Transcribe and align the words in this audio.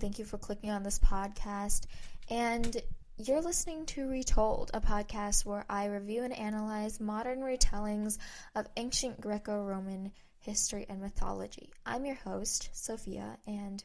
Thank 0.00 0.18
you 0.18 0.24
for 0.24 0.38
clicking 0.38 0.70
on 0.70 0.82
this 0.82 0.98
podcast. 0.98 1.82
And 2.30 2.74
you're 3.18 3.42
listening 3.42 3.84
to 3.86 4.08
Retold, 4.08 4.70
a 4.72 4.80
podcast 4.80 5.44
where 5.44 5.66
I 5.68 5.86
review 5.86 6.22
and 6.22 6.32
analyze 6.32 7.00
modern 7.00 7.40
retellings 7.40 8.16
of 8.54 8.66
ancient 8.78 9.20
Greco 9.20 9.62
Roman 9.62 10.10
history 10.38 10.86
and 10.88 11.02
mythology. 11.02 11.68
I'm 11.84 12.06
your 12.06 12.14
host, 12.14 12.70
Sophia, 12.72 13.36
and 13.46 13.84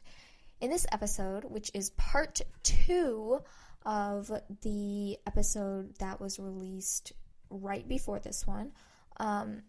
in 0.62 0.70
this 0.70 0.86
episode, 0.90 1.44
which 1.44 1.70
is 1.74 1.90
part 1.90 2.40
two 2.62 3.40
of 3.84 4.32
the 4.62 5.18
episode 5.26 5.98
that 5.98 6.18
was 6.18 6.38
released 6.38 7.12
right 7.50 7.86
before 7.86 8.20
this 8.20 8.46
one, 8.46 8.72
um, 9.18 9.62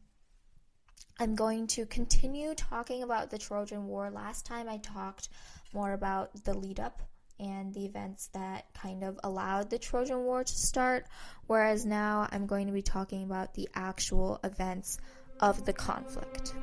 I'm 1.19 1.36
going 1.36 1.68
to 1.68 1.86
continue 1.87 2.54
talking 2.54 3.04
about 3.04 3.32
the 3.32 3.39
Trojan 3.39 3.87
War. 3.87 4.11
Last 4.11 4.45
time 4.45 4.69
I 4.69 4.77
talked 4.77 5.29
more 5.73 5.93
about 5.93 6.43
the 6.43 6.53
lead 6.53 6.79
up 6.79 7.01
and 7.39 7.73
the 7.73 7.85
events 7.85 8.29
that 8.33 8.65
kind 8.73 9.03
of 9.03 9.19
allowed 9.23 9.69
the 9.69 9.77
Trojan 9.77 10.23
War 10.23 10.43
to 10.43 10.53
start, 10.53 11.05
whereas 11.45 11.85
now 11.85 12.27
I'm 12.31 12.47
going 12.47 12.67
to 12.67 12.73
be 12.73 12.81
talking 12.81 13.23
about 13.23 13.53
the 13.53 13.69
actual 13.75 14.39
events 14.43 14.97
of 15.39 15.65
the 15.65 15.73
conflict. 15.73 16.53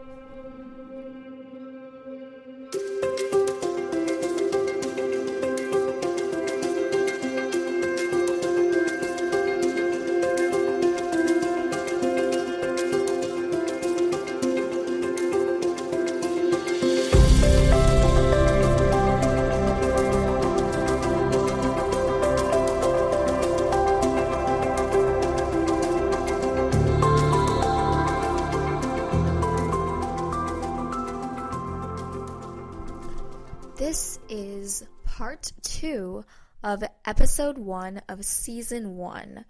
Of 36.64 36.82
episode 37.04 37.58
one 37.58 38.00
of 38.08 38.24
season 38.24 38.96
one 38.96 39.44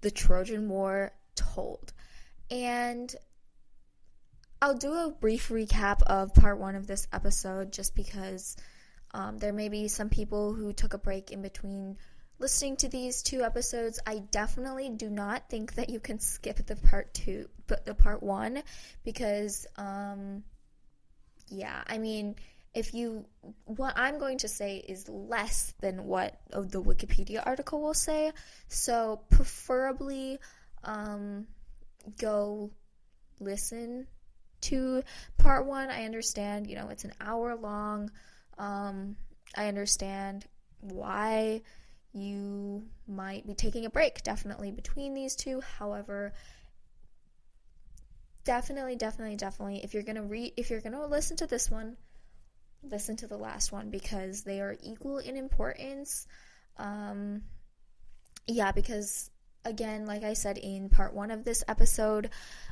The 0.00 0.10
Trojan 0.10 0.70
War 0.70 1.12
Told. 1.36 1.92
And 2.50 3.14
I'll 4.62 4.74
do 4.74 4.94
a 4.94 5.10
brief 5.10 5.50
recap 5.50 6.02
of 6.02 6.32
part 6.32 6.58
one 6.58 6.76
of 6.76 6.86
this 6.86 7.06
episode 7.12 7.72
just 7.72 7.94
because 7.94 8.56
um, 9.12 9.36
there 9.36 9.52
may 9.52 9.68
be 9.68 9.86
some 9.88 10.08
people 10.08 10.54
who 10.54 10.72
took 10.72 10.94
a 10.94 10.98
break 10.98 11.30
in 11.30 11.42
between 11.42 11.98
listening 12.38 12.76
to 12.78 12.88
these 12.88 13.22
two 13.22 13.42
episodes. 13.42 14.00
I 14.06 14.20
definitely 14.30 14.88
do 14.88 15.10
not 15.10 15.50
think 15.50 15.74
that 15.74 15.90
you 15.90 16.00
can 16.00 16.20
skip 16.20 16.64
the 16.64 16.76
part 16.76 17.12
two, 17.12 17.50
but 17.66 17.84
the 17.84 17.94
part 17.94 18.22
one 18.22 18.62
because. 19.04 19.66
Um, 19.76 20.42
yeah, 21.48 21.82
I 21.86 21.98
mean, 21.98 22.36
if 22.74 22.92
you, 22.92 23.24
what 23.64 23.94
I'm 23.96 24.18
going 24.18 24.38
to 24.38 24.48
say 24.48 24.76
is 24.76 25.08
less 25.08 25.74
than 25.80 26.04
what 26.04 26.40
the 26.50 26.82
Wikipedia 26.82 27.42
article 27.44 27.80
will 27.80 27.94
say. 27.94 28.32
So, 28.68 29.20
preferably, 29.30 30.38
um, 30.82 31.46
go 32.18 32.70
listen 33.40 34.06
to 34.62 35.02
part 35.38 35.66
one. 35.66 35.90
I 35.90 36.04
understand, 36.04 36.66
you 36.66 36.76
know, 36.76 36.88
it's 36.88 37.04
an 37.04 37.12
hour 37.20 37.54
long. 37.54 38.10
Um, 38.58 39.16
I 39.56 39.68
understand 39.68 40.44
why 40.80 41.62
you 42.12 42.84
might 43.06 43.46
be 43.46 43.54
taking 43.54 43.86
a 43.86 43.90
break 43.90 44.22
definitely 44.22 44.70
between 44.70 45.14
these 45.14 45.36
two. 45.36 45.60
However, 45.78 46.32
definitely 48.44 48.94
definitely 48.94 49.36
definitely 49.36 49.82
if 49.82 49.94
you're 49.94 50.02
to 50.16 50.22
read 50.22 50.52
if 50.58 50.68
you're 50.68 50.80
to 50.92 51.06
listen 51.06 51.34
to 51.34 51.46
this 51.46 51.70
one 51.70 51.96
listen 52.90 53.16
to 53.16 53.26
the 53.26 53.36
last 53.36 53.72
one 53.72 53.90
because 53.90 54.42
they 54.42 54.60
are 54.60 54.76
equal 54.82 55.18
in 55.18 55.36
importance 55.36 56.26
um 56.76 57.42
yeah 58.46 58.72
because 58.72 59.30
again 59.64 60.06
like 60.06 60.24
i 60.24 60.32
said 60.32 60.58
in 60.58 60.88
part 60.88 61.14
1 61.14 61.30
of 61.30 61.44
this 61.44 61.64
episode 61.68 62.30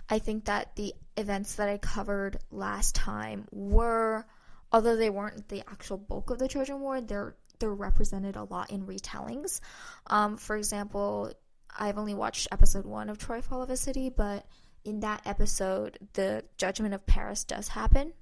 i 0.09 0.19
think 0.19 0.47
that 0.47 0.75
the 0.77 0.93
events 1.17 1.57
that 1.57 1.69
i 1.69 1.79
covered 1.79 2.39
last 2.51 2.95
time 2.95 3.47
were 3.51 4.27
although 4.71 4.97
they 4.97 5.11
weren't 5.11 5.49
the 5.49 5.61
actual 5.71 5.97
bulk 5.97 6.31
of 6.31 6.39
the 6.39 6.49
trojan 6.49 6.81
war 6.81 7.01
they're 7.01 7.37
they're 7.59 7.73
represented 7.73 8.37
a 8.37 8.45
lot 8.45 8.71
in 8.71 8.87
retellings 8.87 9.61
um 10.09 10.37
for 10.37 10.57
example 10.57 11.33
i've 11.79 11.99
only 11.99 12.15
watched 12.15 12.49
episode 12.51 12.85
1 12.85 13.09
of 13.09 13.19
troy 13.19 13.41
fall 13.41 13.63
of 13.63 13.71
a 13.71 13.77
city 13.77 14.11
but 14.11 14.45
in 14.85 15.01
that 15.01 15.23
episode, 15.25 15.99
the 16.15 16.45
judgment 16.57 16.95
of 16.95 17.07
Paris 17.07 17.45
does 17.45 17.69
happen. 17.69 18.13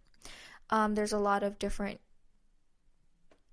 Um, 0.70 0.94
there's 0.94 1.12
a 1.12 1.18
lot 1.18 1.42
of 1.42 1.58
different 1.58 2.00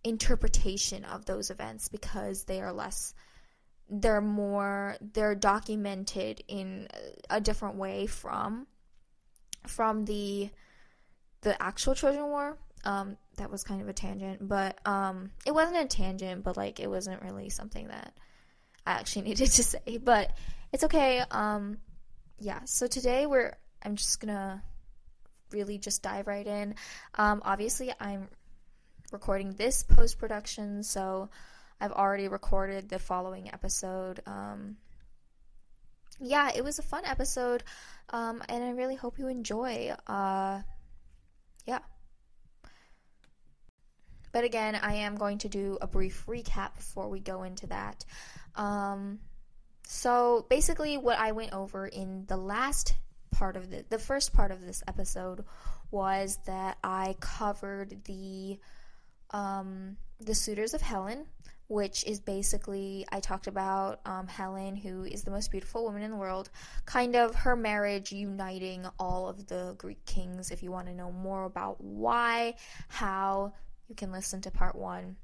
interpretation 0.03 1.03
of 1.03 1.25
those 1.25 1.49
events 1.49 1.89
because 1.89 2.43
they 2.43 2.61
are 2.61 2.71
less 2.71 3.13
they're 3.89 4.21
more 4.21 4.95
they're 5.13 5.35
documented 5.35 6.43
in 6.47 6.87
a 7.29 7.41
different 7.41 7.75
way 7.75 8.05
from 8.05 8.67
from 9.65 10.05
the 10.05 10.49
the 11.41 11.61
actual 11.61 11.95
Trojan 11.95 12.27
War. 12.27 12.57
Um, 12.83 13.17
that 13.37 13.51
was 13.51 13.63
kind 13.63 13.81
of 13.81 13.87
a 13.87 13.93
tangent, 13.93 14.47
but 14.47 14.79
um, 14.85 15.31
it 15.45 15.53
wasn't 15.53 15.77
a 15.77 15.85
tangent, 15.85 16.43
but 16.43 16.57
like 16.57 16.79
it 16.79 16.89
wasn't 16.89 17.21
really 17.21 17.49
something 17.49 17.87
that 17.87 18.13
I 18.85 18.93
actually 18.93 19.21
needed 19.29 19.51
to 19.51 19.63
say. 19.63 19.97
But 20.01 20.35
it's 20.71 20.83
okay. 20.83 21.23
Um, 21.31 21.77
yeah, 22.39 22.61
so 22.65 22.87
today 22.87 23.25
we're 23.25 23.55
I'm 23.83 23.95
just 23.95 24.19
gonna 24.19 24.63
really 25.51 25.77
just 25.77 26.01
dive 26.01 26.27
right 26.27 26.45
in. 26.45 26.75
Um, 27.15 27.41
obviously, 27.45 27.91
I'm 27.99 28.27
recording 29.11 29.51
this 29.53 29.83
post 29.83 30.19
production, 30.19 30.83
so 30.83 31.29
I've 31.79 31.91
already 31.91 32.27
recorded 32.27 32.89
the 32.89 32.99
following 32.99 33.51
episode. 33.53 34.21
Um, 34.25 34.77
yeah, 36.19 36.51
it 36.55 36.63
was 36.63 36.79
a 36.79 36.83
fun 36.83 37.05
episode, 37.05 37.63
um, 38.09 38.43
and 38.49 38.63
I 38.63 38.71
really 38.71 38.95
hope 38.95 39.19
you 39.19 39.27
enjoy. 39.27 39.93
Uh, 40.07 40.61
yeah. 41.65 41.79
But 44.31 44.43
again, 44.43 44.75
I 44.75 44.95
am 44.95 45.15
going 45.15 45.39
to 45.39 45.49
do 45.49 45.77
a 45.81 45.87
brief 45.87 46.25
recap 46.27 46.75
before 46.75 47.09
we 47.09 47.19
go 47.19 47.43
into 47.43 47.67
that. 47.67 48.03
Um, 48.55 49.19
so 49.83 50.45
basically, 50.49 50.97
what 50.97 51.17
I 51.17 51.31
went 51.31 51.53
over 51.53 51.87
in 51.87 52.25
the 52.27 52.37
last 52.37 52.93
part 53.31 53.55
of 53.55 53.69
the 53.69 53.85
the 53.89 53.99
first 53.99 54.33
part 54.33 54.51
of 54.51 54.61
this 54.61 54.83
episode 54.87 55.43
was 55.91 56.39
that 56.45 56.77
I 56.83 57.15
covered 57.19 58.03
the 58.05 58.59
um, 59.31 59.97
the 60.19 60.35
suitors 60.35 60.73
of 60.73 60.81
Helen, 60.81 61.25
which 61.67 62.05
is 62.05 62.19
basically 62.19 63.05
I 63.11 63.19
talked 63.19 63.47
about 63.47 63.99
um, 64.05 64.27
Helen, 64.27 64.75
who 64.75 65.03
is 65.03 65.23
the 65.23 65.31
most 65.31 65.51
beautiful 65.51 65.83
woman 65.83 66.01
in 66.01 66.11
the 66.11 66.17
world, 66.17 66.49
kind 66.85 67.15
of 67.15 67.35
her 67.35 67.55
marriage 67.55 68.11
uniting 68.11 68.85
all 68.99 69.27
of 69.27 69.47
the 69.47 69.75
Greek 69.77 70.03
kings. 70.05 70.51
If 70.51 70.63
you 70.63 70.71
want 70.71 70.87
to 70.87 70.93
know 70.93 71.11
more 71.11 71.45
about 71.45 71.81
why, 71.81 72.55
how, 72.87 73.53
you 73.87 73.95
can 73.95 74.11
listen 74.11 74.41
to 74.41 74.51
part 74.51 74.75
one. 74.75 75.17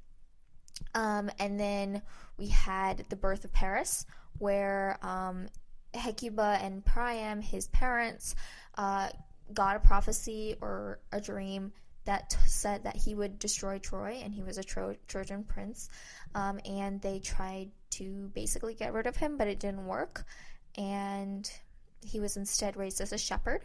Um, 0.94 1.30
and 1.38 1.58
then 1.58 2.02
we 2.36 2.48
had 2.48 3.04
the 3.08 3.16
birth 3.16 3.44
of 3.44 3.52
Paris, 3.52 4.06
where 4.38 4.98
um, 5.02 5.46
Hecuba 5.94 6.58
and 6.60 6.84
Priam, 6.84 7.40
his 7.40 7.68
parents, 7.68 8.34
uh, 8.76 9.08
got 9.52 9.76
a 9.76 9.80
prophecy 9.80 10.56
or 10.60 11.00
a 11.12 11.20
dream 11.20 11.72
that 12.04 12.30
t- 12.30 12.36
said 12.46 12.84
that 12.84 12.96
he 12.96 13.14
would 13.14 13.38
destroy 13.38 13.78
Troy 13.78 14.20
and 14.22 14.34
he 14.34 14.42
was 14.42 14.58
a 14.58 14.64
Tro- 14.64 14.96
Trojan 15.08 15.44
prince. 15.44 15.88
Um, 16.34 16.60
and 16.64 17.00
they 17.00 17.18
tried 17.18 17.70
to 17.90 18.30
basically 18.34 18.74
get 18.74 18.92
rid 18.92 19.06
of 19.06 19.16
him, 19.16 19.36
but 19.36 19.48
it 19.48 19.60
didn't 19.60 19.86
work. 19.86 20.24
And 20.76 21.50
he 22.04 22.20
was 22.20 22.36
instead 22.36 22.76
raised 22.76 23.00
as 23.00 23.12
a 23.12 23.18
shepherd. 23.18 23.64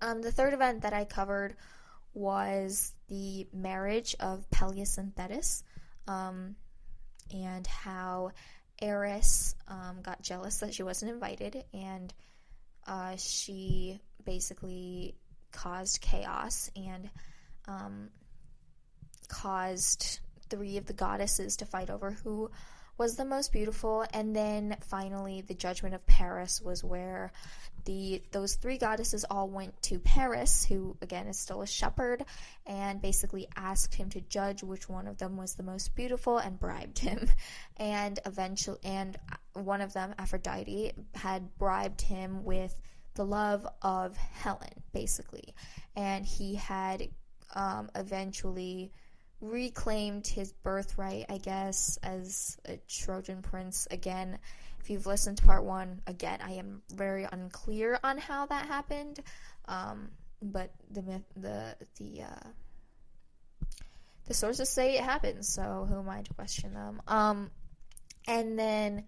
Um, 0.00 0.22
the 0.22 0.32
third 0.32 0.54
event 0.54 0.82
that 0.82 0.92
I 0.92 1.04
covered 1.04 1.56
was 2.14 2.92
the 3.08 3.46
marriage 3.52 4.14
of 4.20 4.48
Peleus 4.50 4.98
and 4.98 5.14
Thetis, 5.14 5.64
um, 6.08 6.56
and 7.32 7.66
how 7.66 8.32
Eris 8.82 9.54
um, 9.68 10.02
got 10.02 10.22
jealous 10.22 10.58
that 10.58 10.74
she 10.74 10.82
wasn't 10.82 11.10
invited, 11.10 11.64
and 11.72 12.12
uh, 12.86 13.16
she 13.16 14.00
basically 14.24 15.14
caused 15.52 16.00
chaos 16.00 16.70
and 16.74 17.08
um, 17.68 18.08
caused 19.28 20.18
three 20.50 20.76
of 20.76 20.86
the 20.86 20.92
goddesses 20.92 21.56
to 21.56 21.64
fight 21.64 21.90
over 21.90 22.10
who 22.10 22.50
was 22.98 23.16
the 23.16 23.24
most 23.24 23.52
beautiful. 23.52 24.04
And 24.12 24.34
then 24.34 24.76
finally, 24.80 25.40
the 25.40 25.54
judgment 25.54 25.94
of 25.94 26.06
Paris 26.06 26.60
was 26.60 26.84
where 26.84 27.32
the 27.84 28.22
those 28.30 28.54
three 28.54 28.78
goddesses 28.78 29.24
all 29.28 29.48
went 29.48 29.80
to 29.82 29.98
Paris, 29.98 30.64
who 30.64 30.96
again 31.02 31.26
is 31.26 31.38
still 31.38 31.62
a 31.62 31.66
shepherd, 31.66 32.24
and 32.66 33.00
basically 33.00 33.48
asked 33.56 33.94
him 33.94 34.10
to 34.10 34.20
judge 34.20 34.62
which 34.62 34.88
one 34.88 35.06
of 35.06 35.18
them 35.18 35.36
was 35.36 35.54
the 35.54 35.62
most 35.62 35.94
beautiful 35.94 36.38
and 36.38 36.58
bribed 36.58 36.98
him. 36.98 37.28
And 37.78 38.20
eventually, 38.26 38.78
and 38.84 39.18
one 39.54 39.80
of 39.80 39.92
them, 39.92 40.14
Aphrodite, 40.16 40.92
had 41.14 41.58
bribed 41.58 42.00
him 42.00 42.44
with 42.44 42.80
the 43.14 43.24
love 43.24 43.66
of 43.80 44.16
Helen, 44.16 44.82
basically, 44.92 45.54
and 45.96 46.24
he 46.24 46.54
had 46.54 47.08
um, 47.54 47.90
eventually 47.96 48.92
reclaimed 49.42 50.26
his 50.26 50.52
birthright, 50.52 51.26
I 51.28 51.38
guess, 51.38 51.98
as 52.02 52.56
a 52.64 52.78
Trojan 52.88 53.42
prince 53.42 53.88
again. 53.90 54.38
If 54.82 54.90
you've 54.90 55.06
listened 55.06 55.38
to 55.38 55.44
part 55.44 55.64
one, 55.64 56.02
again, 56.08 56.40
I 56.42 56.54
am 56.54 56.82
very 56.92 57.26
unclear 57.30 58.00
on 58.02 58.18
how 58.18 58.46
that 58.46 58.66
happened, 58.66 59.20
um, 59.66 60.08
but 60.42 60.72
the 60.90 61.02
myth, 61.02 61.22
the 61.36 61.76
the 61.98 62.22
uh, 62.22 62.48
the 64.26 64.34
sources 64.34 64.68
say 64.68 64.96
it 64.96 65.04
happened. 65.04 65.44
So 65.44 65.86
who 65.88 66.00
am 66.00 66.08
I 66.08 66.22
to 66.22 66.34
question 66.34 66.74
them? 66.74 67.00
Um, 67.06 67.50
and 68.26 68.58
then 68.58 69.04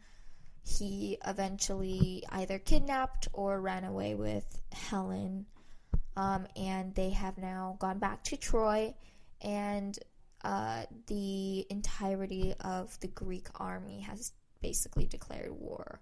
he 0.63 1.19
eventually 1.27 2.23
either 2.31 2.61
kidnapped 2.61 3.27
or 3.33 3.61
ran 3.61 3.83
away 3.83 4.15
with 4.15 4.47
Helen. 4.73 5.47
Um, 6.17 6.47
and 6.55 6.95
they 6.95 7.11
have 7.11 7.37
now 7.37 7.77
gone 7.81 7.99
back 7.99 8.23
to 8.25 8.37
Troy, 8.37 8.95
and 9.41 9.99
uh, 10.45 10.85
the 11.09 11.67
entirety 11.69 12.55
of 12.61 12.97
the 13.01 13.09
Greek 13.09 13.49
army 13.57 14.03
has 14.03 14.31
basically 14.65 15.05
declared 15.05 15.51
war 15.51 16.01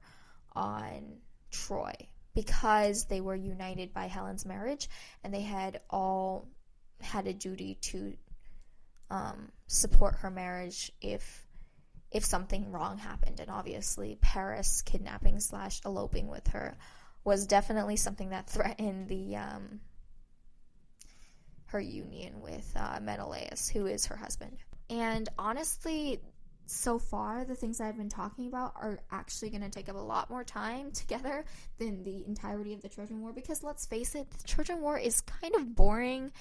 on 0.52 1.16
Troy 1.50 1.92
because 2.32 3.06
they 3.06 3.20
were 3.20 3.34
united 3.34 3.92
by 3.92 4.06
Helen's 4.06 4.46
marriage 4.46 4.88
and 5.24 5.34
they 5.34 5.40
had 5.40 5.80
all 5.90 6.46
had 7.00 7.26
a 7.26 7.32
duty 7.32 7.74
to 7.80 8.14
um, 9.10 9.50
support 9.66 10.14
her 10.20 10.30
marriage 10.30 10.92
if 11.00 11.44
if 12.12 12.24
something 12.24 12.70
wrong 12.70 12.98
happened 12.98 13.40
and 13.40 13.50
obviously 13.50 14.16
Paris 14.20 14.82
kidnapping 14.82 15.40
slash 15.40 15.80
eloping 15.84 16.28
with 16.28 16.46
her 16.46 16.76
was 17.24 17.48
definitely 17.48 17.96
something 17.96 18.30
that 18.30 18.48
threatened 18.48 19.08
the 19.08 19.34
um, 19.34 19.80
her 21.66 21.80
union 21.80 22.40
with 22.40 22.70
uh, 22.76 23.00
Menelaus, 23.02 23.68
who 23.68 23.86
is 23.86 24.06
her 24.06 24.16
husband. 24.16 24.56
And 24.90 25.28
honestly, 25.38 26.20
so 26.72 26.98
far, 26.98 27.44
the 27.44 27.54
things 27.54 27.80
I've 27.80 27.96
been 27.96 28.08
talking 28.08 28.46
about 28.46 28.72
are 28.76 28.98
actually 29.10 29.50
going 29.50 29.62
to 29.62 29.70
take 29.70 29.88
up 29.88 29.96
a 29.96 30.00
lot 30.00 30.30
more 30.30 30.44
time 30.44 30.90
together 30.92 31.44
than 31.78 32.02
the 32.02 32.24
entirety 32.26 32.72
of 32.74 32.82
the 32.82 32.88
Trojan 32.88 33.20
War 33.20 33.32
because 33.32 33.62
let's 33.62 33.86
face 33.86 34.14
it, 34.14 34.30
the 34.30 34.48
Trojan 34.48 34.80
War 34.80 34.98
is 34.98 35.20
kind 35.20 35.54
of 35.54 35.74
boring. 35.74 36.32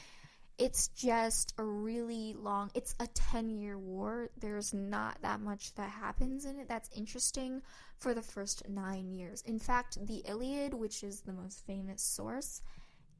It's 0.58 0.90
just 0.90 1.54
a 1.58 1.64
really 1.64 2.36
long, 2.38 2.70
it's 2.76 2.94
a 3.00 3.08
10 3.08 3.50
year 3.50 3.78
war. 3.78 4.30
There's 4.40 4.74
not 4.74 5.22
that 5.22 5.42
much 5.42 5.74
that 5.76 5.90
happens 5.90 6.46
in 6.46 6.60
it 6.60 6.68
that's 6.68 6.90
interesting 6.96 7.62
for 7.98 8.14
the 8.14 8.22
first 8.22 8.70
nine 8.70 9.12
years. 9.12 9.42
In 9.42 9.60
fact, 9.60 9.98
the 10.06 10.24
Iliad, 10.28 10.74
which 10.74 11.04
is 11.04 11.22
the 11.22 11.34
most 11.34 11.66
famous 11.66 12.04
source, 12.04 12.62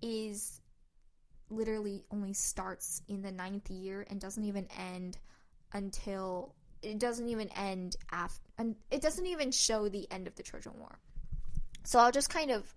is 0.02 0.62
literally 1.50 2.04
only 2.12 2.34
starts 2.34 3.02
in 3.08 3.22
the 3.22 3.32
ninth 3.32 3.70
year 3.70 4.06
and 4.10 4.22
doesn't 4.22 4.46
even 4.46 4.68
end 4.78 5.18
until 5.74 6.56
it 6.82 7.00
doesn't 7.00 7.30
even 7.30 7.50
end 7.50 7.96
after 8.12 8.42
and 8.58 8.76
it 8.90 9.02
doesn't 9.02 9.26
even 9.26 9.52
show 9.52 9.90
the 9.90 10.08
end 10.12 10.28
of 10.28 10.36
the 10.36 10.44
Trojan 10.44 10.74
War. 10.78 10.98
So 11.84 12.00
I'll 12.00 12.12
just 12.12 12.30
kind 12.30 12.52
of 12.52 12.74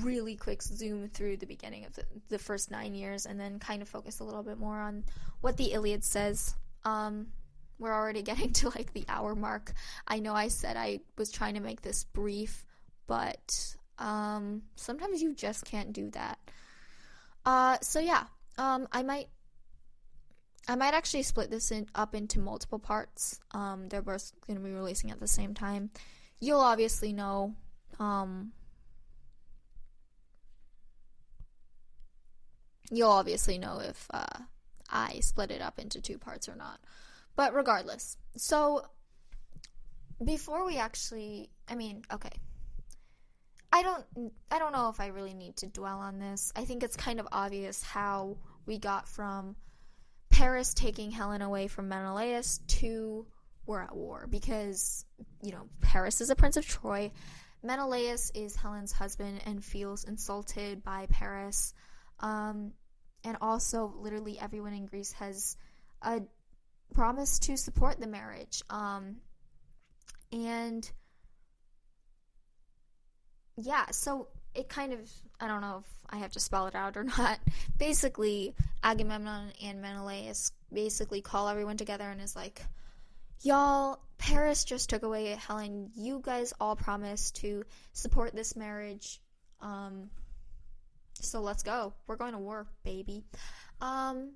really 0.00 0.36
quick 0.36 0.62
zoom 0.62 1.08
through 1.08 1.36
the 1.38 1.46
beginning 1.46 1.84
of 1.84 1.94
the, 1.94 2.04
the 2.28 2.38
first 2.38 2.70
nine 2.70 2.94
years 2.94 3.26
and 3.26 3.38
then 3.38 3.58
kind 3.58 3.82
of 3.82 3.88
focus 3.88 4.20
a 4.20 4.24
little 4.24 4.42
bit 4.42 4.58
more 4.58 4.80
on 4.80 5.04
what 5.40 5.56
the 5.56 5.72
Iliad 5.72 6.04
says. 6.04 6.54
Um, 6.84 7.28
we're 7.78 7.92
already 7.92 8.22
getting 8.30 8.52
to 8.54 8.68
like 8.68 8.92
the 8.92 9.04
hour 9.08 9.34
mark. 9.34 9.72
I 10.06 10.20
know 10.20 10.34
I 10.34 10.48
said 10.48 10.76
I 10.76 11.00
was 11.18 11.30
trying 11.30 11.54
to 11.54 11.60
make 11.60 11.82
this 11.82 12.04
brief, 12.04 12.64
but 13.06 13.76
um, 13.98 14.62
sometimes 14.76 15.20
you 15.20 15.34
just 15.34 15.64
can't 15.64 15.92
do 15.92 16.10
that. 16.10 16.38
Uh, 17.44 17.78
so 17.82 17.98
yeah, 17.98 18.24
um, 18.58 18.86
I 18.92 19.02
might, 19.02 19.28
I 20.68 20.76
might 20.76 20.94
actually 20.94 21.24
split 21.24 21.50
this 21.50 21.72
in, 21.72 21.86
up 21.94 22.14
into 22.14 22.38
multiple 22.38 22.78
parts. 22.78 23.40
Um, 23.50 23.88
they're 23.88 24.02
both 24.02 24.32
going 24.46 24.58
to 24.58 24.64
be 24.64 24.72
releasing 24.72 25.10
at 25.10 25.20
the 25.20 25.26
same 25.26 25.54
time. 25.54 25.90
You'll 26.40 26.60
obviously 26.60 27.12
know, 27.12 27.54
um, 27.98 28.52
you'll 32.90 33.10
obviously 33.10 33.58
know 33.58 33.80
if 33.80 34.06
uh, 34.12 34.38
I 34.88 35.20
split 35.20 35.50
it 35.50 35.60
up 35.60 35.78
into 35.78 36.00
two 36.00 36.18
parts 36.18 36.48
or 36.48 36.54
not. 36.54 36.78
But 37.34 37.54
regardless, 37.54 38.16
so 38.36 38.84
before 40.24 40.64
we 40.64 40.78
actually, 40.78 41.50
I 41.68 41.74
mean, 41.74 42.02
okay, 42.12 42.30
I 43.72 43.82
don't 43.82 44.32
I 44.50 44.58
don't 44.58 44.72
know 44.72 44.90
if 44.90 45.00
I 45.00 45.06
really 45.06 45.32
need 45.32 45.56
to 45.56 45.66
dwell 45.66 45.98
on 45.98 46.18
this. 46.18 46.52
I 46.54 46.64
think 46.66 46.82
it's 46.82 46.96
kind 46.96 47.20
of 47.20 47.28
obvious 47.32 47.82
how 47.82 48.36
we 48.66 48.78
got 48.78 49.08
from 49.08 49.56
Paris 50.32 50.74
taking 50.74 51.10
Helen 51.10 51.42
away 51.42 51.68
from 51.68 51.88
Menelaus 51.88 52.58
to 52.66 53.26
we're 53.66 53.82
at 53.82 53.94
war 53.94 54.26
because 54.28 55.04
you 55.42 55.52
know 55.52 55.68
Paris 55.80 56.20
is 56.20 56.30
a 56.30 56.34
prince 56.34 56.56
of 56.56 56.66
Troy. 56.66 57.12
Menelaus 57.62 58.32
is 58.34 58.56
Helen's 58.56 58.90
husband 58.90 59.40
and 59.46 59.64
feels 59.64 60.02
insulted 60.02 60.82
by 60.82 61.06
Paris. 61.10 61.74
Um, 62.18 62.72
and 63.22 63.36
also, 63.40 63.94
literally 64.00 64.38
everyone 64.40 64.72
in 64.72 64.86
Greece 64.86 65.12
has 65.12 65.56
a 66.02 66.22
promise 66.92 67.38
to 67.40 67.56
support 67.56 68.00
the 68.00 68.08
marriage. 68.08 68.62
Um, 68.68 69.18
and 70.32 70.90
yeah, 73.56 73.86
so 73.92 74.28
it 74.54 74.68
kind 74.68 74.92
of 74.92 75.10
I 75.40 75.48
don't 75.48 75.60
know 75.60 75.82
if 75.84 75.92
I 76.10 76.18
have 76.18 76.32
to 76.32 76.40
spell 76.40 76.66
it 76.66 76.74
out 76.74 76.96
or 76.96 77.04
not. 77.18 77.38
Basically, 77.78 78.54
Agamemnon 78.82 79.52
and 79.62 79.80
Menelaus 79.80 80.52
basically 80.72 81.20
call 81.20 81.48
everyone 81.48 81.76
together 81.76 82.08
and 82.08 82.20
is 82.20 82.36
like, 82.36 82.62
"Y'all, 83.40 84.00
Paris 84.18 84.64
just 84.64 84.90
took 84.90 85.02
away 85.02 85.26
Helen. 85.46 85.90
You 85.94 86.20
guys 86.22 86.52
all 86.60 86.76
promised 86.76 87.36
to 87.36 87.64
support 87.92 88.34
this 88.34 88.56
marriage. 88.56 89.20
Um, 89.60 90.10
so 91.14 91.40
let's 91.40 91.62
go. 91.62 91.94
We're 92.06 92.16
going 92.16 92.32
to 92.32 92.38
war, 92.38 92.66
baby." 92.84 93.24
Um, 93.80 94.32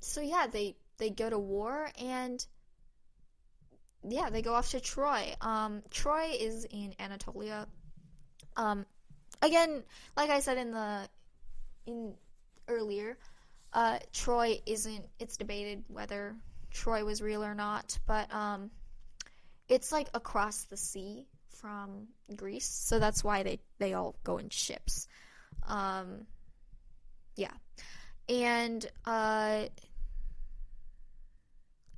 so 0.00 0.20
yeah, 0.20 0.46
they 0.46 0.76
they 0.98 1.10
go 1.10 1.28
to 1.28 1.38
war 1.38 1.90
and 1.98 2.44
yeah, 4.08 4.30
they 4.30 4.42
go 4.42 4.54
off 4.54 4.70
to 4.70 4.80
Troy. 4.80 5.34
Um, 5.40 5.82
Troy 5.90 6.36
is 6.38 6.64
in 6.64 6.94
Anatolia, 6.98 7.68
um, 8.56 8.84
again, 9.42 9.82
like 10.16 10.30
I 10.30 10.40
said 10.40 10.56
in 10.56 10.70
the 10.70 11.08
in 11.86 12.14
earlier, 12.68 13.18
uh, 13.72 13.98
Troy 14.12 14.60
isn't. 14.64 15.04
It's 15.18 15.36
debated 15.36 15.84
whether 15.88 16.34
Troy 16.70 17.04
was 17.04 17.20
real 17.20 17.44
or 17.44 17.54
not, 17.54 17.98
but 18.06 18.32
um, 18.32 18.70
it's 19.68 19.92
like 19.92 20.08
across 20.14 20.64
the 20.64 20.76
sea 20.76 21.26
from 21.48 22.08
Greece, 22.34 22.66
so 22.66 22.98
that's 22.98 23.22
why 23.22 23.42
they 23.42 23.60
they 23.78 23.94
all 23.94 24.16
go 24.24 24.38
in 24.38 24.48
ships. 24.48 25.06
Um, 25.66 26.26
yeah, 27.36 27.52
and 28.28 28.84
uh 29.04 29.64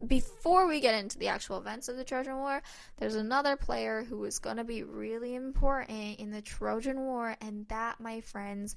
before 0.07 0.67
we 0.67 0.81
get 0.81 0.95
into 0.95 1.19
the 1.19 1.29
actual 1.29 1.59
events 1.59 1.89
of 1.89 1.97
the 1.97 2.05
Trojan 2.05 2.37
War, 2.37 2.63
there's 2.99 3.15
another 3.15 3.57
player 3.57 4.03
who 4.03 4.25
is 4.25 4.39
going 4.39 4.57
to 4.57 4.65
be 4.65 4.83
really 4.83 5.35
important 5.35 6.19
in 6.19 6.31
the 6.31 6.43
Trojan 6.43 7.01
War, 7.01 7.37
and 7.41 7.67
that, 7.69 8.01
my 8.01 8.21
friends, 8.21 8.77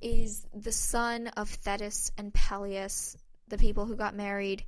is 0.00 0.46
the 0.54 0.72
son 0.72 1.28
of 1.28 1.48
Thetis 1.48 2.12
and 2.16 2.32
Peleus, 2.32 3.16
the 3.48 3.58
people 3.58 3.84
who 3.84 3.96
got 3.96 4.14
married 4.14 4.64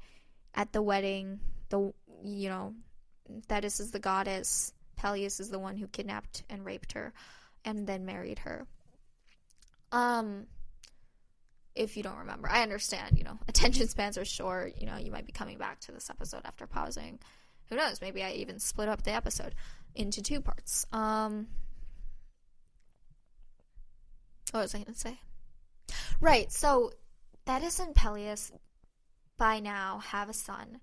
at 0.55 0.73
the 0.73 0.83
wedding. 0.83 1.41
The 1.69 1.93
you 2.23 2.49
know, 2.49 2.75
Thetis 3.49 3.81
is 3.81 3.91
the 3.91 4.01
goddess, 4.01 4.73
Peleus 4.97 5.41
is 5.41 5.51
the 5.51 5.59
one 5.59 5.77
who 5.77 5.87
kidnapped 5.87 6.43
and 6.51 6.65
raped 6.65 6.93
her, 6.93 7.13
and 7.65 7.87
then 7.87 8.05
married 8.05 8.41
her. 8.41 8.67
Um, 9.93 10.47
if 11.75 11.97
you 11.97 12.03
don't 12.03 12.19
remember. 12.19 12.49
I 12.49 12.63
understand, 12.63 13.19
you 13.19 13.25
know, 13.25 13.39
attention 13.49 13.89
spans 13.89 14.19
are 14.19 14.25
short. 14.25 14.75
You 14.79 14.87
know, 14.87 14.97
you 14.97 15.11
might 15.11 15.27
be 15.27 15.33
coming 15.33 15.59
back 15.59 15.81
to 15.81 15.93
this 15.93 16.11
episode 16.11 16.43
after 16.45 16.67
pausing. 16.67 17.19
Who 17.69 17.77
knows? 17.77 18.01
Maybe 18.01 18.23
I 18.23 18.33
even 18.33 18.59
split 18.59 18.89
up 18.89 19.03
the 19.03 19.13
episode 19.13 19.55
into 19.95 20.23
two 20.23 20.41
parts. 20.41 20.87
Um, 20.93 21.47
what 24.51 24.61
was 24.61 24.75
I 24.75 24.79
going 24.79 24.95
to 24.95 24.99
say? 24.99 25.21
Right. 26.21 26.51
So 26.51 26.93
Thetis 27.47 27.79
and 27.81 27.95
Peleus 27.95 28.53
by 29.39 29.61
now 29.61 29.99
have 29.99 30.29
a 30.29 30.35
son, 30.35 30.81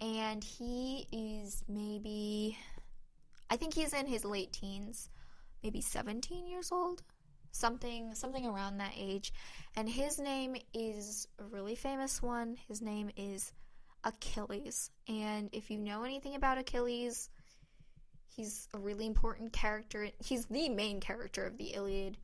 and 0.00 0.42
he 0.42 1.06
is 1.12 1.62
maybe, 1.68 2.58
I 3.48 3.56
think 3.56 3.74
he's 3.74 3.92
in 3.92 4.06
his 4.06 4.24
late 4.24 4.52
teens, 4.52 5.08
maybe 5.62 5.80
17 5.80 6.46
years 6.46 6.72
old, 6.72 7.02
something 7.52 8.14
something 8.14 8.46
around 8.46 8.78
that 8.78 8.92
age, 8.96 9.32
and 9.76 9.88
his 9.88 10.18
name 10.18 10.56
is 10.74 11.28
a 11.38 11.44
really 11.44 11.74
famous 11.74 12.22
one. 12.22 12.56
His 12.68 12.82
name 12.82 13.10
is 13.16 13.52
Achilles, 14.04 14.90
and 15.08 15.48
if 15.52 15.70
you 15.70 15.78
know 15.78 16.02
anything 16.02 16.34
about 16.34 16.58
Achilles, 16.58 17.30
he's 18.34 18.68
a 18.74 18.78
really 18.78 19.06
important 19.06 19.52
character. 19.52 20.08
He's 20.24 20.46
the 20.46 20.68
main 20.68 21.00
character 21.00 21.44
of 21.44 21.56
the 21.56 21.74
Iliad. 21.74 22.16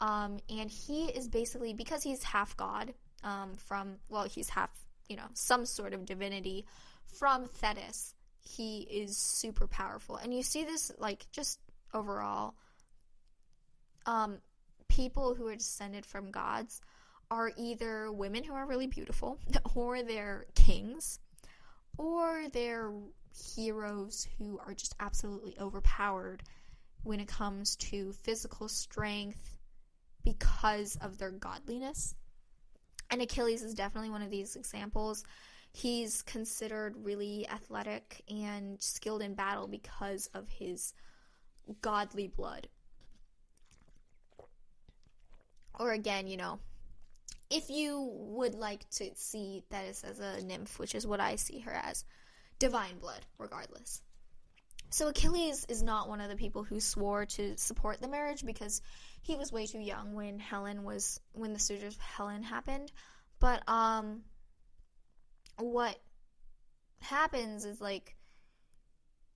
Um, 0.00 0.38
and 0.48 0.70
he 0.70 1.04
is 1.04 1.28
basically 1.28 1.74
because 1.74 2.02
he's 2.02 2.22
half 2.22 2.56
god 2.56 2.94
um, 3.22 3.52
from 3.56 3.96
well 4.08 4.24
he's 4.24 4.48
half 4.48 4.70
you 5.08 5.16
know 5.16 5.26
some 5.34 5.66
sort 5.66 5.92
of 5.92 6.06
divinity 6.06 6.64
from 7.18 7.46
Thetis. 7.46 8.14
He 8.42 8.80
is 8.80 9.18
super 9.18 9.66
powerful, 9.66 10.16
and 10.16 10.32
you 10.32 10.42
see 10.42 10.64
this 10.64 10.90
like 10.98 11.26
just 11.32 11.58
overall. 11.92 12.54
Um, 14.06 14.38
people 14.90 15.34
who 15.34 15.46
are 15.46 15.56
descended 15.56 16.04
from 16.04 16.30
gods 16.30 16.82
are 17.30 17.52
either 17.56 18.12
women 18.12 18.42
who 18.44 18.52
are 18.52 18.66
really 18.66 18.88
beautiful, 18.88 19.38
or 19.74 20.02
they're 20.02 20.44
kings, 20.54 21.20
or 21.96 22.48
they're 22.52 22.92
heroes 23.54 24.26
who 24.36 24.58
are 24.66 24.74
just 24.74 24.94
absolutely 25.00 25.56
overpowered 25.60 26.42
when 27.04 27.20
it 27.20 27.28
comes 27.28 27.76
to 27.76 28.12
physical 28.12 28.68
strength 28.68 29.58
because 30.24 30.96
of 31.00 31.18
their 31.18 31.30
godliness. 31.30 32.14
And 33.10 33.22
Achilles 33.22 33.62
is 33.62 33.74
definitely 33.74 34.10
one 34.10 34.22
of 34.22 34.30
these 34.30 34.56
examples. 34.56 35.24
He's 35.72 36.22
considered 36.22 36.96
really 37.04 37.48
athletic 37.48 38.22
and 38.28 38.80
skilled 38.82 39.22
in 39.22 39.34
battle 39.34 39.68
because 39.68 40.28
of 40.34 40.48
his 40.48 40.92
godly 41.80 42.26
blood. 42.26 42.68
Or 45.80 45.92
again, 45.92 46.26
you 46.26 46.36
know, 46.36 46.58
if 47.48 47.70
you 47.70 48.06
would 48.12 48.54
like 48.54 48.88
to 48.90 49.10
see 49.14 49.64
Thetis 49.70 50.04
as 50.04 50.20
a 50.20 50.44
nymph, 50.44 50.78
which 50.78 50.94
is 50.94 51.06
what 51.06 51.20
I 51.20 51.36
see 51.36 51.60
her 51.60 51.72
as, 51.72 52.04
divine 52.58 52.98
blood, 52.98 53.24
regardless. 53.38 54.02
So 54.90 55.08
Achilles 55.08 55.64
is 55.70 55.82
not 55.82 56.06
one 56.06 56.20
of 56.20 56.28
the 56.28 56.36
people 56.36 56.64
who 56.64 56.80
swore 56.80 57.24
to 57.24 57.56
support 57.56 58.02
the 58.02 58.08
marriage 58.08 58.44
because 58.44 58.82
he 59.22 59.36
was 59.36 59.52
way 59.52 59.66
too 59.66 59.78
young 59.78 60.12
when 60.12 60.38
Helen 60.38 60.84
was 60.84 61.18
when 61.32 61.54
the 61.54 61.58
suitors 61.58 61.94
of 61.94 62.00
Helen 62.02 62.42
happened. 62.42 62.92
But 63.38 63.66
um 63.66 64.20
what 65.56 65.96
happens 67.00 67.64
is 67.64 67.80
like 67.80 68.16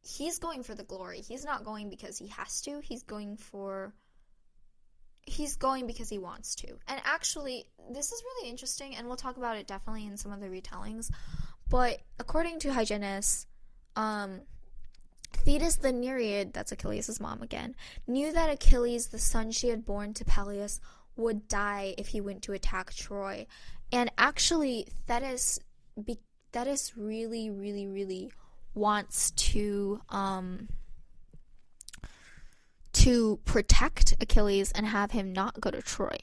he's 0.03 0.41
going 0.41 0.63
for 0.63 0.75
the 0.75 0.85
glory. 0.85 1.23
He's 1.23 1.45
not 1.45 1.65
going 1.65 1.89
because 1.89 2.19
he 2.19 2.29
has 2.29 2.61
to. 2.63 2.81
He's 2.81 3.05
going 3.05 3.39
for 3.39 3.95
he's 5.27 5.57
going 5.57 5.87
because 5.87 6.09
he 6.09 6.19
wants 6.19 6.55
to. 6.57 6.69
And 6.89 7.01
actually, 7.05 7.67
this 7.91 8.13
is 8.13 8.23
really 8.23 8.51
interesting 8.51 8.97
and 8.97 9.07
we'll 9.07 9.17
talk 9.17 9.37
about 9.37 9.57
it 9.57 9.67
definitely 9.67 10.07
in 10.07 10.17
some 10.17 10.33
of 10.33 10.41
the 10.41 10.49
retellings. 10.49 11.11
But 11.69 12.01
according 12.19 12.59
to 12.61 12.69
Hyginus, 12.69 13.47
um 13.97 14.43
Thetis 15.33 15.77
the 15.77 15.93
Nereid, 15.93 16.53
that's 16.53 16.73
Achilles' 16.73 17.21
mom 17.21 17.43
again, 17.43 17.75
knew 18.07 18.33
that 18.33 18.51
Achilles, 18.51 19.09
the 19.09 19.19
son 19.19 19.51
she 19.51 19.69
had 19.69 19.85
born 19.85 20.15
to 20.15 20.25
Peleus, 20.25 20.81
would 21.17 21.49
die 21.49 21.95
if 21.99 22.09
he 22.09 22.21
went 22.21 22.43
to 22.43 22.53
attack 22.53 22.95
Troy. 22.95 23.47
And 23.93 24.11
actually, 24.17 24.87
Thetis, 25.07 25.59
be, 26.03 26.19
Thetis 26.53 26.97
really, 26.97 27.51
really, 27.51 27.87
really 27.87 28.31
wants 28.75 29.31
to 29.33 30.01
um, 30.09 30.69
to 32.95 33.39
protect 33.45 34.15
Achilles 34.21 34.73
and 34.73 34.87
have 34.87 35.11
him 35.11 35.33
not 35.33 35.61
go 35.61 35.71
to 35.71 35.83
Troy. 35.83 36.17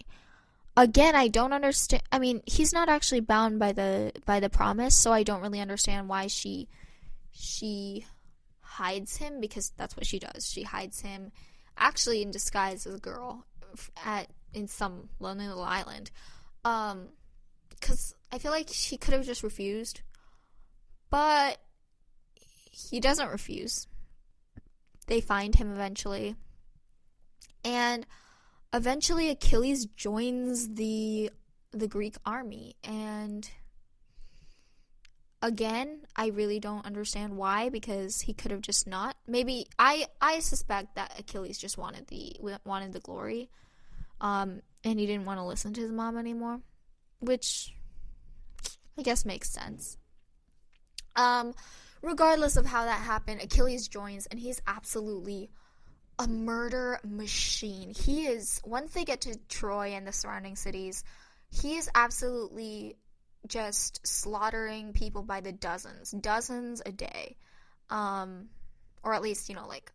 Again, 0.78 1.16
I 1.16 1.28
don't 1.28 1.54
understand. 1.54 2.04
I 2.12 2.20
mean, 2.20 2.42
he's 2.46 2.72
not 2.72 2.88
actually 2.90 3.20
bound 3.20 3.60
by 3.60 3.74
the 3.74 4.13
by 4.25 4.40
the 4.40 4.50
promise, 4.50 4.96
so 4.96 5.12
I 5.12 5.24
don't 5.24 5.42
really 5.42 5.60
understand 5.60 6.08
why 6.08 6.28
she 6.28 6.70
she 7.32 8.06
hides 8.62 9.18
him 9.18 9.42
because 9.42 9.74
that's 9.75 9.98
what 9.98 10.06
she 10.06 10.18
does. 10.18 10.50
She 10.50 10.63
hides 10.63 11.01
him 11.01 11.32
actually 11.78 12.22
in 12.22 12.32
disguise 12.32 12.88
as 12.88 12.96
a 12.96 13.00
girl 13.00 13.46
at 14.06 14.28
in 14.54 14.68
some 14.68 15.10
lonely 15.20 15.48
little 15.48 15.63
island. 15.63 16.10
Um 16.63 17.10
cuz 17.82 18.16
I 18.32 18.38
feel 18.40 18.51
like 18.51 18.70
she 18.72 18.96
could 18.96 19.13
have 19.13 19.25
just 19.25 19.44
refused. 19.44 20.01
But 21.10 21.60
he 22.72 23.01
doesn't 23.01 23.30
refuse. 23.30 23.88
They 25.08 25.20
find 25.20 25.56
him 25.56 25.74
eventually. 25.74 26.38
And 27.63 28.06
eventually 28.74 29.30
Achilles 29.30 29.86
joins 29.86 30.74
the 30.75 31.32
the 31.72 31.88
Greek 31.88 32.15
army. 32.25 32.75
And 32.84 33.50
again 35.41 36.01
i 36.15 36.27
really 36.27 36.60
don't 36.60 36.86
understand 36.86 37.36
why 37.36 37.70
because 37.70 38.22
he 38.22 38.34
could 38.34 38.51
have 38.51 38.62
just 38.62 38.88
not. 38.88 39.15
Maybe 39.27 39.65
i 39.80 40.06
i 40.22 40.39
suspect 40.39 40.96
that 40.96 41.20
achilles 41.20 41.58
just 41.58 41.77
wanted 41.77 42.08
the 42.08 42.36
wanted 42.63 42.94
the 42.94 43.00
glory 43.00 43.50
um 44.20 44.62
and 44.84 45.00
he 45.00 45.06
didn't 45.06 45.25
want 45.25 45.39
to 45.39 45.44
listen 45.44 45.74
to 45.74 45.82
his 45.82 45.91
mom 45.91 46.18
anymore 46.18 46.62
which 47.20 47.74
i 48.98 49.01
guess 49.01 49.25
makes 49.25 49.50
sense. 49.50 49.98
Um 51.15 51.53
regardless 52.01 52.56
of 52.56 52.65
how 52.65 52.86
that 52.86 53.01
happened 53.01 53.41
achilles 53.41 53.88
joins 53.88 54.27
and 54.27 54.39
he's 54.39 54.62
absolutely 54.68 55.50
a 56.22 56.28
murder 56.28 57.00
machine 57.04 57.94
he 57.94 58.25
is 58.25 58.62
once 58.63 58.94
they 58.94 59.04
get 59.04 59.22
to 59.22 59.38
troy 59.50 59.90
and 59.90 60.06
the 60.06 60.12
surrounding 60.12 60.56
cities 60.56 61.04
he 61.50 61.75
is 61.75 61.90
absolutely 61.94 62.96
just 63.48 64.06
slaughtering 64.06 64.94
people 64.94 65.24
by 65.24 65.42
the 65.42 65.51
dozens, 65.51 66.12
dozens 66.12 66.82
a 66.86 66.92
day. 66.92 67.38
Um, 67.90 68.50
or 69.04 69.13
at 69.13 69.22
least, 69.22 69.50
you 69.50 69.56
know, 69.56 69.68
like 69.68 69.92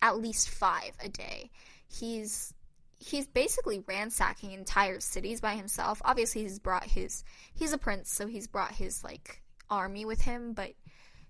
at 0.00 0.18
least 0.18 0.48
5 0.48 0.92
a 1.00 1.08
day. 1.08 1.50
He's 1.88 2.52
he's 2.98 3.26
basically 3.26 3.84
ransacking 3.86 4.52
entire 4.52 5.00
cities 5.00 5.40
by 5.40 5.54
himself. 5.54 6.00
Obviously, 6.04 6.42
he's 6.42 6.58
brought 6.58 6.84
his 6.84 7.24
he's 7.54 7.72
a 7.72 7.78
prince, 7.78 8.10
so 8.10 8.26
he's 8.26 8.46
brought 8.46 8.72
his 8.72 9.04
like 9.04 9.42
army 9.68 10.04
with 10.04 10.22
him, 10.22 10.52
but 10.52 10.72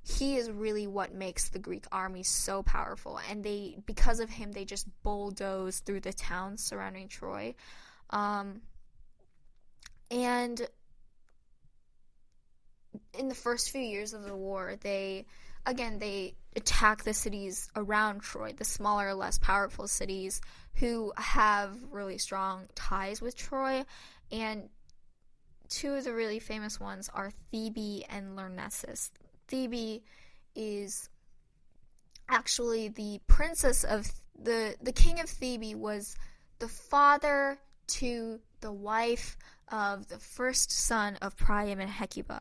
he 0.07 0.37
is 0.37 0.49
really 0.49 0.87
what 0.87 1.13
makes 1.13 1.49
the 1.49 1.59
Greek 1.59 1.85
army 1.91 2.23
so 2.23 2.63
powerful. 2.63 3.19
And 3.29 3.43
they 3.43 3.77
because 3.87 4.21
of 4.21 4.31
him, 4.31 4.53
they 4.53 4.65
just 4.65 4.87
bulldoze 5.03 5.81
through 5.81 6.01
the 6.01 6.13
towns 6.13 6.63
surrounding 6.63 7.09
Troy. 7.09 7.57
Um, 8.11 8.61
and 10.11 10.61
in 13.19 13.29
the 13.29 13.35
first 13.35 13.71
few 13.71 13.81
years 13.81 14.15
of 14.15 14.23
the 14.23 14.37
war, 14.37 14.77
they 14.81 15.27
again 15.67 15.99
they 15.99 16.37
attack 16.55 17.03
the 17.03 17.13
cities 17.13 17.69
around 17.75 18.21
Troy, 18.21 18.53
the 18.57 18.65
smaller, 18.65 19.13
less 19.13 19.41
powerful 19.41 19.89
cities 19.89 20.41
who 20.75 21.13
have 21.17 21.77
really 21.91 22.19
strong 22.19 22.67
ties 22.77 23.21
with 23.21 23.37
Troy, 23.37 23.85
and 24.31 24.69
two 25.69 25.95
of 25.95 26.05
the 26.05 26.15
really 26.15 26.39
famous 26.39 26.79
ones 26.79 27.11
are 27.13 27.33
Thebe 27.51 28.05
and 28.09 28.37
Lyrnessus. 28.37 29.11
Thebe 29.49 30.03
is 30.55 31.09
actually 32.29 32.89
the 32.89 33.21
princess 33.27 33.85
of 33.85 34.07
the 34.39 34.75
the 34.83 34.93
king 34.93 35.21
of 35.21 35.29
Thebe 35.29 35.77
was 35.77 36.17
the 36.59 36.69
father 36.69 37.59
to 37.87 38.41
the 38.61 38.73
wife 38.73 39.37
of 39.69 40.09
the 40.09 40.19
first 40.19 40.71
son 40.71 41.17
of 41.23 41.37
Priam 41.37 41.81
and 41.81 41.91
Hecuba. 41.91 42.41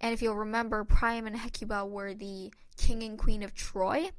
And 0.00 0.14
if 0.14 0.22
you'll 0.22 0.36
remember, 0.36 0.84
Priam 0.84 1.26
and 1.26 1.36
Hecuba 1.36 1.84
were 1.84 2.14
the 2.14 2.52
king 2.76 3.02
and 3.02 3.18
queen 3.18 3.42
of 3.42 3.54
Troy, 3.54 4.10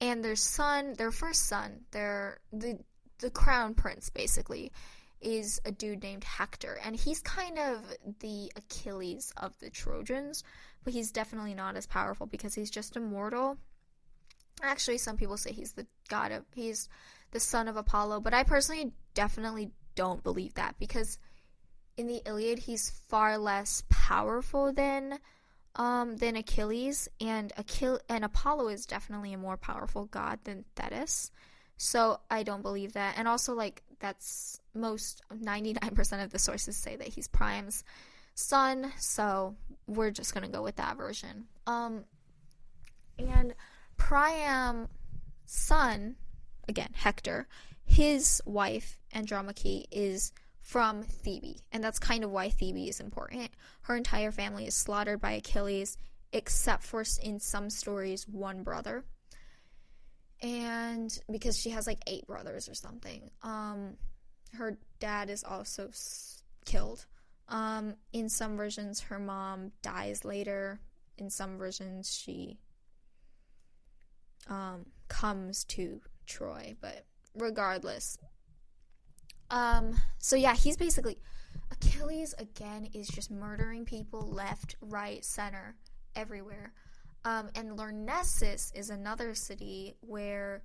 and 0.00 0.22
their 0.22 0.36
son, 0.36 0.94
their 0.94 1.10
first 1.10 1.46
son, 1.46 1.80
their 1.92 2.38
the 2.52 2.78
the 3.18 3.30
crown 3.30 3.74
prince 3.74 4.10
basically 4.10 4.72
is 5.20 5.60
a 5.64 5.72
dude 5.72 6.02
named 6.02 6.24
Hector, 6.24 6.78
and 6.84 6.94
he's 6.96 7.20
kind 7.20 7.58
of 7.58 7.82
the 8.20 8.52
Achilles 8.56 9.32
of 9.36 9.58
the 9.58 9.70
Trojans, 9.70 10.44
but 10.82 10.92
he's 10.92 11.10
definitely 11.12 11.54
not 11.54 11.76
as 11.76 11.86
powerful 11.86 12.26
because 12.26 12.54
he's 12.54 12.70
just 12.70 12.96
immortal. 12.96 13.56
Actually, 14.62 14.98
some 14.98 15.16
people 15.16 15.36
say 15.36 15.52
he's 15.52 15.72
the 15.72 15.86
god 16.08 16.30
of 16.32 16.44
he's 16.54 16.88
the 17.32 17.40
son 17.40 17.68
of 17.68 17.76
Apollo, 17.76 18.20
but 18.20 18.34
I 18.34 18.44
personally 18.44 18.92
definitely 19.14 19.70
don't 19.94 20.22
believe 20.22 20.54
that 20.54 20.76
because 20.78 21.18
in 21.96 22.06
the 22.06 22.22
Iliad, 22.26 22.58
he's 22.58 22.90
far 23.08 23.38
less 23.38 23.84
powerful 23.88 24.72
than 24.72 25.18
um, 25.76 26.16
than 26.16 26.36
Achilles, 26.36 27.08
and 27.20 27.52
Achille 27.56 28.00
and 28.08 28.24
Apollo 28.24 28.68
is 28.68 28.86
definitely 28.86 29.32
a 29.32 29.38
more 29.38 29.56
powerful 29.56 30.06
god 30.06 30.38
than 30.44 30.64
Thetis. 30.76 31.32
So 31.76 32.20
I 32.30 32.44
don't 32.44 32.62
believe 32.62 32.92
that. 32.92 33.14
And 33.18 33.26
also, 33.26 33.54
like 33.54 33.82
that's 34.04 34.60
most 34.74 35.22
ninety 35.40 35.74
nine 35.80 35.94
percent 35.94 36.20
of 36.20 36.30
the 36.30 36.38
sources 36.38 36.76
say 36.76 36.94
that 36.94 37.08
he's 37.08 37.26
Priam's 37.26 37.84
son, 38.34 38.92
so 38.98 39.54
we're 39.86 40.10
just 40.10 40.34
gonna 40.34 40.48
go 40.48 40.62
with 40.62 40.76
that 40.76 40.98
version. 40.98 41.46
Um, 41.66 42.04
and 43.18 43.54
Priam's 43.96 44.90
son, 45.46 46.16
again 46.68 46.90
Hector, 46.92 47.48
his 47.86 48.42
wife 48.44 48.98
Andromache 49.12 49.86
is 49.90 50.32
from 50.60 51.02
Thebe, 51.02 51.60
and 51.72 51.82
that's 51.82 51.98
kind 51.98 52.24
of 52.24 52.30
why 52.30 52.50
Thebe 52.50 52.88
is 52.88 53.00
important. 53.00 53.52
Her 53.82 53.96
entire 53.96 54.32
family 54.32 54.66
is 54.66 54.74
slaughtered 54.74 55.22
by 55.22 55.32
Achilles, 55.32 55.96
except 56.30 56.82
for 56.82 57.04
in 57.22 57.40
some 57.40 57.70
stories 57.70 58.28
one 58.28 58.64
brother, 58.64 59.04
and 60.42 61.16
because 61.30 61.58
she 61.58 61.70
has 61.70 61.86
like 61.86 62.00
eight 62.06 62.26
brothers 62.26 62.68
or 62.68 62.74
something. 62.74 63.30
Um, 63.42 63.96
her 64.54 64.78
dad 65.00 65.30
is 65.30 65.44
also 65.44 65.88
s- 65.88 66.42
killed. 66.64 67.06
Um, 67.48 67.94
in 68.12 68.28
some 68.28 68.56
versions, 68.56 69.00
her 69.00 69.18
mom 69.18 69.72
dies 69.82 70.24
later. 70.24 70.80
In 71.18 71.30
some 71.30 71.58
versions, 71.58 72.14
she 72.14 72.58
um, 74.48 74.86
comes 75.08 75.64
to 75.64 76.00
Troy. 76.26 76.74
But 76.80 77.04
regardless, 77.34 78.18
um, 79.50 79.94
so 80.18 80.36
yeah, 80.36 80.54
he's 80.54 80.76
basically 80.76 81.18
Achilles 81.70 82.34
again 82.38 82.88
is 82.92 83.08
just 83.08 83.30
murdering 83.30 83.84
people 83.84 84.20
left, 84.20 84.76
right, 84.80 85.24
center, 85.24 85.76
everywhere. 86.14 86.72
Um, 87.24 87.50
and 87.54 87.78
Lyrnessus 87.78 88.70
is 88.74 88.90
another 88.90 89.34
city 89.34 89.94
where, 90.00 90.62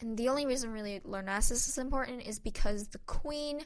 and 0.00 0.16
the 0.16 0.28
only 0.28 0.46
reason 0.46 0.70
really 0.70 1.00
Lyrnessus 1.00 1.68
is 1.68 1.78
important 1.78 2.22
is 2.22 2.38
because 2.38 2.88
the 2.88 3.00
queen 3.06 3.60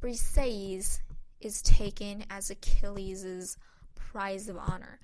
Briseis 0.00 1.00
is 1.40 1.62
taken 1.62 2.24
as 2.30 2.50
Achilles' 2.50 3.56
prize 3.94 4.48
of 4.48 4.56
honor. 4.56 4.98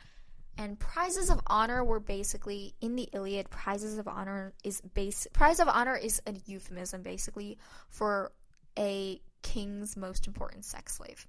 And 0.59 0.79
prizes 0.79 1.31
of 1.31 1.41
honor 1.47 1.85
were 1.85 2.01
basically 2.01 2.75
in 2.81 2.97
the 2.97 3.09
Iliad. 3.13 3.49
Prizes 3.49 3.97
of 3.97 4.09
honor 4.09 4.53
is 4.65 4.81
base. 4.81 5.27
Prize 5.33 5.61
of 5.61 5.69
honor 5.69 5.97
is 5.97 6.21
a 6.27 6.35
euphemism, 6.45 7.03
basically, 7.03 7.57
for 7.89 8.33
a 8.79 9.21
king's 9.43 9.97
most 9.97 10.27
important 10.27 10.65
sex 10.65 10.97
slave. 10.97 11.27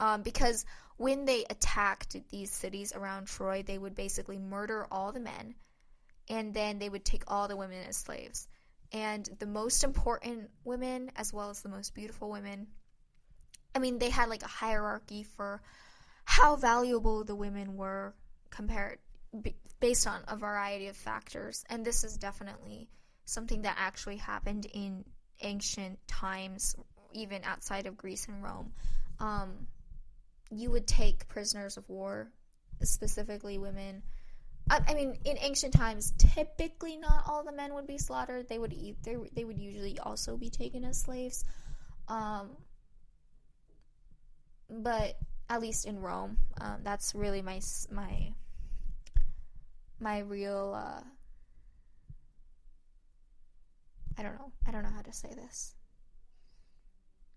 Um, 0.00 0.22
because 0.22 0.64
when 0.96 1.26
they 1.26 1.44
attacked 1.48 2.16
these 2.30 2.50
cities 2.50 2.92
around 2.94 3.26
Troy, 3.26 3.62
they 3.62 3.78
would 3.78 3.94
basically 3.94 4.38
murder 4.38 4.86
all 4.90 5.12
the 5.12 5.20
men, 5.20 5.54
and 6.28 6.52
then 6.52 6.78
they 6.78 6.88
would 6.88 7.04
take 7.04 7.24
all 7.28 7.46
the 7.46 7.56
women 7.56 7.84
as 7.86 7.98
slaves. 7.98 8.48
And 8.92 9.28
the 9.38 9.46
most 9.46 9.84
important 9.84 10.50
women, 10.64 11.12
as 11.14 11.32
well 11.32 11.50
as 11.50 11.60
the 11.62 11.68
most 11.68 11.94
beautiful 11.94 12.30
women, 12.30 12.66
I 13.74 13.78
mean, 13.78 13.98
they 13.98 14.10
had 14.10 14.28
like 14.28 14.42
a 14.42 14.48
hierarchy 14.48 15.22
for 15.22 15.62
how 16.24 16.56
valuable 16.56 17.22
the 17.24 17.36
women 17.36 17.76
were 17.76 18.14
compared 18.50 18.98
based 19.78 20.06
on 20.06 20.20
a 20.26 20.36
variety 20.36 20.88
of 20.88 20.96
factors. 20.96 21.64
And 21.70 21.84
this 21.84 22.04
is 22.04 22.16
definitely 22.16 22.88
something 23.26 23.62
that 23.62 23.76
actually 23.78 24.16
happened 24.16 24.66
in 24.72 25.04
ancient 25.40 25.98
times, 26.08 26.74
even 27.12 27.42
outside 27.44 27.86
of 27.86 27.96
Greece 27.96 28.26
and 28.26 28.42
Rome. 28.42 28.72
Um, 29.20 29.68
you 30.50 30.70
would 30.70 30.86
take 30.86 31.28
prisoners 31.28 31.76
of 31.76 31.88
war, 31.88 32.30
specifically 32.82 33.58
women. 33.58 34.02
I, 34.68 34.80
I, 34.88 34.94
mean, 34.94 35.18
in 35.24 35.38
ancient 35.40 35.74
times, 35.74 36.12
typically 36.18 36.96
not 36.96 37.24
all 37.26 37.44
the 37.44 37.52
men 37.52 37.74
would 37.74 37.86
be 37.86 37.98
slaughtered. 37.98 38.48
They 38.48 38.58
would 38.58 38.72
eat. 38.72 39.02
They, 39.02 39.16
they 39.34 39.44
would 39.44 39.58
usually 39.58 39.98
also 39.98 40.36
be 40.36 40.50
taken 40.50 40.84
as 40.84 41.00
slaves. 41.00 41.44
Um, 42.08 42.50
but 44.68 45.16
at 45.48 45.60
least 45.60 45.86
in 45.86 46.00
Rome, 46.00 46.38
um, 46.60 46.80
that's 46.82 47.14
really 47.14 47.42
my 47.42 47.60
my 47.90 48.34
my 49.98 50.18
real. 50.20 50.74
Uh, 50.76 51.02
I 54.18 54.22
don't 54.22 54.34
know. 54.34 54.52
I 54.66 54.70
don't 54.70 54.82
know 54.82 54.90
how 54.94 55.02
to 55.02 55.12
say 55.12 55.30
this. 55.34 55.74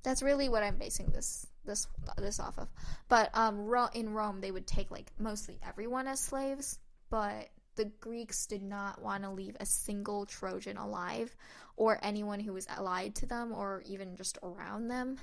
That's 0.03 0.21
really 0.21 0.49
what 0.49 0.63
I'm 0.63 0.77
basing 0.77 1.11
this 1.11 1.47
this 1.65 1.87
this 2.17 2.39
off 2.39 2.57
of. 2.57 2.67
But 3.09 3.29
um, 3.33 3.71
in 3.93 4.13
Rome, 4.13 4.41
they 4.41 4.51
would 4.51 4.67
take 4.67 4.91
like 4.91 5.11
mostly 5.19 5.59
everyone 5.67 6.07
as 6.07 6.19
slaves, 6.19 6.79
but 7.09 7.49
the 7.75 7.85
Greeks 7.99 8.45
did 8.45 8.61
not 8.61 9.01
want 9.01 9.23
to 9.23 9.31
leave 9.31 9.57
a 9.59 9.65
single 9.65 10.25
Trojan 10.25 10.77
alive, 10.77 11.35
or 11.75 11.99
anyone 12.03 12.39
who 12.39 12.53
was 12.53 12.67
allied 12.67 13.15
to 13.15 13.25
them, 13.25 13.51
or 13.51 13.83
even 13.85 14.15
just 14.15 14.37
around 14.43 14.87
them. 14.87 15.17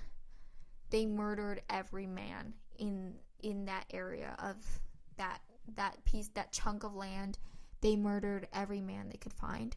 They 0.91 1.07
murdered 1.07 1.63
every 1.71 2.07
man 2.07 2.55
in 2.79 3.15
in 3.41 3.67
that 3.67 3.85
area 3.93 4.35
of 4.39 4.57
that 5.17 5.41
that 5.77 6.05
piece 6.05 6.29
that 6.35 6.53
chunk 6.53 6.85
of 6.85 6.95
land. 6.95 7.39
They 7.81 7.97
murdered 7.97 8.47
every 8.53 8.81
man 8.83 9.09
they 9.09 9.17
could 9.17 9.33
find, 9.33 9.75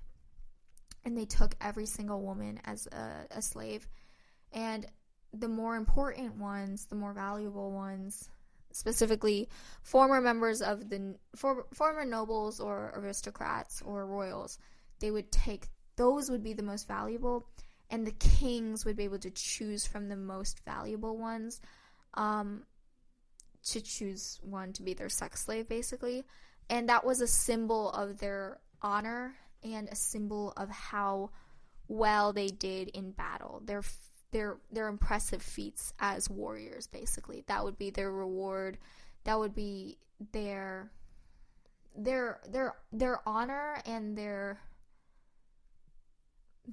and 1.05 1.17
they 1.17 1.25
took 1.25 1.55
every 1.61 1.85
single 1.85 2.21
woman 2.21 2.59
as 2.65 2.87
a, 2.87 3.27
a 3.31 3.41
slave 3.41 3.87
and 4.53 4.85
the 5.33 5.47
more 5.47 5.75
important 5.75 6.37
ones, 6.37 6.85
the 6.85 6.95
more 6.95 7.13
valuable 7.13 7.71
ones, 7.71 8.29
specifically 8.71 9.47
former 9.81 10.21
members 10.21 10.61
of 10.61 10.89
the 10.89 11.15
for, 11.35 11.65
former 11.73 12.05
nobles 12.05 12.59
or 12.59 12.93
aristocrats 12.95 13.81
or 13.81 14.05
royals, 14.05 14.59
they 14.99 15.11
would 15.11 15.31
take 15.31 15.67
those 15.95 16.29
would 16.29 16.43
be 16.43 16.53
the 16.53 16.63
most 16.63 16.87
valuable, 16.87 17.47
and 17.89 18.05
the 18.05 18.11
kings 18.11 18.83
would 18.85 18.95
be 18.95 19.03
able 19.03 19.19
to 19.19 19.31
choose 19.31 19.85
from 19.85 20.09
the 20.09 20.15
most 20.15 20.61
valuable 20.65 21.17
ones, 21.17 21.61
um, 22.15 22.63
to 23.63 23.79
choose 23.79 24.39
one 24.41 24.73
to 24.73 24.81
be 24.81 24.93
their 24.93 25.09
sex 25.09 25.41
slave, 25.45 25.69
basically, 25.69 26.23
and 26.69 26.89
that 26.89 27.05
was 27.05 27.21
a 27.21 27.27
symbol 27.27 27.91
of 27.91 28.17
their 28.17 28.59
honor 28.81 29.35
and 29.63 29.87
a 29.89 29.95
symbol 29.95 30.53
of 30.57 30.69
how 30.69 31.29
well 31.87 32.33
they 32.33 32.47
did 32.47 32.89
in 32.89 33.11
battle. 33.11 33.61
Their 33.63 33.83
their 34.33 34.57
their 34.71 34.89
impressive 34.89 35.41
feats 35.41 35.93
as 35.99 36.29
warriors 36.29 36.87
basically. 36.87 37.45
That 37.47 37.63
would 37.63 37.77
be 37.77 37.91
their 37.91 38.11
reward. 38.11 38.77
That 39.23 39.39
would 39.39 39.55
be 39.55 39.97
their 40.33 40.91
their 41.95 42.39
their 42.49 42.73
their 42.91 43.21
honor 43.27 43.77
and 43.85 44.17
their 44.17 44.59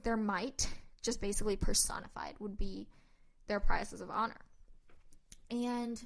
their 0.03 0.17
might 0.17 0.69
just 1.03 1.21
basically 1.21 1.57
personified 1.57 2.35
would 2.41 2.59
be 2.59 2.89
their 3.47 3.61
prizes 3.61 4.01
of 4.01 4.11
honor. 4.11 4.41
And 5.51 6.01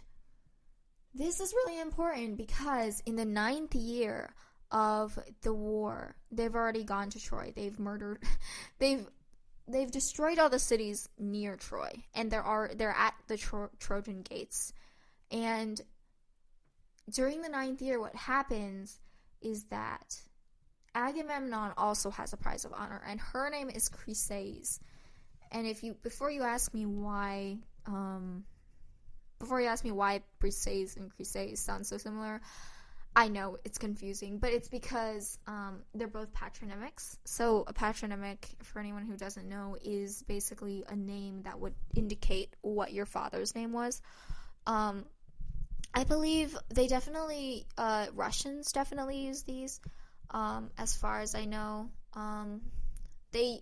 this 1.14 1.40
is 1.40 1.52
really 1.52 1.80
important 1.80 2.36
because 2.36 3.02
in 3.06 3.16
the 3.16 3.24
ninth 3.24 3.74
year 3.74 4.34
of 4.70 5.18
the 5.42 5.54
war 5.54 6.16
they've 6.32 6.54
already 6.54 6.82
gone 6.82 7.10
to 7.10 7.20
troy. 7.20 7.52
They've 7.54 7.78
murdered 7.78 8.22
they've 8.78 9.06
they've 9.66 9.90
destroyed 9.90 10.38
all 10.38 10.50
the 10.50 10.58
cities 10.58 11.08
near 11.18 11.56
Troy, 11.56 11.90
and 12.14 12.30
there 12.30 12.42
are 12.42 12.70
they're 12.74 12.94
at 12.96 13.14
the 13.28 13.36
Tro- 13.36 13.70
Trojan 13.78 14.22
gates. 14.22 14.72
And 15.30 15.80
during 17.10 17.42
the 17.42 17.48
ninth 17.48 17.82
year, 17.82 18.00
what 18.00 18.14
happens 18.14 18.98
is 19.40 19.64
that 19.64 20.20
Agamemnon 20.94 21.72
also 21.76 22.10
has 22.10 22.32
a 22.32 22.36
prize 22.36 22.64
of 22.64 22.72
honor, 22.72 23.02
and 23.06 23.20
her 23.20 23.50
name 23.50 23.70
is 23.70 23.88
Chryseis. 23.88 24.80
And 25.50 25.66
if 25.66 25.82
you 25.82 25.94
before 25.94 26.30
you 26.30 26.42
ask 26.42 26.72
me 26.74 26.86
why, 26.86 27.58
um, 27.86 28.44
before 29.38 29.60
you 29.60 29.68
ask 29.68 29.84
me 29.84 29.92
why 29.92 30.22
Briseis 30.40 30.96
and 30.96 31.10
Chryseis 31.14 31.58
sound 31.58 31.86
so 31.86 31.96
similar, 31.96 32.40
I 33.16 33.28
know 33.28 33.58
it's 33.64 33.78
confusing, 33.78 34.38
but 34.38 34.52
it's 34.52 34.68
because 34.68 35.38
um, 35.46 35.82
they're 35.94 36.08
both 36.08 36.32
patronymics. 36.34 37.16
So, 37.24 37.64
a 37.66 37.72
patronymic, 37.72 38.48
for 38.62 38.80
anyone 38.80 39.04
who 39.04 39.16
doesn't 39.16 39.48
know, 39.48 39.76
is 39.84 40.22
basically 40.24 40.84
a 40.88 40.96
name 40.96 41.42
that 41.42 41.60
would 41.60 41.74
indicate 41.94 42.56
what 42.62 42.92
your 42.92 43.06
father's 43.06 43.54
name 43.54 43.72
was. 43.72 44.02
Um, 44.66 45.04
I 45.94 46.02
believe 46.02 46.56
they 46.70 46.88
definitely, 46.88 47.66
uh, 47.78 48.06
Russians 48.14 48.72
definitely 48.72 49.18
use 49.18 49.42
these. 49.42 49.80
Um, 50.30 50.70
as 50.76 50.96
far 50.96 51.20
as 51.20 51.36
I 51.36 51.44
know, 51.44 51.90
um, 52.14 52.62
they, 53.30 53.60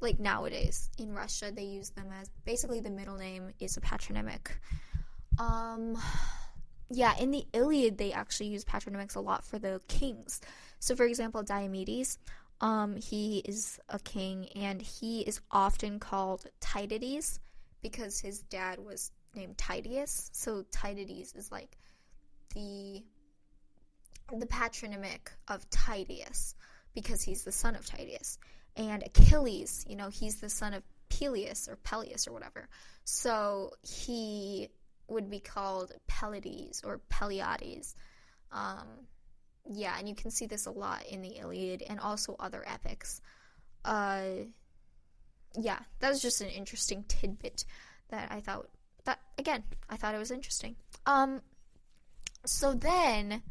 like 0.00 0.18
nowadays 0.18 0.90
in 0.98 1.12
Russia, 1.14 1.52
they 1.54 1.62
use 1.62 1.90
them 1.90 2.08
as 2.20 2.28
basically 2.44 2.80
the 2.80 2.90
middle 2.90 3.16
name 3.16 3.52
is 3.60 3.76
a 3.76 3.80
patronymic. 3.80 4.50
Um, 5.38 5.96
yeah, 6.90 7.14
in 7.18 7.30
the 7.30 7.46
Iliad, 7.52 7.98
they 7.98 8.12
actually 8.12 8.48
use 8.48 8.64
patronymics 8.64 9.16
a 9.16 9.20
lot 9.20 9.44
for 9.44 9.58
the 9.58 9.80
kings. 9.88 10.40
So, 10.78 10.94
for 10.94 11.04
example, 11.04 11.42
Diomedes, 11.42 12.18
um, 12.60 12.96
he 12.96 13.38
is 13.38 13.78
a 13.88 13.98
king, 13.98 14.48
and 14.54 14.80
he 14.80 15.22
is 15.22 15.40
often 15.50 15.98
called 15.98 16.46
Tydides 16.60 17.38
because 17.82 18.20
his 18.20 18.40
dad 18.42 18.78
was 18.78 19.10
named 19.34 19.56
Tydeus. 19.58 20.30
So, 20.32 20.64
Tydides 20.70 21.34
is 21.36 21.50
like 21.50 21.76
the 22.54 23.02
the 24.32 24.46
patronymic 24.46 25.30
of 25.48 25.68
Tydeus 25.70 26.54
because 26.94 27.22
he's 27.22 27.44
the 27.44 27.52
son 27.52 27.74
of 27.74 27.84
Tydeus. 27.84 28.38
And 28.76 29.02
Achilles, 29.02 29.84
you 29.88 29.96
know, 29.96 30.08
he's 30.08 30.40
the 30.40 30.48
son 30.48 30.74
of 30.74 30.82
Peleus 31.08 31.68
or 31.68 31.76
Peleus 31.76 32.26
or 32.26 32.32
whatever. 32.32 32.68
So 33.04 33.72
he 33.82 34.68
would 35.08 35.30
be 35.30 35.40
called 35.40 35.92
Pelides 36.06 36.82
or 36.84 37.00
Pleiades. 37.10 37.94
Um, 38.52 38.86
yeah, 39.70 39.96
and 39.98 40.08
you 40.08 40.14
can 40.14 40.30
see 40.30 40.46
this 40.46 40.66
a 40.66 40.70
lot 40.70 41.06
in 41.06 41.22
the 41.22 41.38
Iliad 41.38 41.82
and 41.88 41.98
also 42.00 42.36
other 42.38 42.64
epics. 42.66 43.20
Uh, 43.84 44.22
yeah, 45.58 45.78
that 46.00 46.08
was 46.08 46.20
just 46.20 46.40
an 46.40 46.48
interesting 46.48 47.04
tidbit 47.08 47.64
that 48.08 48.30
I 48.30 48.40
thought 48.40 48.68
that 49.04 49.20
again, 49.38 49.64
I 49.88 49.96
thought 49.96 50.14
it 50.14 50.18
was 50.18 50.30
interesting. 50.30 50.76
Um, 51.06 51.42
so 52.44 52.74
then, 52.74 53.42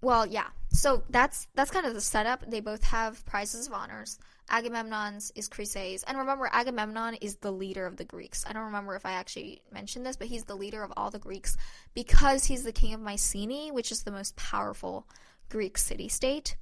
well, 0.00 0.26
yeah. 0.26 0.46
So 0.70 1.02
that's 1.10 1.48
that's 1.54 1.70
kind 1.70 1.86
of 1.86 1.94
the 1.94 2.00
setup. 2.00 2.48
They 2.48 2.60
both 2.60 2.84
have 2.84 3.24
prizes 3.24 3.66
of 3.66 3.72
honors. 3.72 4.18
Agamemnon's 4.50 5.30
is 5.34 5.48
Chryseis. 5.48 6.04
And 6.06 6.16
remember, 6.18 6.48
Agamemnon 6.50 7.14
is 7.14 7.36
the 7.36 7.50
leader 7.50 7.84
of 7.86 7.96
the 7.96 8.04
Greeks. 8.04 8.44
I 8.48 8.52
don't 8.52 8.64
remember 8.64 8.94
if 8.94 9.04
I 9.04 9.12
actually 9.12 9.62
mentioned 9.72 10.06
this, 10.06 10.16
but 10.16 10.28
he's 10.28 10.44
the 10.44 10.54
leader 10.54 10.82
of 10.82 10.92
all 10.96 11.10
the 11.10 11.18
Greeks 11.18 11.56
because 11.94 12.44
he's 12.44 12.64
the 12.64 12.72
king 12.72 12.94
of 12.94 13.00
Mycenae, 13.00 13.70
which 13.72 13.92
is 13.92 14.04
the 14.04 14.10
most 14.10 14.36
powerful 14.36 15.06
Greek 15.48 15.76
city 15.76 16.08
state. 16.08 16.56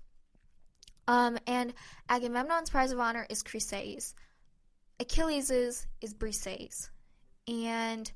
Um, 1.09 1.39
and 1.47 1.73
Agamemnon's 2.09 2.71
prize 2.71 2.91
of 2.91 2.99
honor 2.99 3.27
is 3.31 3.43
Chryseis. 3.43 4.15
Achilles's 4.99 5.87
is 6.01 6.15
Briseis. 6.15 6.89
And 7.47 8.11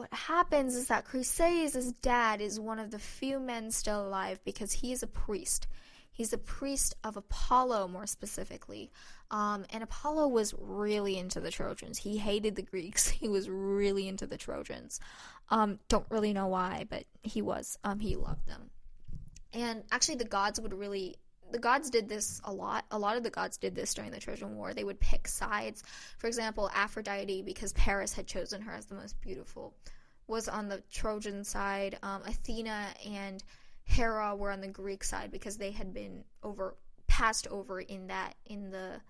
what 0.00 0.14
happens 0.14 0.74
is 0.74 0.86
that 0.86 1.04
Chryseis' 1.04 1.92
dad 2.00 2.40
is 2.40 2.58
one 2.58 2.78
of 2.78 2.90
the 2.90 2.98
few 2.98 3.38
men 3.38 3.70
still 3.70 4.06
alive 4.06 4.40
because 4.46 4.72
he 4.72 4.92
is 4.92 5.02
a 5.02 5.06
priest. 5.06 5.66
He's 6.10 6.32
a 6.32 6.38
priest 6.38 6.94
of 7.04 7.18
Apollo, 7.18 7.88
more 7.88 8.06
specifically. 8.06 8.90
Um, 9.30 9.66
and 9.68 9.82
Apollo 9.82 10.28
was 10.28 10.54
really 10.58 11.18
into 11.18 11.38
the 11.38 11.50
Trojans. 11.50 11.98
He 11.98 12.16
hated 12.16 12.56
the 12.56 12.62
Greeks. 12.62 13.08
He 13.20 13.28
was 13.28 13.50
really 13.50 14.08
into 14.08 14.26
the 14.26 14.38
Trojans. 14.38 15.00
Um, 15.50 15.78
don't 15.88 16.06
really 16.08 16.32
know 16.32 16.46
why, 16.46 16.86
but 16.88 17.04
he 17.22 17.42
was. 17.42 17.78
Um, 17.84 17.98
he 17.98 18.16
loved 18.16 18.46
them. 18.48 18.70
And 19.52 19.82
actually, 19.92 20.16
the 20.16 20.24
gods 20.24 20.58
would 20.58 20.72
really. 20.72 21.16
The 21.50 21.58
gods 21.58 21.90
did 21.90 22.08
this 22.08 22.40
a 22.44 22.52
lot. 22.52 22.84
A 22.90 22.98
lot 22.98 23.16
of 23.16 23.22
the 23.22 23.30
gods 23.30 23.56
did 23.56 23.74
this 23.74 23.94
during 23.94 24.10
the 24.10 24.20
Trojan 24.20 24.56
War. 24.56 24.72
They 24.72 24.84
would 24.84 25.00
pick 25.00 25.28
sides. 25.28 25.82
For 26.18 26.26
example, 26.26 26.70
Aphrodite, 26.74 27.42
because 27.42 27.72
Paris 27.72 28.12
had 28.12 28.26
chosen 28.26 28.62
her 28.62 28.72
as 28.72 28.86
the 28.86 28.94
most 28.94 29.20
beautiful, 29.20 29.74
was 30.26 30.48
on 30.48 30.68
the 30.68 30.82
Trojan 30.90 31.44
side. 31.44 31.98
Um, 32.02 32.22
Athena 32.26 32.86
and 33.08 33.42
Hera 33.84 34.36
were 34.36 34.52
on 34.52 34.60
the 34.60 34.68
Greek 34.68 35.02
side 35.02 35.32
because 35.32 35.56
they 35.56 35.72
had 35.72 35.92
been 35.92 36.24
over 36.42 36.76
passed 37.08 37.48
over 37.48 37.80
in 37.80 38.06
that 38.06 38.34
in 38.46 38.70
the 38.70 39.00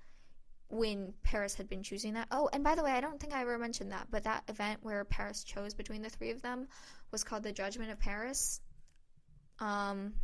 when 0.70 1.12
Paris 1.22 1.54
had 1.54 1.68
been 1.68 1.82
choosing 1.82 2.14
that. 2.14 2.28
Oh, 2.30 2.48
and 2.52 2.64
by 2.64 2.74
the 2.74 2.82
way, 2.82 2.92
I 2.92 3.00
don't 3.00 3.20
think 3.20 3.34
I 3.34 3.42
ever 3.42 3.58
mentioned 3.58 3.92
that, 3.92 4.06
but 4.10 4.24
that 4.24 4.44
event 4.48 4.78
where 4.82 5.04
Paris 5.04 5.44
chose 5.44 5.74
between 5.74 6.00
the 6.00 6.08
three 6.08 6.30
of 6.30 6.40
them 6.40 6.68
was 7.10 7.24
called 7.24 7.42
the 7.42 7.52
Judgment 7.52 7.90
of 7.90 7.98
Paris. 7.98 8.60
Um 9.58 10.14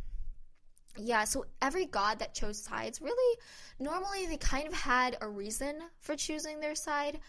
yeah, 0.97 1.23
so 1.23 1.45
every 1.61 1.85
god 1.85 2.19
that 2.19 2.33
chose 2.33 2.61
sides 2.61 3.01
really 3.01 3.39
normally 3.79 4.25
they 4.27 4.37
kind 4.37 4.67
of 4.67 4.73
had 4.73 5.17
a 5.21 5.27
reason 5.27 5.79
for 5.99 6.15
choosing 6.15 6.59
their 6.59 6.75
side. 6.75 7.19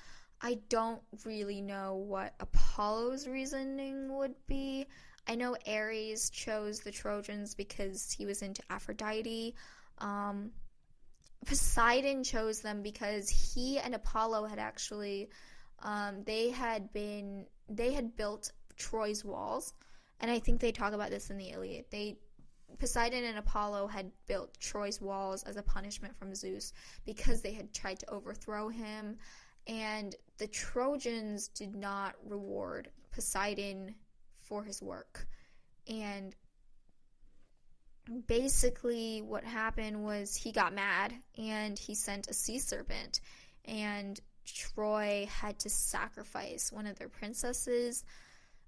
I 0.41 0.59
don't 0.69 1.03
really 1.25 1.61
know 1.61 1.97
what 1.97 2.35
Apollo's 2.39 3.27
reasoning 3.27 4.15
would 4.17 4.35
be. 4.47 4.87
I 5.27 5.35
know 5.35 5.57
Ares 5.67 6.31
chose 6.31 6.81
the 6.81 6.93
Trojans 6.93 7.55
because 7.55 8.13
he 8.17 8.25
was 8.25 8.43
into 8.43 8.63
Aphrodite. 8.71 9.55
Um, 9.99 10.53
Poseidon 11.45 12.25
chose 12.25 12.61
them 12.61 12.83
because 12.83 13.29
he 13.29 13.79
and 13.79 13.95
Apollo 13.95 14.47
had 14.47 14.59
actually 14.59 15.29
um, 15.83 16.23
they 16.25 16.51
had 16.51 16.93
been 16.93 17.47
they 17.69 17.93
had 17.93 18.17
built 18.17 18.51
Troy's 18.77 19.25
walls, 19.25 19.75
and 20.21 20.31
I 20.31 20.39
think 20.39 20.61
they 20.61 20.73
talk 20.73 20.93
about 20.93 21.11
this 21.11 21.31
in 21.31 21.37
the 21.37 21.51
Iliad. 21.51 21.87
They 21.91 22.17
Poseidon 22.79 23.25
and 23.25 23.39
Apollo 23.39 23.89
had 23.89 24.11
built 24.27 24.59
Troy's 24.61 25.01
walls 25.01 25.43
as 25.45 25.57
a 25.57 25.63
punishment 25.63 26.17
from 26.17 26.35
Zeus 26.35 26.73
because 27.05 27.41
they 27.41 27.53
had 27.53 27.73
tried 27.73 27.99
to 28.01 28.11
overthrow 28.11 28.69
him, 28.69 29.17
and 29.67 30.15
the 30.39 30.47
Trojans 30.47 31.49
did 31.49 31.75
not 31.75 32.15
reward 32.25 32.91
Poseidon 33.11 33.95
for 34.43 34.63
his 34.65 34.83
work. 34.83 35.27
And 35.89 36.35
basically, 38.27 39.23
what 39.23 39.45
happened 39.45 40.05
was 40.05 40.35
he 40.37 40.53
got 40.53 40.75
mad 40.75 41.15
and 41.37 41.79
he 41.79 41.95
sent 41.95 42.29
a 42.29 42.35
sea 42.35 42.59
serpent, 42.59 43.21
and 43.65 44.19
Troy 44.45 45.29
had 45.31 45.59
to 45.61 45.71
sacrifice 45.71 46.73
one 46.73 46.87
of 46.87 46.99
their 46.99 47.09
princesses. 47.09 48.05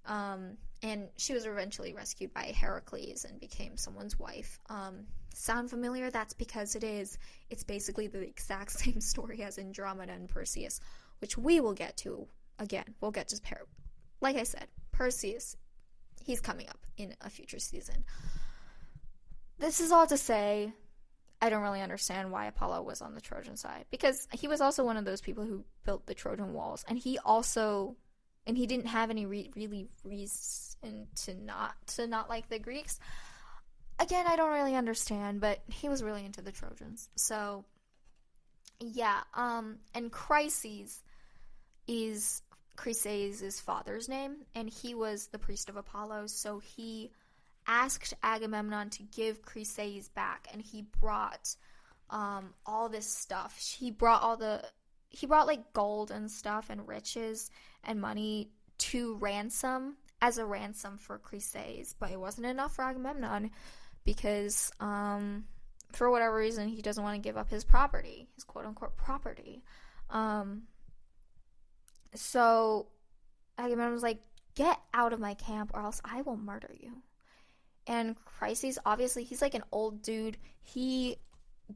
Um, 0.05 0.57
and 0.83 1.09
she 1.17 1.33
was 1.33 1.45
eventually 1.45 1.93
rescued 1.93 2.33
by 2.33 2.53
Heracles 2.57 3.25
and 3.25 3.39
became 3.39 3.77
someone's 3.77 4.17
wife. 4.17 4.59
Um, 4.69 5.05
sound 5.33 5.69
familiar? 5.69 6.09
That's 6.09 6.33
because 6.33 6.75
it 6.75 6.83
is. 6.83 7.17
It's 7.49 7.63
basically 7.63 8.07
the 8.07 8.21
exact 8.21 8.71
same 8.79 8.99
story 9.01 9.43
as 9.43 9.59
Andromeda 9.59 10.13
and 10.13 10.27
Perseus, 10.27 10.79
which 11.19 11.37
we 11.37 11.59
will 11.59 11.73
get 11.73 11.97
to 11.97 12.27
again. 12.57 12.95
We'll 12.99 13.11
get 13.11 13.27
to 13.29 13.41
pair. 13.41 13.61
Like 14.21 14.37
I 14.37 14.43
said, 14.43 14.67
Perseus 14.91 15.55
he's 16.25 16.41
coming 16.41 16.69
up 16.69 16.79
in 16.97 17.15
a 17.21 17.29
future 17.29 17.59
season. 17.59 18.03
This 19.59 19.79
is 19.79 19.91
all 19.91 20.07
to 20.07 20.17
say, 20.17 20.73
I 21.41 21.49
don't 21.49 21.61
really 21.61 21.81
understand 21.81 22.31
why 22.31 22.45
Apollo 22.45 22.83
was 22.83 23.01
on 23.01 23.15
the 23.15 23.21
Trojan 23.21 23.57
side 23.57 23.85
because 23.89 24.27
he 24.31 24.47
was 24.47 24.61
also 24.61 24.83
one 24.83 24.97
of 24.97 25.05
those 25.05 25.21
people 25.21 25.43
who 25.43 25.63
built 25.85 26.05
the 26.05 26.13
Trojan 26.13 26.53
walls, 26.53 26.85
and 26.87 26.97
he 26.97 27.17
also, 27.19 27.95
and 28.47 28.57
he 28.57 28.65
didn't 28.67 28.87
have 28.87 29.09
any 29.09 29.25
re- 29.25 29.51
really 29.55 29.87
reason 30.03 31.07
to 31.23 31.33
not 31.33 31.75
to 31.87 32.07
not 32.07 32.29
like 32.29 32.49
the 32.49 32.59
Greeks. 32.59 32.99
Again, 33.99 34.25
I 34.27 34.35
don't 34.35 34.53
really 34.53 34.75
understand, 34.75 35.41
but 35.41 35.59
he 35.67 35.87
was 35.87 36.01
really 36.01 36.25
into 36.25 36.41
the 36.41 36.51
Trojans, 36.51 37.09
so 37.15 37.65
yeah. 38.79 39.21
Um, 39.35 39.77
and 39.93 40.11
Chryses 40.11 41.01
is 41.87 42.41
Chryseis' 42.77 43.61
father's 43.61 44.09
name, 44.09 44.37
and 44.55 44.69
he 44.69 44.95
was 44.95 45.27
the 45.27 45.39
priest 45.39 45.69
of 45.69 45.75
Apollo, 45.75 46.27
so 46.27 46.59
he 46.59 47.11
asked 47.67 48.13
Agamemnon 48.23 48.89
to 48.91 49.03
give 49.03 49.43
Chryseis 49.43 50.11
back, 50.13 50.47
and 50.51 50.61
he 50.61 50.85
brought 50.99 51.55
um, 52.09 52.53
all 52.65 52.89
this 52.89 53.07
stuff. 53.07 53.57
He 53.57 53.91
brought 53.91 54.23
all 54.23 54.37
the 54.37 54.63
he 55.11 55.27
brought 55.27 55.47
like 55.47 55.73
gold 55.73 56.09
and 56.09 56.31
stuff 56.31 56.69
and 56.69 56.87
riches 56.87 57.51
and 57.83 58.01
money 58.01 58.49
to 58.77 59.15
ransom 59.15 59.97
as 60.21 60.37
a 60.37 60.45
ransom 60.45 60.97
for 60.97 61.19
Chryseis, 61.19 61.93
but 61.99 62.11
it 62.11 62.19
wasn't 62.19 62.47
enough 62.47 62.75
for 62.75 62.83
Agamemnon 62.83 63.51
because 64.03 64.71
um, 64.79 65.43
for 65.91 66.09
whatever 66.09 66.35
reason 66.35 66.67
he 66.67 66.81
doesn't 66.81 67.03
want 67.03 67.15
to 67.15 67.27
give 67.27 67.37
up 67.37 67.49
his 67.49 67.63
property, 67.63 68.27
his 68.35 68.43
quote 68.43 68.65
unquote 68.65 68.95
property. 68.95 69.63
Um, 70.09 70.63
so 72.15 72.87
Agamemnon 73.57 73.93
was 73.93 74.03
like, 74.03 74.19
Get 74.53 74.77
out 74.93 75.13
of 75.13 75.19
my 75.21 75.33
camp 75.35 75.71
or 75.73 75.81
else 75.81 76.01
I 76.03 76.23
will 76.23 76.35
murder 76.35 76.75
you. 76.77 77.01
And 77.87 78.17
Chryses, 78.25 78.77
obviously, 78.85 79.23
he's 79.23 79.41
like 79.41 79.53
an 79.53 79.63
old 79.71 80.01
dude. 80.01 80.37
He 80.61 81.15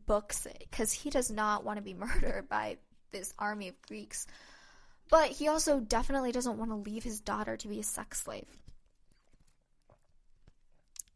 books 0.05 0.45
it 0.45 0.67
because 0.69 0.91
he 0.91 1.09
does 1.09 1.31
not 1.31 1.63
want 1.63 1.77
to 1.77 1.81
be 1.81 1.93
murdered 1.93 2.49
by 2.49 2.77
this 3.11 3.33
army 3.39 3.67
of 3.67 3.81
Greeks. 3.83 4.27
But 5.09 5.29
he 5.29 5.47
also 5.47 5.79
definitely 5.79 6.31
doesn't 6.31 6.57
want 6.57 6.71
to 6.71 6.75
leave 6.75 7.03
his 7.03 7.19
daughter 7.19 7.57
to 7.57 7.67
be 7.67 7.79
a 7.79 7.83
sex 7.83 8.23
slave. 8.23 8.47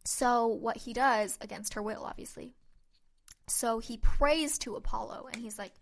So, 0.06 0.48
what 0.48 0.78
he 0.78 0.94
does, 0.94 1.38
against 1.42 1.74
her 1.74 1.84
will, 1.84 2.04
obviously, 2.04 2.54
so 3.50 3.80
he 3.80 3.98
prays 3.98 4.58
to 4.60 4.76
Apollo 4.76 5.30
and 5.34 5.42
he's 5.42 5.58
like, 5.58 5.74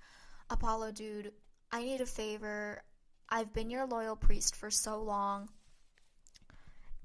Apollo, 0.50 0.94
dude, 0.94 1.32
I 1.72 1.84
need 1.84 2.02
a 2.02 2.06
favor. 2.06 2.82
I've 3.30 3.54
been 3.54 3.70
your 3.70 3.86
loyal 3.86 4.16
priest 4.16 4.56
for 4.56 4.72
so 4.72 5.02
long. 5.02 5.50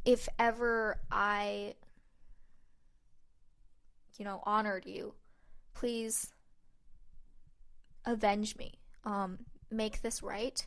If 0.05 0.29
ever 0.39 1.01
I, 1.11 1.75
you 4.17 4.25
know, 4.25 4.41
honored 4.45 4.87
you, 4.87 5.15
please 5.75 6.33
avenge 8.05 8.57
me. 8.57 8.73
Um, 9.05 9.39
make 9.71 10.03
this 10.03 10.23
right. 10.23 10.65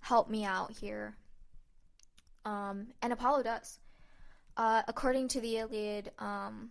Help 0.00 0.28
me 0.28 0.44
out 0.44 0.72
here. 0.72 1.16
Um, 2.44 2.88
and 3.02 3.12
Apollo 3.12 3.44
does. 3.44 3.78
Uh, 4.56 4.82
according 4.88 5.28
to 5.28 5.40
the 5.40 5.58
Iliad, 5.58 6.10
um, 6.18 6.70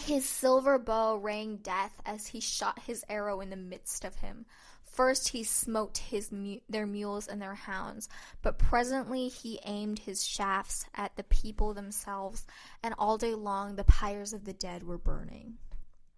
his 0.00 0.28
silver 0.28 0.78
bow 0.78 1.16
rang 1.16 1.56
death 1.58 2.00
as 2.04 2.26
he 2.26 2.40
shot 2.40 2.78
his 2.80 3.04
arrow 3.08 3.40
in 3.40 3.50
the 3.50 3.56
midst 3.56 4.04
of 4.04 4.14
him. 4.16 4.44
First 4.84 5.28
he 5.28 5.42
smote 5.42 5.98
his 5.98 6.30
mu- 6.30 6.60
their 6.68 6.86
mules 6.86 7.26
and 7.26 7.42
their 7.42 7.54
hounds, 7.54 8.08
but 8.42 8.58
presently 8.58 9.28
he 9.28 9.58
aimed 9.64 9.98
his 9.98 10.24
shafts 10.24 10.86
at 10.94 11.16
the 11.16 11.24
people 11.24 11.74
themselves, 11.74 12.46
and 12.82 12.94
all 12.98 13.18
day 13.18 13.34
long 13.34 13.74
the 13.74 13.84
pyres 13.84 14.32
of 14.32 14.44
the 14.44 14.52
dead 14.52 14.84
were 14.84 14.98
burning. 14.98 15.54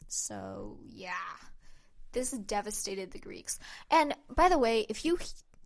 So, 0.09 0.79
yeah. 0.85 1.15
This 2.17 2.31
devastated 2.31 3.11
the 3.11 3.19
Greeks. 3.19 3.59
And 3.91 4.17
by 4.35 4.49
the 4.49 4.59
way, 4.59 4.87
if 4.89 5.05
you 5.05 5.19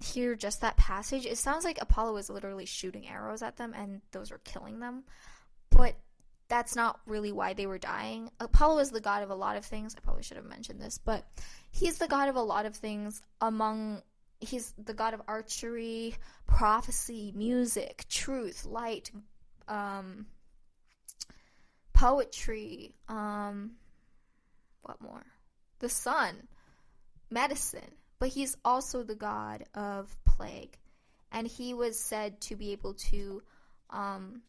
hear 0.03 0.35
just 0.35 0.63
that 0.63 0.77
passage, 0.77 1.25
it 1.25 1.39
sounds 1.39 1.65
like 1.65 1.81
Apollo 1.81 2.17
is 2.17 2.29
literally 2.29 2.67
shooting 2.67 3.07
arrows 3.09 3.41
at 3.41 3.57
them 3.57 3.73
and 3.73 4.01
those 4.11 4.33
are 4.33 4.39
killing 4.39 4.81
them. 4.81 5.05
But 5.71 5.95
that's 6.49 6.75
not 6.75 6.99
really 7.07 7.31
why 7.31 7.53
they 7.55 7.67
were 7.67 7.79
dying. 7.79 8.33
Apollo 8.41 8.81
is 8.81 8.91
the 8.91 9.01
god 9.01 9.23
of 9.23 9.31
a 9.31 9.35
lot 9.35 9.57
of 9.57 9.65
things. 9.65 9.95
I 9.97 10.01
probably 10.01 10.25
should 10.25 10.39
have 10.39 10.47
mentioned 10.47 10.81
this, 10.81 10.99
but 10.99 11.25
he's 11.71 11.99
the 11.99 12.09
god 12.09 12.29
of 12.29 12.35
a 12.35 12.43
lot 12.43 12.67
of 12.67 12.75
things 12.75 13.23
among 13.41 14.03
he's 14.41 14.75
the 14.77 14.95
god 14.95 15.15
of 15.15 15.23
archery, 15.29 16.17
prophecy, 16.49 17.33
music, 17.37 18.07
truth, 18.09 18.65
light, 18.65 19.13
um, 19.69 20.27
poetry, 21.93 22.93
um, 23.09 23.73
what 24.83 25.01
more? 25.01 25.25
The 25.81 25.89
sun, 25.89 26.49
medicine. 27.31 27.95
But 28.19 28.29
he's 28.29 28.57
also 28.65 29.03
the 29.03 29.15
god 29.15 29.65
of 29.75 30.15
plague. 30.25 30.77
And 31.33 31.47
he 31.47 31.75
was 31.75 31.99
said 31.99 32.41
to 32.43 32.57
be 32.57 32.73
able 32.73 32.95
to 32.95 33.43
um, 33.89 34.43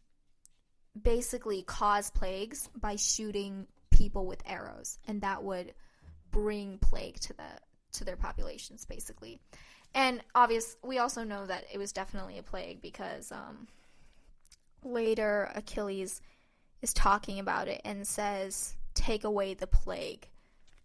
basically 1.00 1.64
cause 1.64 2.10
plagues 2.12 2.70
by 2.76 2.96
shooting 2.96 3.68
people 3.92 4.26
with 4.26 4.44
arrows. 4.46 5.00
And 5.08 5.22
that 5.22 5.44
would 5.44 5.74
bring 6.32 6.78
plague 6.80 7.20
to 7.22 7.34
the 7.34 7.44
to 7.94 8.06
their 8.06 8.16
populations 8.16 8.86
basically. 8.86 9.40
And 9.94 10.22
obvious 10.34 10.78
we 10.84 10.98
also 10.98 11.24
know 11.24 11.46
that 11.46 11.66
it 11.72 11.78
was 11.78 11.92
definitely 11.92 12.38
a 12.38 12.44
plague 12.44 12.82
because 12.82 13.32
um, 13.32 13.68
later 14.84 15.52
Achilles 15.56 16.22
is 16.82 16.94
talking 16.94 17.40
about 17.40 17.68
it 17.68 17.82
and 17.84 18.08
says, 18.08 18.76
"Take 18.94 19.24
away 19.24 19.54
the 19.54 19.68
plague." 19.68 20.28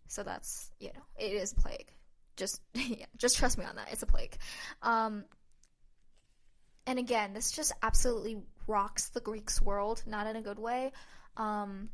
So 0.08 0.22
that's 0.22 0.70
you 0.78 0.88
know 0.88 1.02
it 1.18 1.32
is 1.32 1.52
plague. 1.52 1.88
Just 2.36 2.60
yeah, 2.74 3.06
just 3.16 3.36
trust 3.36 3.58
me 3.58 3.64
on 3.64 3.76
that. 3.76 3.88
It's 3.92 4.02
a 4.02 4.06
plague. 4.06 4.36
Um, 4.82 5.24
and 6.86 6.98
again, 6.98 7.32
this 7.32 7.50
just 7.50 7.72
absolutely 7.82 8.38
rocks 8.66 9.08
the 9.08 9.20
Greeks' 9.20 9.60
world, 9.60 10.02
not 10.06 10.26
in 10.26 10.36
a 10.36 10.42
good 10.42 10.58
way. 10.58 10.92
Um, 11.36 11.90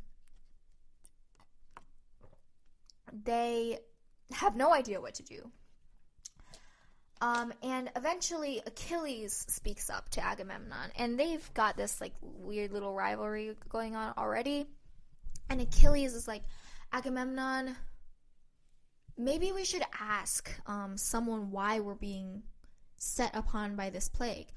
they 3.11 3.79
have 4.31 4.55
no 4.55 4.73
idea 4.73 5.01
what 5.01 5.15
to 5.15 5.23
do. 5.23 5.51
Um, 7.21 7.53
and 7.63 7.89
eventually 7.95 8.61
Achilles 8.65 9.45
speaks 9.47 9.89
up 9.89 10.09
to 10.09 10.23
Agamemnon, 10.23 10.91
and 10.97 11.17
they've 11.17 11.53
got 11.53 11.77
this 11.77 12.01
like 12.01 12.13
weird 12.21 12.73
little 12.73 12.93
rivalry 12.93 13.55
going 13.69 13.95
on 13.95 14.13
already. 14.17 14.67
And 15.49 15.61
Achilles 15.61 16.15
is 16.15 16.27
like, 16.27 16.43
Agamemnon, 16.91 17.75
maybe 19.17 19.51
we 19.51 19.65
should 19.65 19.83
ask 19.99 20.49
um, 20.65 20.97
someone 20.97 21.51
why 21.51 21.79
we're 21.79 21.95
being 21.95 22.43
set 22.97 23.35
upon 23.35 23.75
by 23.75 23.89
this 23.89 24.09
plague. 24.09 24.47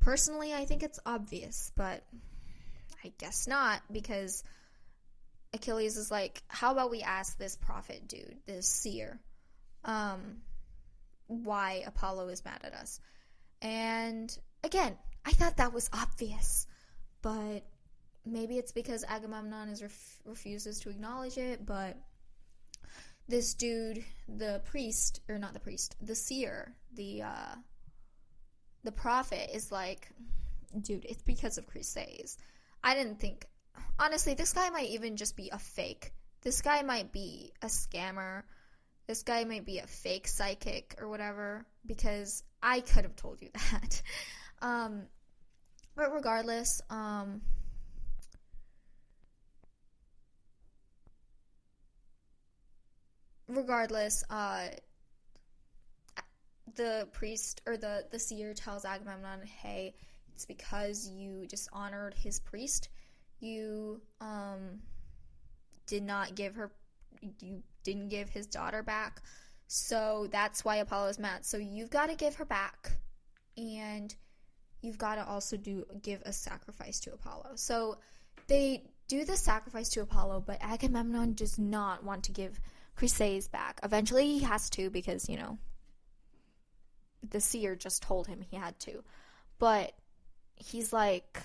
Personally, 0.00 0.54
I 0.54 0.64
think 0.64 0.82
it's 0.82 1.00
obvious, 1.04 1.72
but 1.76 2.04
I 3.04 3.12
guess 3.18 3.46
not 3.46 3.82
because 3.92 4.44
Achilles 5.52 5.96
is 5.96 6.10
like, 6.10 6.42
how 6.48 6.72
about 6.72 6.90
we 6.90 7.02
ask 7.02 7.36
this 7.38 7.56
prophet 7.56 8.06
dude, 8.06 8.36
this 8.46 8.68
seer? 8.68 9.18
Um, 9.84 10.38
why 11.26 11.82
Apollo 11.86 12.28
is 12.28 12.44
mad 12.44 12.60
at 12.64 12.74
us. 12.74 13.00
And 13.60 14.36
again, 14.64 14.96
I 15.24 15.32
thought 15.32 15.58
that 15.58 15.72
was 15.72 15.90
obvious, 15.92 16.66
but 17.22 17.64
maybe 18.24 18.56
it's 18.58 18.72
because 18.72 19.04
Agamemnon 19.04 19.68
is 19.68 19.82
ref- 19.82 20.18
refuses 20.24 20.80
to 20.80 20.90
acknowledge 20.90 21.36
it, 21.36 21.66
but 21.66 21.96
this 23.28 23.54
dude, 23.54 24.04
the 24.28 24.60
priest, 24.64 25.20
or 25.28 25.38
not 25.38 25.52
the 25.52 25.60
priest, 25.60 25.96
the 26.00 26.14
seer, 26.14 26.74
the 26.94 27.22
uh, 27.22 27.54
the 28.84 28.92
prophet 28.92 29.50
is 29.54 29.70
like, 29.70 30.08
dude, 30.80 31.04
it's 31.04 31.22
because 31.22 31.58
of 31.58 31.66
Crusades. 31.66 32.38
I 32.82 32.94
didn't 32.94 33.20
think, 33.20 33.46
honestly, 33.98 34.34
this 34.34 34.52
guy 34.52 34.70
might 34.70 34.90
even 34.90 35.16
just 35.16 35.36
be 35.36 35.50
a 35.50 35.58
fake. 35.58 36.12
This 36.42 36.62
guy 36.62 36.82
might 36.82 37.12
be 37.12 37.52
a 37.60 37.66
scammer 37.66 38.44
this 39.08 39.22
guy 39.22 39.42
might 39.44 39.64
be 39.64 39.78
a 39.78 39.86
fake 39.86 40.28
psychic 40.28 40.94
or 41.00 41.08
whatever 41.08 41.66
because 41.86 42.44
I 42.62 42.80
could 42.80 43.04
have 43.04 43.16
told 43.16 43.40
you 43.40 43.48
that. 43.72 44.02
um, 44.62 45.02
but 45.96 46.12
regardless, 46.12 46.80
um, 46.90 47.40
regardless, 53.48 54.24
uh, 54.30 54.68
the 56.76 57.08
priest 57.12 57.62
or 57.66 57.76
the 57.76 58.04
the 58.10 58.18
seer 58.18 58.54
tells 58.54 58.84
Agamemnon, 58.84 59.46
"Hey, 59.46 59.94
it's 60.34 60.44
because 60.44 61.08
you 61.08 61.46
dishonored 61.46 62.14
his 62.14 62.38
priest. 62.38 62.88
You 63.40 64.00
um 64.20 64.80
did 65.86 66.02
not 66.02 66.34
give 66.34 66.54
her 66.54 66.70
you 67.40 67.62
didn't 67.82 68.08
give 68.08 68.28
his 68.28 68.46
daughter 68.46 68.82
back. 68.82 69.22
So 69.66 70.28
that's 70.30 70.64
why 70.64 70.76
Apollo 70.76 71.08
is 71.08 71.18
mad. 71.18 71.44
So 71.44 71.56
you've 71.56 71.90
got 71.90 72.08
to 72.08 72.14
give 72.14 72.36
her 72.36 72.44
back. 72.44 72.92
And 73.56 74.14
you've 74.80 74.98
got 74.98 75.16
to 75.16 75.26
also 75.26 75.56
do 75.56 75.84
give 76.02 76.22
a 76.24 76.32
sacrifice 76.32 77.00
to 77.00 77.12
Apollo. 77.12 77.52
So 77.56 77.98
they 78.46 78.84
do 79.08 79.24
the 79.24 79.36
sacrifice 79.36 79.88
to 79.90 80.02
Apollo, 80.02 80.44
but 80.46 80.58
Agamemnon 80.60 81.34
does 81.34 81.58
not 81.58 82.04
want 82.04 82.24
to 82.24 82.32
give 82.32 82.60
Chryseis 82.98 83.50
back. 83.50 83.80
Eventually 83.82 84.38
he 84.38 84.44
has 84.44 84.68
to 84.70 84.90
because, 84.90 85.28
you 85.28 85.36
know, 85.36 85.58
the 87.28 87.40
seer 87.40 87.76
just 87.76 88.02
told 88.02 88.26
him 88.26 88.40
he 88.40 88.56
had 88.56 88.78
to. 88.80 89.04
But 89.58 89.92
he's 90.56 90.92
like 90.92 91.40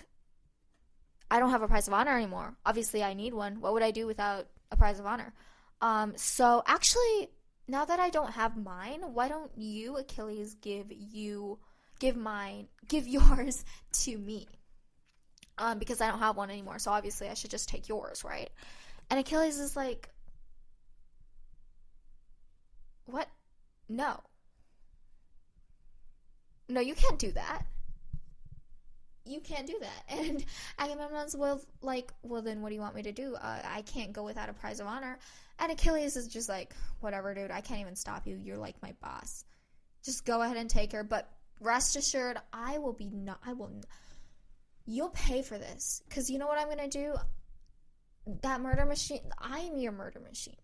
I 1.30 1.40
don't 1.40 1.50
have 1.50 1.64
a 1.64 1.68
prize 1.68 1.88
of 1.88 1.94
honor 1.94 2.16
anymore. 2.16 2.56
Obviously 2.66 3.04
I 3.04 3.14
need 3.14 3.34
one. 3.34 3.60
What 3.60 3.74
would 3.74 3.84
I 3.84 3.92
do 3.92 4.06
without 4.06 4.48
a 4.72 4.78
prize 4.78 5.00
of 5.00 5.06
honor? 5.06 5.34
Um, 5.82 6.14
so 6.16 6.64
actually, 6.68 7.30
now 7.68 7.86
that 7.86 8.00
I 8.00 8.10
don't 8.10 8.32
have 8.32 8.56
mine, 8.56 9.02
why 9.14 9.28
don't 9.30 9.52
you, 9.58 9.98
Achilles, 9.98 10.56
give 10.56 10.92
you 10.92 11.60
give 12.00 12.16
mine 12.16 12.68
give 12.88 13.08
yours 13.18 13.66
to 14.04 14.18
me? 14.18 14.48
Um, 15.58 15.78
because 15.78 16.02
I 16.02 16.10
don't 16.10 16.20
have 16.20 16.36
one 16.36 16.50
anymore, 16.50 16.80
so 16.80 16.92
obviously 16.92 17.30
I 17.30 17.36
should 17.36 17.52
just 17.52 17.70
take 17.70 17.88
yours, 17.88 18.24
right? 18.24 18.50
And 19.10 19.20
Achilles 19.20 19.60
is 19.60 19.76
like, 19.76 20.10
What? 23.06 23.28
No. 23.90 24.20
No, 26.70 26.82
you 26.82 26.96
can't 26.96 27.20
do 27.20 27.32
that 27.34 27.66
you 29.26 29.40
can't 29.40 29.68
do 29.68 29.80
that. 29.80 30.04
And 30.10 30.46
Agamemnon's 30.78 31.36
well, 31.36 31.62
like, 31.82 32.14
well, 32.24 32.42
then 32.42 32.62
what 32.62 32.70
do 32.70 32.76
you 32.76 32.82
want 32.82 32.96
me 32.96 33.04
to 33.04 33.12
do? 33.12 33.36
Uh, 33.36 33.60
I 33.64 33.82
can't 33.82 34.14
go 34.14 34.24
without 34.24 34.50
a 34.50 34.54
prize 34.54 34.80
of 34.80 34.88
honor. 34.88 35.18
And 35.60 35.72
Achilles 35.72 36.16
is 36.16 36.28
just 36.28 36.50
like, 36.50 36.74
whatever, 37.00 37.34
dude. 37.34 37.52
I 37.52 37.62
can't 37.62 37.82
even 37.82 37.96
stop 37.96 38.28
you. 38.28 38.40
You're 38.42 38.58
like 38.58 38.82
my 38.82 38.94
boss. 39.02 39.46
Just 40.04 40.26
go 40.26 40.42
ahead 40.42 40.58
and 40.58 40.70
take 40.70 40.92
her. 40.92 41.04
But 41.04 41.30
rest 41.60 41.96
assured, 41.96 42.38
I 42.52 42.80
will 42.80 42.94
be 42.94 43.10
not. 43.10 43.40
I 43.46 43.54
will. 43.54 43.72
You'll 44.86 45.10
pay 45.10 45.42
for 45.42 45.58
this 45.58 46.02
because 46.10 46.30
you 46.30 46.38
know 46.38 46.48
what 46.48 46.60
I'm 46.60 46.68
gonna 46.68 46.90
do. 46.90 47.16
That 48.42 48.62
murder 48.62 48.86
machine. 48.86 49.22
I'm 49.40 49.78
your 49.78 49.92
murder 49.94 50.20
machine. 50.20 50.56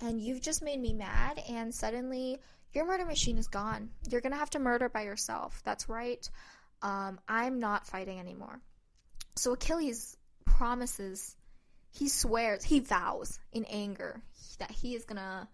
And 0.00 0.20
you've 0.20 0.40
just 0.40 0.62
made 0.62 0.80
me 0.80 0.92
mad, 0.92 1.42
and 1.48 1.74
suddenly 1.74 2.38
your 2.72 2.86
murder 2.86 3.04
machine 3.04 3.36
is 3.36 3.48
gone. 3.48 3.90
You're 4.08 4.20
to 4.32 4.38
have 4.38 4.50
to 4.50 4.58
murder 4.58 4.88
by 4.88 5.02
yourself. 5.02 5.60
That's 5.64 5.88
right. 5.88 6.28
Um, 6.82 7.20
I'm 7.28 7.58
not 7.58 7.86
fighting 7.86 8.18
anymore. 8.18 8.60
So 9.36 9.52
Achilles 9.52 10.16
promises, 10.44 11.36
he 11.90 12.08
swears, 12.08 12.64
he 12.64 12.80
vows 12.80 13.38
in 13.52 13.64
anger 13.66 14.22
that 14.58 14.70
he 14.70 14.94
is 14.94 15.04
to, 15.16 15.48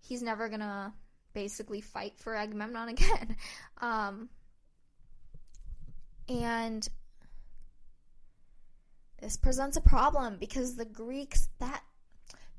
he's 0.00 0.22
never 0.22 0.48
to 0.60 0.92
basically 1.34 1.80
fight 1.80 2.18
for 2.18 2.34
Agamemnon 2.34 2.88
again. 2.90 3.36
Um, 3.78 4.28
and 6.28 6.88
this 9.20 9.36
presents 9.36 9.76
a 9.76 9.80
problem 9.80 10.36
because 10.38 10.76
the 10.76 10.84
Greeks, 10.84 11.48
that, 11.58 11.82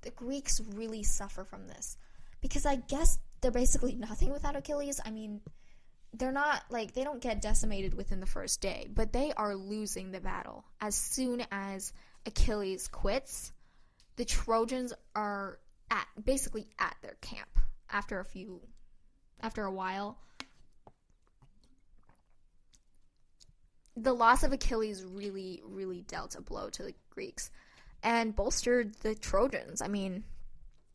the 0.07 0.11
Greeks 0.11 0.61
really 0.73 1.03
suffer 1.03 1.43
from 1.43 1.67
this. 1.67 1.97
Because 2.39 2.65
I 2.65 2.77
guess 2.77 3.19
they're 3.41 3.51
basically 3.51 3.93
nothing 3.93 4.31
without 4.31 4.55
Achilles. 4.55 5.01
I 5.05 5.11
mean, 5.11 5.41
they're 6.13 6.31
not 6.31 6.63
like 6.69 6.93
they 6.93 7.03
don't 7.03 7.21
get 7.21 7.41
decimated 7.41 7.93
within 7.93 8.21
the 8.21 8.25
first 8.25 8.61
day, 8.61 8.87
but 8.89 9.11
they 9.11 9.33
are 9.35 9.53
losing 9.53 10.11
the 10.11 10.21
battle. 10.21 10.63
As 10.79 10.95
soon 10.95 11.43
as 11.51 11.91
Achilles 12.25 12.87
quits, 12.87 13.51
the 14.15 14.23
Trojans 14.23 14.93
are 15.13 15.59
at 15.91 16.07
basically 16.23 16.67
at 16.79 16.95
their 17.01 17.17
camp 17.19 17.49
after 17.91 18.21
a 18.21 18.25
few 18.25 18.61
after 19.41 19.65
a 19.65 19.71
while. 19.71 20.17
The 23.97 24.13
loss 24.13 24.43
of 24.43 24.53
Achilles 24.53 25.03
really 25.03 25.61
really 25.65 26.01
dealt 26.01 26.35
a 26.35 26.41
blow 26.41 26.69
to 26.69 26.83
the 26.83 26.93
Greeks 27.09 27.51
and 28.07 28.33
bolstered 28.33 28.95
the 29.01 29.13
Trojans. 29.15 29.81
I 29.81 29.89
mean, 29.89 30.23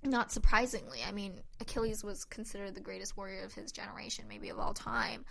not 0.03 0.33
surprisingly, 0.33 1.01
I 1.07 1.13
mean, 1.13 1.43
Achilles 1.61 2.03
was 2.03 2.25
considered 2.25 2.75
the 2.75 2.81
greatest 2.81 3.19
warrior 3.19 3.45
of 3.45 3.53
his 3.53 3.71
generation, 3.71 4.25
maybe 4.31 4.49
of 4.49 4.59
all 4.59 4.73
time. 4.73 5.27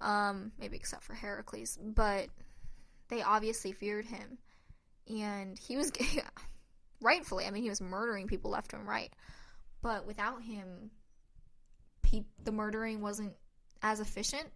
Um, 0.00 0.52
maybe 0.60 0.76
except 0.76 1.02
for 1.02 1.14
Heracles, 1.14 1.78
but 1.82 2.28
they 3.08 3.22
obviously 3.22 3.72
feared 3.72 4.04
him. 4.04 4.38
And 5.08 5.58
he 5.58 5.76
was 5.76 5.90
rightfully, 7.00 7.44
I 7.44 7.50
mean, 7.50 7.64
he 7.64 7.70
was 7.70 7.80
murdering 7.80 8.28
people 8.28 8.52
left 8.52 8.72
and 8.72 8.86
right. 8.86 9.12
But 9.82 10.06
without 10.06 10.42
him, 10.42 10.92
the 12.44 12.52
murdering 12.52 13.00
wasn't 13.00 13.32
as 13.82 13.98
efficient, 13.98 14.46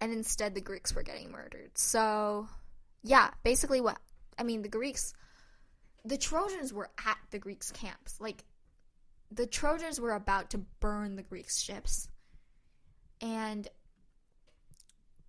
and 0.00 0.10
instead 0.10 0.54
the 0.54 0.62
Greeks 0.62 0.94
were 0.94 1.02
getting 1.02 1.30
murdered. 1.32 1.76
So, 1.76 2.48
yeah, 3.02 3.30
basically 3.42 3.82
what 3.82 3.98
I 4.38 4.44
mean, 4.44 4.62
the 4.62 4.68
Greeks, 4.68 5.12
the 6.04 6.18
Trojans 6.18 6.72
were 6.72 6.90
at 7.04 7.18
the 7.30 7.38
Greeks' 7.38 7.70
camps. 7.72 8.20
Like, 8.20 8.44
the 9.30 9.46
Trojans 9.46 10.00
were 10.00 10.12
about 10.12 10.50
to 10.50 10.58
burn 10.80 11.16
the 11.16 11.22
Greeks' 11.22 11.60
ships. 11.60 12.08
And 13.20 13.68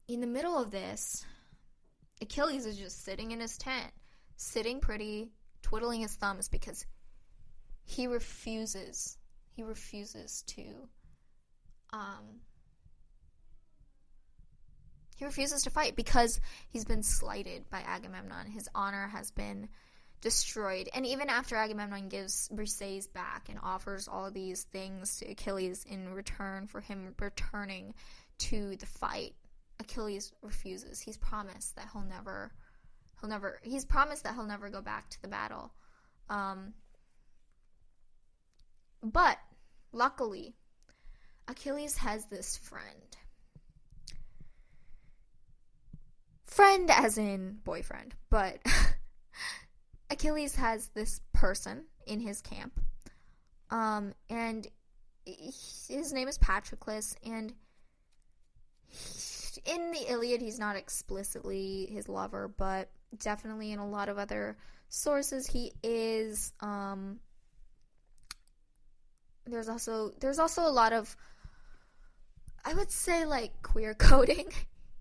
in 0.08 0.21
the 0.21 0.27
middle 0.27 0.58
of 0.58 0.71
this, 0.71 1.25
Achilles 2.21 2.65
is 2.65 2.77
just 2.77 3.03
sitting 3.03 3.32
in 3.32 3.39
his 3.39 3.58
tent, 3.58 3.91
sitting 4.38 4.79
pretty, 4.79 5.32
twiddling 5.62 6.01
his 6.01 6.15
thumbs 6.15 6.49
because 6.49 6.86
he 7.84 8.08
refuses. 8.08 9.17
He 9.55 9.63
refuses 9.63 10.43
to 10.47 10.63
um 11.91 12.41
he 15.17 15.25
refuses 15.25 15.63
to 15.63 15.69
fight 15.69 15.97
because 15.97 16.39
he's 16.69 16.86
been 16.86 17.03
slighted 17.03 17.69
by 17.69 17.79
Agamemnon. 17.82 18.47
His 18.47 18.69
honor 18.73 19.10
has 19.10 19.32
been 19.32 19.67
destroyed. 20.21 20.89
And 20.93 21.05
even 21.05 21.29
after 21.29 21.55
Agamemnon 21.55 22.10
gives 22.10 22.49
Briseis 22.49 23.12
back 23.12 23.49
and 23.49 23.60
offers 23.62 24.08
all 24.08 24.32
these 24.32 24.63
things 24.63 25.17
to 25.17 25.32
Achilles 25.32 25.86
in 25.89 26.13
return 26.13 26.67
for 26.67 26.82
him 26.82 27.13
returning 27.19 27.93
to 28.39 28.75
the 28.75 28.86
fight, 28.86 29.34
Achilles 29.79 30.32
refuses. 30.41 30.99
He's 30.99 31.17
promised 31.17 31.75
that 31.75 31.88
he'll 31.93 32.03
never 32.03 32.51
he'll 33.19 33.29
never 33.29 33.60
he's 33.63 33.86
promised 33.86 34.23
that 34.23 34.36
he'll 34.36 34.45
never 34.45 34.69
go 34.69 34.82
back 34.82 35.10
to 35.10 35.21
the 35.21 35.27
battle. 35.27 35.71
Um, 36.29 36.73
but 39.01 39.38
luckily, 39.91 40.55
Achilles 41.47 41.97
has 41.97 42.25
this 42.25 42.58
friend 42.58 43.17
friend 46.43 46.89
as 46.91 47.17
in 47.17 47.60
boyfriend, 47.63 48.15
but 48.29 48.60
Achilles 50.09 50.55
has 50.55 50.87
this 50.89 51.21
person 51.33 51.85
in 52.07 52.19
his 52.19 52.41
camp. 52.41 52.79
Um, 53.69 54.13
and 54.29 54.67
his 55.25 56.11
name 56.11 56.27
is 56.27 56.37
Patroclus, 56.37 57.15
and 57.23 57.53
in 59.65 59.91
the 59.91 60.11
Iliad, 60.11 60.41
he's 60.41 60.59
not 60.59 60.75
explicitly 60.75 61.87
his 61.91 62.09
lover, 62.09 62.47
but 62.47 62.89
definitely 63.17 63.71
in 63.71 63.79
a 63.79 63.87
lot 63.87 64.09
of 64.09 64.17
other 64.17 64.57
sources, 64.89 65.45
he 65.45 65.71
is. 65.83 66.53
Um, 66.61 67.19
there's 69.45 69.69
also 69.69 70.11
there's 70.19 70.39
also 70.39 70.67
a 70.67 70.71
lot 70.71 70.93
of, 70.93 71.15
I 72.65 72.73
would 72.73 72.91
say, 72.91 73.25
like 73.25 73.61
queer 73.61 73.93
coding 73.99 74.47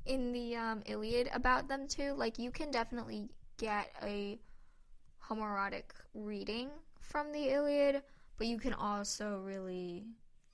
in 0.04 0.32
the 0.32 0.56
um, 0.56 0.82
Iliad 0.86 1.30
about 1.32 1.68
them 1.68 1.86
too. 1.88 2.12
Like 2.14 2.38
you 2.38 2.50
can 2.50 2.70
definitely 2.70 3.30
get 3.58 3.90
a 4.02 4.38
homoerotic 5.28 5.84
reading 6.14 6.70
from 7.00 7.32
the 7.32 7.48
Iliad, 7.50 8.02
but 8.36 8.46
you 8.46 8.58
can 8.58 8.72
also 8.72 9.40
really 9.44 10.06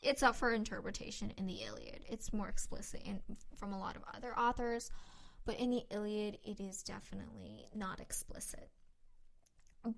it's 0.02 0.22
up 0.22 0.36
for 0.36 0.52
interpretation 0.52 1.32
in 1.38 1.46
the 1.46 1.62
Iliad. 1.66 2.04
It's 2.10 2.32
more 2.32 2.48
explicit 2.48 3.00
in, 3.06 3.20
from 3.56 3.72
a 3.72 3.78
lot 3.78 3.96
of 3.96 4.02
other 4.14 4.38
authors, 4.38 4.90
but 5.46 5.58
in 5.58 5.70
the 5.70 5.82
Iliad 5.90 6.38
it 6.44 6.60
is 6.60 6.82
definitely 6.82 7.66
not 7.74 8.00
explicit. 8.00 8.68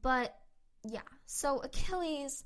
But 0.02 0.36
yeah, 0.84 1.00
so 1.26 1.60
Achilles 1.62 2.44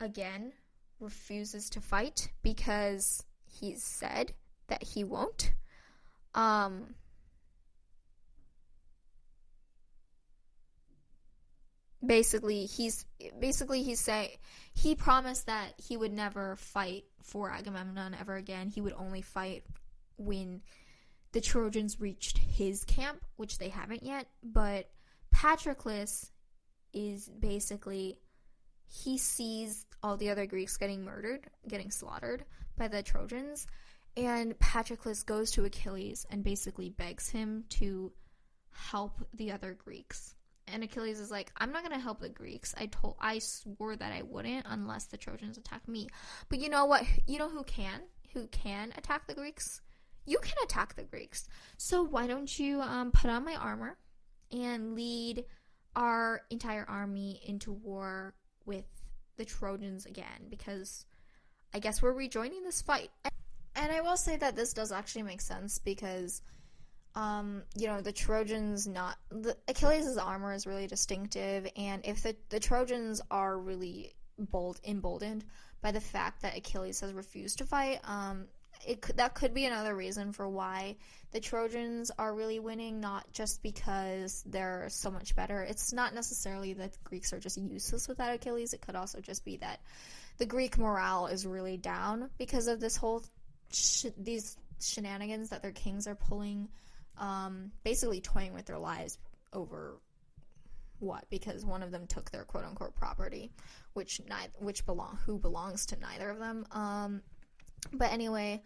again 0.00 0.52
refuses 1.00 1.70
to 1.70 1.80
fight 1.80 2.30
because 2.42 3.24
he's 3.44 3.82
said 3.82 4.32
that 4.68 4.82
he 4.82 5.04
won't. 5.04 5.52
Um, 6.34 6.94
basically 12.04 12.66
he's 12.66 13.04
basically 13.38 13.82
he's 13.82 14.00
saying 14.00 14.30
he 14.72 14.94
promised 14.94 15.46
that 15.46 15.72
he 15.76 15.96
would 15.96 16.12
never 16.12 16.56
fight 16.56 17.04
for 17.22 17.50
Agamemnon 17.50 18.16
ever 18.18 18.36
again. 18.36 18.68
He 18.68 18.80
would 18.80 18.94
only 18.94 19.22
fight 19.22 19.64
when 20.16 20.62
the 21.32 21.40
Trojans 21.40 22.00
reached 22.00 22.38
his 22.38 22.84
camp, 22.84 23.24
which 23.36 23.58
they 23.58 23.68
haven't 23.68 24.02
yet. 24.02 24.26
But 24.42 24.90
Patroclus 25.34 26.30
is 26.92 27.28
basically 27.28 28.18
he 28.86 29.18
sees 29.18 29.84
all 30.02 30.16
the 30.16 30.30
other 30.30 30.46
Greeks 30.46 30.76
getting 30.76 31.04
murdered, 31.04 31.48
getting 31.66 31.90
slaughtered 31.90 32.44
by 32.76 32.88
the 32.88 33.02
Trojans, 33.02 33.66
and 34.16 34.58
Patroclus 34.58 35.24
goes 35.24 35.50
to 35.52 35.64
Achilles 35.64 36.26
and 36.30 36.42
basically 36.42 36.88
begs 36.88 37.28
him 37.28 37.64
to 37.70 38.12
help 38.70 39.12
the 39.34 39.52
other 39.52 39.74
Greeks. 39.74 40.34
And 40.72 40.84
Achilles 40.84 41.20
is 41.20 41.30
like, 41.30 41.52
I'm 41.56 41.72
not 41.72 41.82
gonna 41.82 41.98
help 41.98 42.20
the 42.20 42.28
Greeks. 42.28 42.74
I 42.78 42.86
told 42.86 43.16
I 43.20 43.38
swore 43.38 43.96
that 43.96 44.12
I 44.12 44.22
wouldn't 44.22 44.66
unless 44.68 45.06
the 45.06 45.16
Trojans 45.16 45.58
attack 45.58 45.86
me. 45.88 46.08
But 46.48 46.60
you 46.60 46.68
know 46.68 46.84
what? 46.86 47.04
You 47.26 47.38
know 47.38 47.48
who 47.48 47.64
can? 47.64 48.02
Who 48.34 48.46
can 48.48 48.92
attack 48.96 49.26
the 49.26 49.34
Greeks? 49.34 49.80
You 50.26 50.38
can 50.38 50.56
attack 50.62 50.94
the 50.94 51.04
Greeks. 51.04 51.48
So 51.78 52.02
why 52.02 52.26
don't 52.26 52.58
you 52.58 52.82
um, 52.82 53.12
put 53.12 53.30
on 53.30 53.44
my 53.44 53.54
armor 53.54 53.96
and 54.52 54.94
lead 54.94 55.44
our 55.96 56.42
entire 56.50 56.84
army 56.88 57.40
into 57.46 57.72
war 57.72 58.34
with 58.66 58.84
the 59.36 59.44
Trojans 59.44 60.04
again? 60.04 60.48
Because 60.50 61.06
I 61.72 61.78
guess 61.78 62.02
we're 62.02 62.12
rejoining 62.12 62.62
this 62.64 62.82
fight. 62.82 63.10
And 63.74 63.92
I 63.92 64.00
will 64.00 64.16
say 64.16 64.36
that 64.36 64.56
this 64.56 64.72
does 64.72 64.92
actually 64.92 65.22
make 65.22 65.40
sense 65.40 65.78
because, 65.78 66.42
um, 67.14 67.62
you 67.76 67.86
know, 67.86 68.00
the 68.00 68.12
Trojans 68.12 68.86
not 68.86 69.16
the 69.30 69.56
Achilles' 69.66 70.18
armor 70.18 70.52
is 70.52 70.66
really 70.66 70.86
distinctive, 70.86 71.68
and 71.76 72.04
if 72.04 72.22
the 72.22 72.36
the 72.48 72.60
Trojans 72.60 73.20
are 73.30 73.58
really 73.58 74.14
bold 74.38 74.80
emboldened 74.84 75.44
by 75.80 75.92
the 75.92 76.00
fact 76.00 76.42
that 76.42 76.56
Achilles 76.56 77.00
has 77.00 77.12
refused 77.12 77.58
to 77.58 77.64
fight, 77.66 78.00
um, 78.04 78.46
it 78.86 79.00
could, 79.00 79.16
that 79.16 79.34
could 79.34 79.54
be 79.54 79.64
another 79.64 79.94
reason 79.94 80.32
for 80.32 80.48
why 80.48 80.96
the 81.32 81.40
Trojans 81.40 82.10
are 82.18 82.34
really 82.34 82.58
winning, 82.58 83.00
not 83.00 83.30
just 83.32 83.62
because 83.62 84.42
they're 84.46 84.86
so 84.88 85.10
much 85.10 85.34
better. 85.34 85.62
It's 85.62 85.92
not 85.92 86.14
necessarily 86.14 86.74
that 86.74 86.92
the 86.92 86.98
Greeks 87.04 87.32
are 87.32 87.40
just 87.40 87.58
useless 87.58 88.08
without 88.08 88.34
Achilles. 88.34 88.72
It 88.72 88.80
could 88.80 88.94
also 88.94 89.20
just 89.20 89.44
be 89.44 89.56
that 89.58 89.80
the 90.38 90.46
Greek 90.46 90.78
morale 90.78 91.26
is 91.26 91.46
really 91.46 91.76
down 91.76 92.30
because 92.38 92.68
of 92.68 92.80
this 92.80 92.96
whole 92.96 93.24
sh- 93.72 94.06
these 94.16 94.56
shenanigans 94.80 95.50
that 95.50 95.62
their 95.62 95.72
kings 95.72 96.06
are 96.06 96.14
pulling, 96.14 96.68
um, 97.18 97.72
basically 97.84 98.20
toying 98.20 98.54
with 98.54 98.66
their 98.66 98.78
lives 98.78 99.18
over 99.52 100.00
what? 101.00 101.28
Because 101.30 101.64
one 101.64 101.82
of 101.82 101.90
them 101.90 102.06
took 102.06 102.30
their 102.30 102.44
quote 102.44 102.64
unquote 102.64 102.94
property, 102.94 103.52
which 103.92 104.20
which 104.58 104.86
belong 104.86 105.18
who 105.24 105.38
belongs 105.38 105.86
to 105.86 105.98
neither 105.98 106.30
of 106.30 106.38
them. 106.38 106.66
Um, 106.72 107.22
but 107.92 108.12
anyway, 108.12 108.62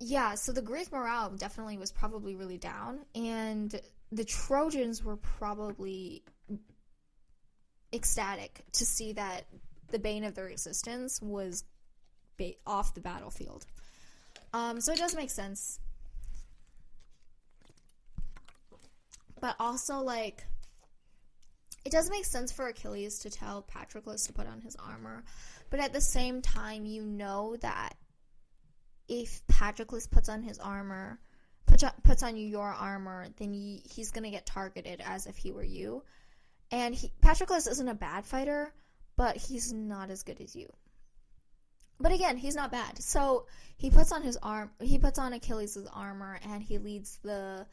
yeah. 0.00 0.34
So 0.34 0.52
the 0.52 0.62
Greek 0.62 0.90
morale 0.92 1.30
definitely 1.30 1.78
was 1.78 1.92
probably 1.92 2.34
really 2.34 2.58
down, 2.58 3.00
and 3.14 3.78
the 4.10 4.24
Trojans 4.24 5.02
were 5.02 5.16
probably 5.16 6.22
ecstatic 7.92 8.64
to 8.72 8.84
see 8.84 9.12
that 9.12 9.44
the 9.90 9.98
bane 9.98 10.24
of 10.24 10.34
their 10.34 10.48
existence 10.48 11.20
was 11.20 11.64
ba- 12.38 12.54
off 12.66 12.94
the 12.94 13.00
battlefield. 13.00 13.66
Um, 14.54 14.80
so 14.80 14.92
it 14.92 14.98
does 14.98 15.14
make 15.14 15.30
sense. 15.30 15.78
But 19.42 19.56
also, 19.58 19.98
like, 19.98 20.46
it 21.84 21.90
does 21.90 22.08
make 22.08 22.24
sense 22.24 22.52
for 22.52 22.68
Achilles 22.68 23.18
to 23.20 23.30
tell 23.30 23.62
Patroclus 23.62 24.28
to 24.28 24.32
put 24.32 24.46
on 24.46 24.60
his 24.60 24.76
armor. 24.76 25.24
But 25.68 25.80
at 25.80 25.92
the 25.92 26.00
same 26.00 26.42
time, 26.42 26.86
you 26.86 27.02
know 27.02 27.56
that 27.60 27.96
if 29.08 29.44
Patroclus 29.48 30.08
puts 30.08 30.28
on 30.28 30.44
his 30.44 30.60
armor, 30.60 31.18
puts 32.04 32.22
on, 32.22 32.36
your 32.36 32.68
armor, 32.68 33.26
then 33.38 33.52
he's 33.52 34.12
going 34.12 34.22
to 34.22 34.30
get 34.30 34.46
targeted 34.46 35.02
as 35.04 35.26
if 35.26 35.36
he 35.36 35.50
were 35.50 35.64
you. 35.64 36.04
And 36.70 36.94
he, 36.94 37.10
Patroclus 37.20 37.68
isn't 37.68 37.88
a 37.88 37.94
bad 37.94 38.24
fighter, 38.24 38.72
but 39.16 39.36
he's 39.36 39.72
not 39.72 40.10
as 40.10 40.22
good 40.22 40.40
as 40.40 40.54
you. 40.54 40.72
But 41.98 42.12
again, 42.12 42.36
he's 42.36 42.54
not 42.54 42.70
bad. 42.70 43.02
So 43.02 43.46
he 43.76 43.90
puts 43.90 44.12
on 44.12 44.22
his 44.22 44.38
arm. 44.40 44.70
He 44.80 44.98
puts 45.00 45.18
on 45.18 45.32
Achilles' 45.32 45.88
armor, 45.92 46.38
and 46.44 46.62
he 46.62 46.78
leads 46.78 47.18
the 47.24 47.66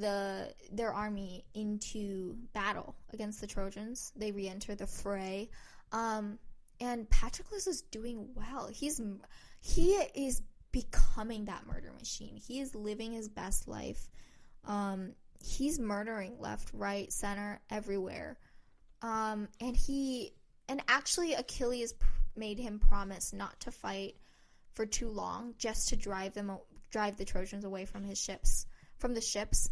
the 0.00 0.52
their 0.72 0.92
army 0.92 1.44
into 1.54 2.36
battle 2.52 2.96
against 3.12 3.40
the 3.40 3.46
Trojans. 3.46 4.12
They 4.16 4.32
re-enter 4.32 4.74
the 4.74 4.86
fray. 4.86 5.50
Um, 5.92 6.38
and 6.80 7.08
Patroclus 7.10 7.66
is 7.66 7.82
doing 7.82 8.28
well. 8.34 8.68
He's 8.68 9.00
he 9.60 9.92
is 9.92 10.42
becoming 10.72 11.46
that 11.46 11.66
murder 11.66 11.92
machine. 11.98 12.36
He 12.36 12.60
is 12.60 12.74
living 12.74 13.12
his 13.12 13.28
best 13.28 13.68
life. 13.68 14.08
Um, 14.66 15.12
he's 15.44 15.78
murdering 15.78 16.38
left, 16.38 16.70
right, 16.72 17.12
center, 17.12 17.60
everywhere. 17.70 18.38
Um, 19.02 19.48
and 19.60 19.76
he 19.76 20.32
and 20.68 20.82
actually 20.88 21.34
Achilles 21.34 21.94
made 22.36 22.58
him 22.58 22.78
promise 22.78 23.32
not 23.32 23.58
to 23.60 23.70
fight 23.70 24.16
for 24.74 24.86
too 24.86 25.08
long, 25.08 25.54
just 25.58 25.88
to 25.88 25.96
drive 25.96 26.34
them 26.34 26.52
drive 26.90 27.16
the 27.16 27.24
Trojans 27.24 27.64
away 27.64 27.84
from 27.84 28.04
his 28.04 28.18
ships, 28.18 28.66
from 28.98 29.14
the 29.14 29.20
ships. 29.20 29.70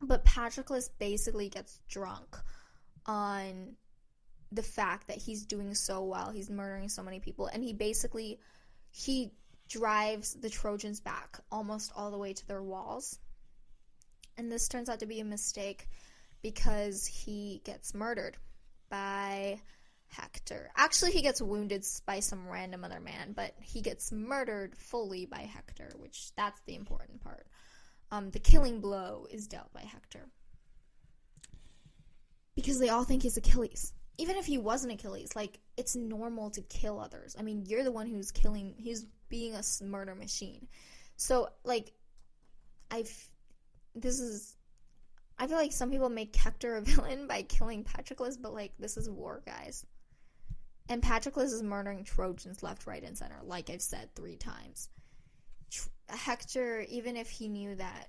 But 0.00 0.24
Patroclus 0.24 0.90
basically 0.98 1.48
gets 1.48 1.80
drunk 1.88 2.36
on 3.06 3.76
the 4.52 4.62
fact 4.62 5.08
that 5.08 5.16
he's 5.16 5.44
doing 5.46 5.74
so 5.74 6.04
well. 6.04 6.30
He's 6.30 6.50
murdering 6.50 6.88
so 6.88 7.02
many 7.02 7.20
people 7.20 7.46
and 7.46 7.62
he 7.62 7.72
basically 7.72 8.38
he 8.90 9.32
drives 9.68 10.34
the 10.34 10.50
Trojans 10.50 11.00
back 11.00 11.38
almost 11.50 11.92
all 11.96 12.10
the 12.10 12.18
way 12.18 12.32
to 12.32 12.46
their 12.46 12.62
walls. 12.62 13.18
And 14.36 14.52
this 14.52 14.68
turns 14.68 14.88
out 14.88 15.00
to 15.00 15.06
be 15.06 15.20
a 15.20 15.24
mistake 15.24 15.88
because 16.42 17.06
he 17.06 17.62
gets 17.64 17.94
murdered 17.94 18.36
by 18.88 19.60
Hector. 20.08 20.70
Actually, 20.76 21.12
he 21.12 21.22
gets 21.22 21.42
wounded 21.42 21.84
by 22.04 22.20
some 22.20 22.48
random 22.48 22.84
other 22.84 23.00
man, 23.00 23.32
but 23.34 23.52
he 23.60 23.80
gets 23.80 24.12
murdered 24.12 24.76
fully 24.76 25.26
by 25.26 25.40
Hector, 25.40 25.90
which 25.98 26.30
that's 26.36 26.60
the 26.66 26.74
important 26.74 27.22
part. 27.22 27.46
Um, 28.10 28.30
the 28.30 28.38
killing 28.38 28.80
blow 28.80 29.26
is 29.30 29.46
dealt 29.46 29.72
by 29.72 29.80
Hector. 29.80 30.28
Because 32.54 32.78
they 32.78 32.88
all 32.88 33.04
think 33.04 33.22
he's 33.22 33.36
Achilles. 33.36 33.92
Even 34.18 34.36
if 34.36 34.46
he 34.46 34.58
wasn't 34.58 34.92
Achilles, 34.92 35.36
like, 35.36 35.58
it's 35.76 35.94
normal 35.94 36.50
to 36.50 36.62
kill 36.62 36.98
others. 36.98 37.36
I 37.38 37.42
mean, 37.42 37.64
you're 37.66 37.84
the 37.84 37.92
one 37.92 38.06
who's 38.06 38.30
killing, 38.30 38.74
he's 38.78 39.04
being 39.28 39.54
a 39.54 39.62
murder 39.84 40.14
machine. 40.14 40.68
So, 41.16 41.48
like, 41.64 41.92
I've, 42.90 43.12
this 43.94 44.20
is, 44.20 44.56
I 45.38 45.46
feel 45.46 45.58
like 45.58 45.72
some 45.72 45.90
people 45.90 46.08
make 46.08 46.34
Hector 46.34 46.76
a 46.76 46.80
villain 46.82 47.26
by 47.26 47.42
killing 47.42 47.84
Patroclus, 47.84 48.40
but, 48.40 48.54
like, 48.54 48.72
this 48.78 48.96
is 48.96 49.10
war, 49.10 49.42
guys. 49.44 49.84
And 50.88 51.02
Patroclus 51.02 51.52
is 51.52 51.62
murdering 51.62 52.04
Trojans 52.04 52.62
left, 52.62 52.86
right, 52.86 53.02
and 53.02 53.18
center, 53.18 53.40
like 53.42 53.68
I've 53.68 53.82
said 53.82 54.14
three 54.14 54.36
times. 54.36 54.88
Hector, 56.26 56.84
even 56.88 57.16
if 57.16 57.30
he 57.30 57.48
knew 57.48 57.76
that 57.76 58.08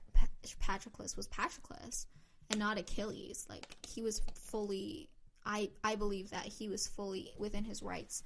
Patroclus 0.60 1.16
was 1.16 1.28
Patroclus 1.28 2.08
and 2.50 2.60
not 2.60 2.80
Achilles, 2.80 3.46
like 3.48 3.64
he 3.88 4.02
was 4.02 4.24
fully, 4.34 5.08
I 5.46 5.70
I 5.84 5.94
believe 5.96 6.32
that 6.32 6.46
he 6.46 6.68
was 6.68 6.88
fully 6.88 7.32
within 7.38 7.64
his 7.64 7.84
rights 7.84 8.24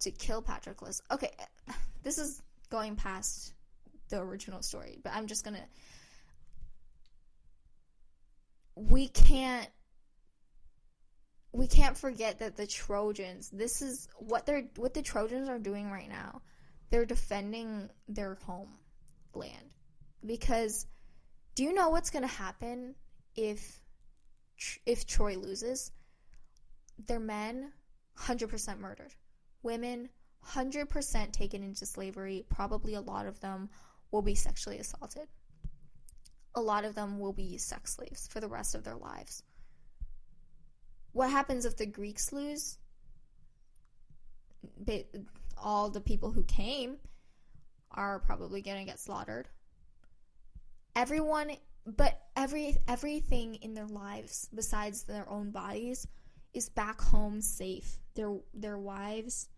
to 0.00 0.10
kill 0.10 0.40
Patroclus. 0.40 1.02
Okay, 1.10 1.30
this 2.02 2.16
is 2.16 2.40
going 2.70 2.96
past 2.96 3.52
the 4.08 4.18
original 4.18 4.62
story, 4.62 4.98
but 5.04 5.12
I'm 5.14 5.26
just 5.26 5.44
gonna. 5.44 5.66
We 8.76 9.08
can't 9.08 9.68
we 11.52 11.66
can't 11.66 11.98
forget 11.98 12.38
that 12.38 12.56
the 12.56 12.66
Trojans, 12.66 13.50
this 13.50 13.82
is 13.82 14.08
what 14.16 14.46
they're 14.46 14.64
what 14.76 14.94
the 14.94 15.02
Trojans 15.02 15.50
are 15.50 15.58
doing 15.58 15.90
right 15.90 16.08
now. 16.08 16.40
They're 16.88 17.04
defending 17.04 17.90
their 18.08 18.36
homeland. 19.34 19.70
Because 20.24 20.86
do 21.54 21.64
you 21.64 21.74
know 21.74 21.90
what's 21.90 22.10
going 22.10 22.22
to 22.22 22.28
happen 22.28 22.94
if 23.36 23.80
if 24.86 25.06
Troy 25.06 25.36
loses? 25.36 25.90
Their 27.06 27.20
men 27.20 27.72
100% 28.18 28.78
murdered. 28.78 29.14
Women 29.62 30.08
100% 30.48 31.32
taken 31.32 31.62
into 31.62 31.86
slavery. 31.86 32.44
Probably 32.48 32.94
a 32.94 33.00
lot 33.00 33.26
of 33.26 33.40
them 33.40 33.70
will 34.10 34.22
be 34.22 34.34
sexually 34.34 34.78
assaulted. 34.78 35.26
A 36.54 36.60
lot 36.60 36.84
of 36.84 36.94
them 36.94 37.18
will 37.18 37.32
be 37.32 37.58
sex 37.58 37.96
slaves 37.96 38.28
for 38.28 38.40
the 38.40 38.48
rest 38.48 38.74
of 38.74 38.84
their 38.84 38.94
lives 38.94 39.42
what 41.14 41.30
happens 41.30 41.64
if 41.64 41.76
the 41.76 41.86
Greeks 41.86 42.32
lose? 42.32 42.76
all 45.56 45.88
the 45.88 46.00
people 46.00 46.32
who 46.32 46.42
came 46.42 46.96
are 47.94 48.18
probably 48.20 48.62
going 48.62 48.78
to 48.78 48.84
get 48.84 49.00
slaughtered. 49.00 49.48
Everyone, 50.96 51.52
but 51.86 52.20
every 52.36 52.76
everything 52.86 53.56
in 53.56 53.74
their 53.74 53.86
lives 53.86 54.48
besides 54.54 55.02
their 55.02 55.28
own 55.28 55.50
bodies 55.50 56.06
is 56.52 56.68
back 56.68 57.00
home 57.00 57.40
safe. 57.40 57.98
Their 58.14 58.36
their 58.52 58.78
wives, 58.78 59.48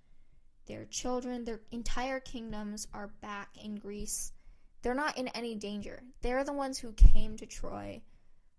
their 0.66 0.86
children, 0.86 1.44
their 1.44 1.60
entire 1.70 2.20
kingdoms 2.20 2.86
are 2.94 3.08
back 3.20 3.50
in 3.62 3.76
Greece. 3.76 4.32
They're 4.82 4.94
not 4.94 5.18
in 5.18 5.28
any 5.28 5.54
danger. 5.56 6.02
They're 6.22 6.44
the 6.44 6.52
ones 6.52 6.78
who 6.78 6.92
came 6.92 7.36
to 7.36 7.46
Troy. 7.46 8.02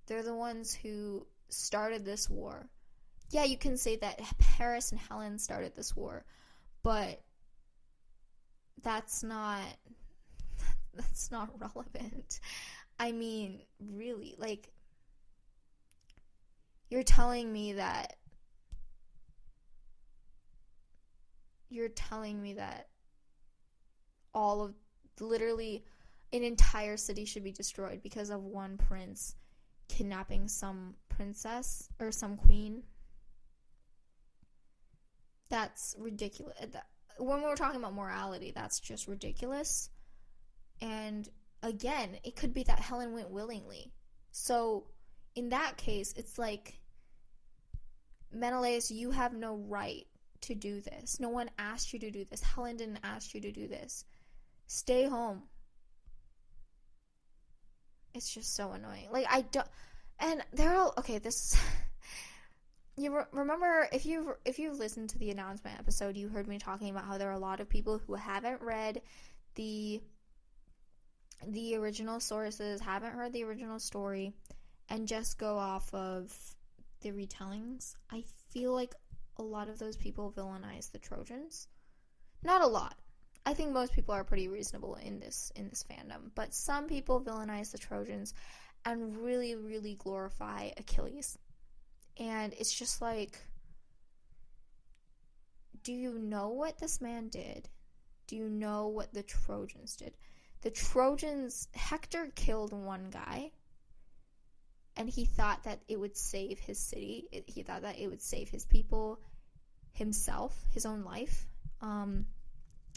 They're 0.05 0.23
the 0.23 0.35
ones 0.35 0.73
who 0.73 1.25
started 1.49 2.05
this 2.05 2.29
war 2.29 2.69
yeah, 3.29 3.43
you 3.43 3.57
can 3.57 3.77
say 3.77 3.97
that 3.97 4.21
Paris 4.39 4.91
and 4.91 4.99
Helen 4.99 5.39
started 5.39 5.75
this 5.75 5.95
war, 5.95 6.25
but 6.83 7.21
that's 8.83 9.23
not 9.23 9.61
that's 10.93 11.31
not 11.31 11.49
relevant. 11.59 12.39
I 12.99 13.11
mean, 13.11 13.61
really, 13.79 14.35
like 14.37 14.71
you're 16.89 17.03
telling 17.03 17.51
me 17.51 17.73
that 17.73 18.15
you're 21.69 21.89
telling 21.89 22.41
me 22.41 22.53
that 22.53 22.87
all 24.33 24.63
of 24.63 24.73
literally 25.19 25.83
an 26.31 26.43
entire 26.43 26.97
city 26.97 27.25
should 27.25 27.43
be 27.43 27.51
destroyed 27.51 28.01
because 28.01 28.29
of 28.29 28.43
one 28.43 28.77
prince 28.77 29.35
kidnapping 29.89 30.47
some 30.47 30.95
princess 31.09 31.89
or 31.99 32.11
some 32.11 32.37
queen 32.37 32.83
that's 35.49 35.95
ridiculous. 35.97 36.55
When 37.19 37.41
we're 37.41 37.55
talking 37.55 37.79
about 37.79 37.93
morality, 37.93 38.51
that's 38.55 38.79
just 38.79 39.07
ridiculous. 39.07 39.89
And 40.81 41.27
again, 41.63 42.17
it 42.23 42.35
could 42.35 42.53
be 42.53 42.63
that 42.63 42.79
Helen 42.79 43.13
went 43.13 43.31
willingly. 43.31 43.91
So, 44.31 44.85
in 45.35 45.49
that 45.49 45.77
case, 45.77 46.13
it's 46.15 46.37
like, 46.37 46.79
Menelaus, 48.31 48.91
you 48.91 49.11
have 49.11 49.33
no 49.33 49.55
right 49.55 50.05
to 50.41 50.55
do 50.55 50.81
this. 50.81 51.19
No 51.19 51.29
one 51.29 51.49
asked 51.57 51.93
you 51.93 51.99
to 51.99 52.11
do 52.11 52.25
this. 52.25 52.41
Helen 52.41 52.77
didn't 52.77 52.99
ask 53.03 53.33
you 53.33 53.41
to 53.41 53.51
do 53.51 53.67
this. 53.67 54.05
Stay 54.67 55.05
home. 55.05 55.43
It's 58.13 58.33
just 58.33 58.55
so 58.55 58.71
annoying. 58.71 59.07
Like, 59.11 59.27
I 59.29 59.41
don't. 59.41 59.67
And 60.19 60.43
they're 60.53 60.75
all. 60.75 60.93
Okay, 60.97 61.19
this 61.19 61.55
you 62.97 63.15
re- 63.15 63.23
remember 63.31 63.87
if 63.91 64.05
you 64.05 64.33
if 64.43 64.57
you 64.57 64.73
listened 64.73 65.11
to 65.11 65.19
the 65.19 65.29
announcement 65.29 65.79
episode, 65.79 66.17
you 66.17 66.27
heard 66.27 66.47
me 66.47 66.57
talking 66.57 66.89
about 66.89 67.05
how 67.05 67.17
there 67.17 67.29
are 67.29 67.33
a 67.33 67.39
lot 67.39 67.59
of 67.59 67.69
people 67.69 67.99
who 67.99 68.15
haven't 68.15 68.61
read 68.61 69.01
the 69.55 70.01
the 71.47 71.75
original 71.75 72.19
sources, 72.19 72.81
haven't 72.81 73.13
heard 73.13 73.31
the 73.31 73.43
original 73.43 73.79
story, 73.79 74.33
and 74.89 75.07
just 75.07 75.37
go 75.37 75.57
off 75.57 75.93
of 75.93 76.35
the 77.01 77.11
retellings. 77.11 77.95
I 78.11 78.23
feel 78.51 78.73
like 78.73 78.95
a 79.37 79.43
lot 79.43 79.69
of 79.69 79.77
those 79.77 79.95
people 79.95 80.33
villainize 80.35 80.91
the 80.91 80.97
Trojans. 80.97 81.67
Not 82.43 82.63
a 82.63 82.67
lot. 82.67 82.95
I 83.45 83.53
think 83.53 83.71
most 83.71 83.93
people 83.93 84.15
are 84.15 84.23
pretty 84.23 84.47
reasonable 84.47 84.95
in 84.95 85.19
this 85.19 85.51
in 85.55 85.69
this 85.69 85.85
fandom, 85.89 86.31
but 86.33 86.53
some 86.53 86.87
people 86.87 87.21
villainize 87.21 87.71
the 87.71 87.77
Trojans 87.77 88.33
and 88.85 89.17
really 89.17 89.55
really 89.55 89.93
glorify 89.95 90.71
Achilles 90.77 91.37
and 92.19 92.53
it's 92.53 92.73
just 92.73 93.01
like, 93.01 93.39
do 95.83 95.93
you 95.93 96.19
know 96.19 96.49
what 96.49 96.77
this 96.79 97.01
man 97.01 97.29
did? 97.29 97.69
Do 98.27 98.35
you 98.35 98.49
know 98.49 98.87
what 98.87 99.13
the 99.13 99.23
Trojans 99.23 99.95
did? 99.95 100.13
The 100.61 100.71
Trojans, 100.71 101.67
Hector 101.73 102.31
killed 102.35 102.73
one 102.73 103.09
guy, 103.09 103.51
and 104.97 105.07
he 105.07 105.25
thought 105.25 105.63
that 105.63 105.79
it 105.87 105.99
would 105.99 106.17
save 106.17 106.59
his 106.59 106.79
city. 106.79 107.27
he 107.45 107.63
thought 107.63 107.83
that 107.83 107.99
it 107.99 108.07
would 108.07 108.21
save 108.21 108.49
his 108.49 108.65
people, 108.65 109.19
himself, 109.93 110.53
his 110.73 110.85
own 110.85 111.03
life, 111.03 111.47
um, 111.81 112.25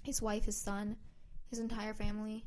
his 0.03 0.23
wife, 0.23 0.47
his 0.47 0.57
son, 0.57 0.97
his 1.51 1.59
entire 1.59 1.95
family. 1.95 2.47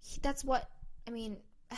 He, 0.00 0.20
that's 0.22 0.44
what 0.44 0.70
I 1.06 1.10
mean 1.10 1.38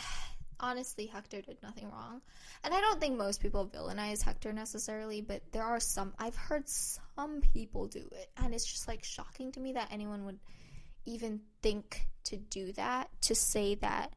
honestly, 0.59 1.05
Hector 1.05 1.41
did 1.41 1.61
nothing 1.61 1.89
wrong. 1.89 2.21
And 2.63 2.73
I 2.73 2.81
don't 2.81 2.99
think 2.99 3.17
most 3.17 3.41
people 3.41 3.67
villainize 3.67 4.23
Hector 4.23 4.53
necessarily, 4.53 5.21
but 5.21 5.41
there 5.51 5.63
are 5.63 5.79
some. 5.79 6.13
I've 6.19 6.35
heard 6.35 6.67
some 6.67 7.41
people 7.41 7.87
do 7.87 8.07
it. 8.11 8.29
And 8.37 8.53
it's 8.53 8.65
just 8.65 8.87
like 8.87 9.03
shocking 9.03 9.51
to 9.53 9.59
me 9.59 9.73
that 9.73 9.89
anyone 9.91 10.25
would 10.25 10.39
even 11.05 11.41
think 11.61 12.07
to 12.25 12.37
do 12.37 12.73
that, 12.73 13.09
to 13.21 13.35
say 13.35 13.75
that 13.75 14.13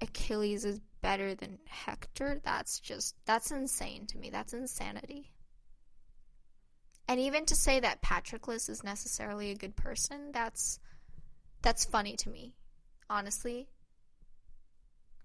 Achilles 0.00 0.64
is 0.64 0.80
better 1.02 1.34
than 1.34 1.58
Hector. 1.66 2.40
That's 2.44 2.78
just, 2.80 3.16
that's 3.26 3.50
insane 3.50 4.06
to 4.08 4.18
me. 4.18 4.30
That's 4.30 4.52
insanity. 4.52 5.32
And 7.08 7.18
even 7.18 7.44
to 7.46 7.56
say 7.56 7.80
that 7.80 8.02
Patroclus 8.02 8.68
is 8.68 8.84
necessarily 8.84 9.50
a 9.50 9.56
good 9.56 9.74
person, 9.74 10.30
that's 10.32 10.78
that's 11.62 11.84
funny 11.84 12.16
to 12.16 12.30
me. 12.30 12.54
Honestly. 13.08 13.68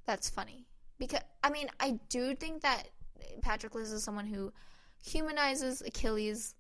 That's 0.06 0.30
funny. 0.30 0.66
Because 0.98 1.22
I 1.44 1.50
mean, 1.50 1.68
I 1.80 2.00
do 2.10 2.36
think 2.36 2.62
that 2.62 2.90
Patroclus 3.42 3.92
is 3.92 4.04
someone 4.04 4.28
who 4.28 4.52
humanizes 5.04 5.82
Achilles 5.82 6.56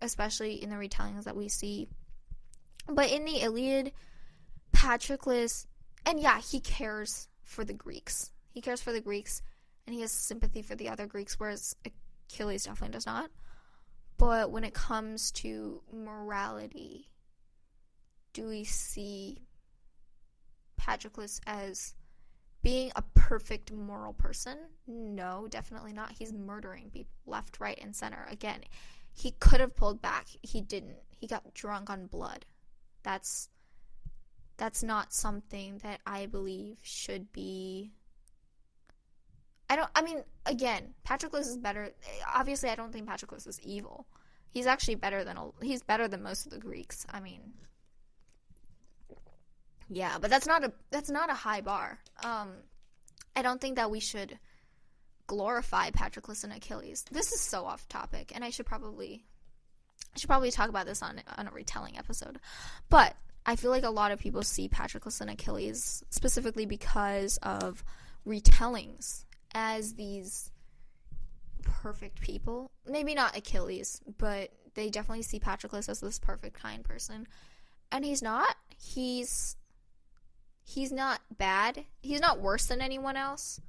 especially 0.00 0.62
in 0.62 0.70
the 0.70 0.76
retellings 0.76 1.24
that 1.24 1.36
we 1.36 1.48
see. 1.48 1.88
But 2.88 3.10
in 3.10 3.24
the 3.24 3.40
Iliad, 3.40 3.92
Patroclus 4.72 5.66
and 6.06 6.20
yeah, 6.20 6.40
he 6.40 6.60
cares 6.60 7.28
for 7.44 7.64
the 7.64 7.74
Greeks. 7.74 8.30
He 8.50 8.60
cares 8.60 8.80
for 8.80 8.92
the 8.92 9.00
Greeks 9.00 9.42
and 9.86 9.94
he 9.94 10.02
has 10.02 10.12
sympathy 10.12 10.62
for 10.62 10.74
the 10.74 10.88
other 10.88 11.06
Greeks 11.06 11.38
whereas 11.38 11.74
Achilles 12.30 12.64
definitely 12.64 12.94
does 12.94 13.06
not. 13.06 13.30
But 14.16 14.50
when 14.50 14.64
it 14.64 14.74
comes 14.74 15.30
to 15.32 15.82
morality, 15.92 17.08
do 18.32 18.48
we 18.48 18.64
see 18.64 19.42
Patroclus 20.76 21.40
as 21.46 21.94
being 22.62 22.90
a 22.96 23.02
perfect 23.14 23.72
moral 23.72 24.12
person? 24.12 24.58
No, 24.86 25.46
definitely 25.48 25.92
not. 25.92 26.12
He's 26.12 26.32
murdering 26.32 26.90
people 26.90 27.12
left, 27.26 27.60
right, 27.60 27.78
and 27.80 27.94
center. 27.94 28.26
Again, 28.30 28.60
he 29.12 29.32
could 29.40 29.60
have 29.60 29.76
pulled 29.76 30.02
back. 30.02 30.26
He 30.42 30.60
didn't. 30.60 30.98
He 31.10 31.26
got 31.26 31.54
drunk 31.54 31.90
on 31.90 32.06
blood. 32.06 32.44
That's 33.02 33.48
that's 34.56 34.82
not 34.82 35.12
something 35.12 35.78
that 35.84 36.00
I 36.04 36.26
believe 36.26 36.78
should 36.82 37.32
be 37.32 37.92
I 39.70 39.76
don't. 39.76 39.90
I 39.94 40.02
mean, 40.02 40.22
again, 40.46 40.94
Patroclus 41.06 41.40
is 41.40 41.58
better. 41.58 41.90
Obviously, 42.34 42.70
I 42.70 42.74
don't 42.74 42.92
think 42.92 43.06
Patroclus 43.06 43.46
is 43.46 43.60
evil. 43.62 44.06
He's 44.50 44.66
actually 44.66 44.94
better 44.94 45.24
than 45.24 45.36
he's 45.62 45.82
better 45.82 46.08
than 46.08 46.22
most 46.22 46.46
of 46.46 46.52
the 46.52 46.58
Greeks. 46.58 47.06
I 47.10 47.20
mean, 47.20 47.52
yeah, 49.88 50.18
but 50.20 50.30
that's 50.30 50.46
not 50.46 50.64
a 50.64 50.72
that's 50.90 51.10
not 51.10 51.30
a 51.30 51.34
high 51.34 51.60
bar. 51.60 51.98
Um, 52.22 52.50
I 53.34 53.42
don't 53.42 53.60
think 53.60 53.76
that 53.76 53.90
we 53.90 54.00
should 54.00 54.38
glorify 55.26 55.90
Patroclus 55.90 56.44
and 56.44 56.52
Achilles. 56.52 57.04
This 57.10 57.32
is 57.32 57.40
so 57.40 57.64
off 57.64 57.88
topic, 57.88 58.32
and 58.34 58.44
I 58.44 58.50
should 58.50 58.66
probably 58.66 59.24
I 60.14 60.18
should 60.18 60.28
probably 60.28 60.50
talk 60.50 60.68
about 60.68 60.86
this 60.86 61.02
on 61.02 61.20
on 61.36 61.48
a 61.48 61.52
retelling 61.52 61.96
episode. 61.96 62.38
But 62.88 63.14
I 63.46 63.56
feel 63.56 63.70
like 63.70 63.84
a 63.84 63.90
lot 63.90 64.12
of 64.12 64.18
people 64.18 64.42
see 64.42 64.68
Patroclus 64.68 65.20
and 65.20 65.30
Achilles 65.30 66.04
specifically 66.10 66.66
because 66.66 67.38
of 67.38 67.82
retellings 68.26 69.24
as 69.54 69.94
these 69.94 70.50
perfect 71.62 72.20
people. 72.20 72.70
Maybe 72.86 73.14
not 73.14 73.36
Achilles, 73.36 74.02
but 74.18 74.50
they 74.74 74.90
definitely 74.90 75.22
see 75.22 75.40
Patroclus 75.40 75.88
as 75.88 76.00
this 76.00 76.18
perfect 76.18 76.60
kind 76.60 76.84
person. 76.84 77.26
And 77.90 78.04
he's 78.04 78.22
not. 78.22 78.54
He's 78.76 79.56
he's 80.68 80.92
not 80.92 81.20
bad. 81.36 81.84
He's 82.02 82.20
not 82.20 82.40
worse 82.40 82.66
than 82.66 82.80
anyone 82.80 83.16
else, 83.16 83.60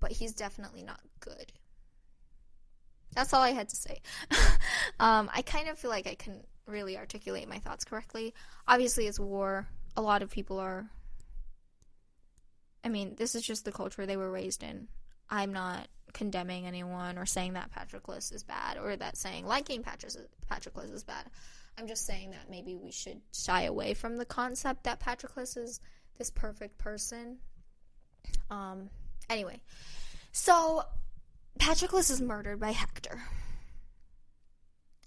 but 0.00 0.12
he's 0.12 0.32
definitely 0.34 0.82
not 0.82 1.00
good. 1.20 1.52
That's 3.14 3.32
all 3.32 3.42
I 3.42 3.52
had 3.52 3.68
to 3.68 3.76
say. 3.76 4.00
um, 5.00 5.30
I 5.32 5.42
kind 5.42 5.68
of 5.68 5.78
feel 5.78 5.90
like 5.90 6.06
I 6.06 6.16
can 6.16 6.42
really 6.66 6.98
articulate 6.98 7.48
my 7.48 7.58
thoughts 7.58 7.84
correctly. 7.84 8.34
Obviously, 8.66 9.06
it's 9.06 9.20
war. 9.20 9.68
A 9.96 10.02
lot 10.02 10.22
of 10.22 10.30
people 10.30 10.58
are 10.58 10.90
I 12.86 12.88
mean, 12.88 13.16
this 13.16 13.34
is 13.34 13.42
just 13.42 13.64
the 13.64 13.72
culture 13.72 14.06
they 14.06 14.16
were 14.16 14.30
raised 14.30 14.62
in. 14.62 14.86
I'm 15.28 15.52
not 15.52 15.88
condemning 16.12 16.66
anyone 16.66 17.18
or 17.18 17.26
saying 17.26 17.54
that 17.54 17.72
Patroclus 17.72 18.32
is 18.32 18.44
bad 18.44 18.78
or 18.78 18.94
that 18.94 19.16
saying 19.16 19.44
liking 19.44 19.82
Patroclus 19.82 20.92
is 20.92 21.02
bad. 21.02 21.24
I'm 21.76 21.88
just 21.88 22.06
saying 22.06 22.30
that 22.30 22.48
maybe 22.48 22.76
we 22.76 22.92
should 22.92 23.20
shy 23.34 23.62
away 23.62 23.94
from 23.94 24.16
the 24.16 24.24
concept 24.24 24.84
that 24.84 25.00
Patroclus 25.00 25.56
is 25.56 25.80
this 26.18 26.30
perfect 26.30 26.78
person. 26.78 27.38
Um, 28.50 28.90
anyway, 29.28 29.60
so 30.32 30.82
Patroclus 31.58 32.10
is 32.10 32.20
murdered 32.20 32.60
by 32.60 32.72
Hector. 32.72 33.22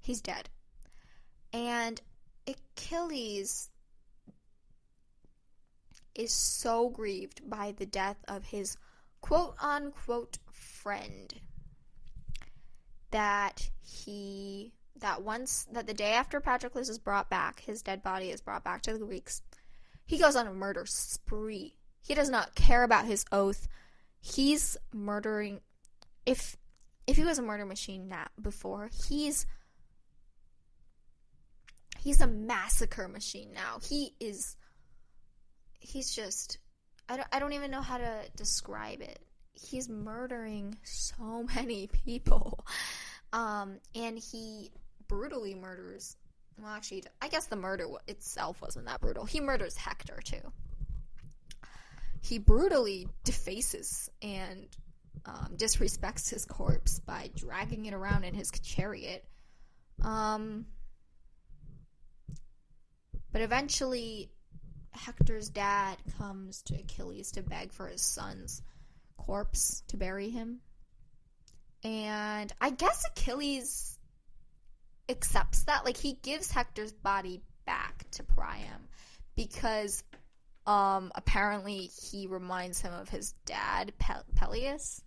He's 0.01 0.21
dead. 0.21 0.49
And 1.53 2.01
Achilles 2.47 3.69
is 6.15 6.33
so 6.33 6.89
grieved 6.89 7.49
by 7.49 7.73
the 7.77 7.85
death 7.85 8.17
of 8.27 8.43
his 8.45 8.77
quote 9.21 9.55
unquote 9.61 10.37
friend 10.51 11.33
that 13.11 13.69
he 13.81 14.73
that 14.97 15.21
once 15.21 15.65
that 15.71 15.87
the 15.87 15.93
day 15.93 16.13
after 16.13 16.41
Patroclus 16.41 16.89
is 16.89 16.99
brought 16.99 17.29
back, 17.29 17.61
his 17.61 17.81
dead 17.81 18.03
body 18.03 18.31
is 18.31 18.41
brought 18.41 18.63
back 18.63 18.81
to 18.83 18.93
the 18.93 18.99
Greeks. 18.99 19.41
He 20.09 20.17
goes 20.17 20.35
on 20.35 20.47
a 20.47 20.53
murder 20.53 20.87
spree. 20.87 21.75
He 22.01 22.15
does 22.15 22.31
not 22.31 22.55
care 22.55 22.81
about 22.81 23.05
his 23.05 23.25
oath. 23.31 23.67
He's 24.19 24.75
murdering 24.91 25.61
if 26.25 26.57
if 27.05 27.15
he 27.15 27.23
was 27.23 27.37
a 27.37 27.43
murder 27.43 27.63
machine 27.63 28.07
now 28.07 28.25
before, 28.41 28.89
he's 29.07 29.45
he's 31.99 32.21
a 32.21 32.25
massacre 32.25 33.07
machine 33.07 33.53
now. 33.53 33.77
He 33.83 34.15
is 34.19 34.57
he's 35.79 36.11
just 36.15 36.57
I 37.07 37.17
don't 37.17 37.27
I 37.31 37.37
don't 37.37 37.53
even 37.53 37.69
know 37.69 37.83
how 37.83 37.99
to 37.99 38.21
describe 38.35 39.01
it. 39.01 39.19
He's 39.53 39.87
murdering 39.89 40.75
so 40.81 41.45
many 41.55 41.85
people. 41.85 42.65
Um 43.31 43.77
and 43.93 44.17
he 44.17 44.71
brutally 45.07 45.53
murders 45.53 46.17
well 46.61 46.71
actually 46.71 47.03
I 47.21 47.27
guess 47.27 47.47
the 47.47 47.55
murder 47.55 47.87
itself 48.07 48.61
wasn't 48.61 48.85
that 48.85 49.01
brutal. 49.01 49.25
He 49.25 49.39
murders 49.39 49.75
Hector 49.77 50.19
too. 50.23 50.51
He 52.21 52.37
brutally 52.37 53.07
defaces 53.23 54.09
and 54.21 54.67
um, 55.25 55.55
disrespects 55.55 56.29
his 56.29 56.45
corpse 56.45 56.99
by 56.99 57.29
dragging 57.35 57.85
it 57.85 57.93
around 57.93 58.23
in 58.23 58.33
his 58.33 58.51
chariot. 58.51 59.25
Um, 60.03 60.65
but 63.31 63.41
eventually, 63.41 64.31
Hector's 64.91 65.49
dad 65.49 65.97
comes 66.17 66.61
to 66.63 66.75
Achilles 66.75 67.31
to 67.33 67.43
beg 67.43 67.73
for 67.73 67.87
his 67.87 68.01
son's 68.01 68.61
corpse 69.17 69.83
to 69.89 69.97
bury 69.97 70.29
him. 70.29 70.61
And 71.83 72.51
I 72.59 72.71
guess 72.71 73.05
Achilles 73.11 73.98
accepts 75.09 75.63
that. 75.63 75.85
Like, 75.85 75.97
he 75.97 76.13
gives 76.21 76.51
Hector's 76.51 76.93
body 76.93 77.41
back 77.65 78.05
to 78.11 78.23
Priam 78.23 78.87
because 79.35 80.03
um, 80.65 81.11
apparently 81.15 81.89
he 82.09 82.27
reminds 82.27 82.81
him 82.81 82.93
of 82.93 83.09
his 83.09 83.33
dad, 83.45 83.93
Pe- 83.99 84.13
Peleus. 84.35 85.03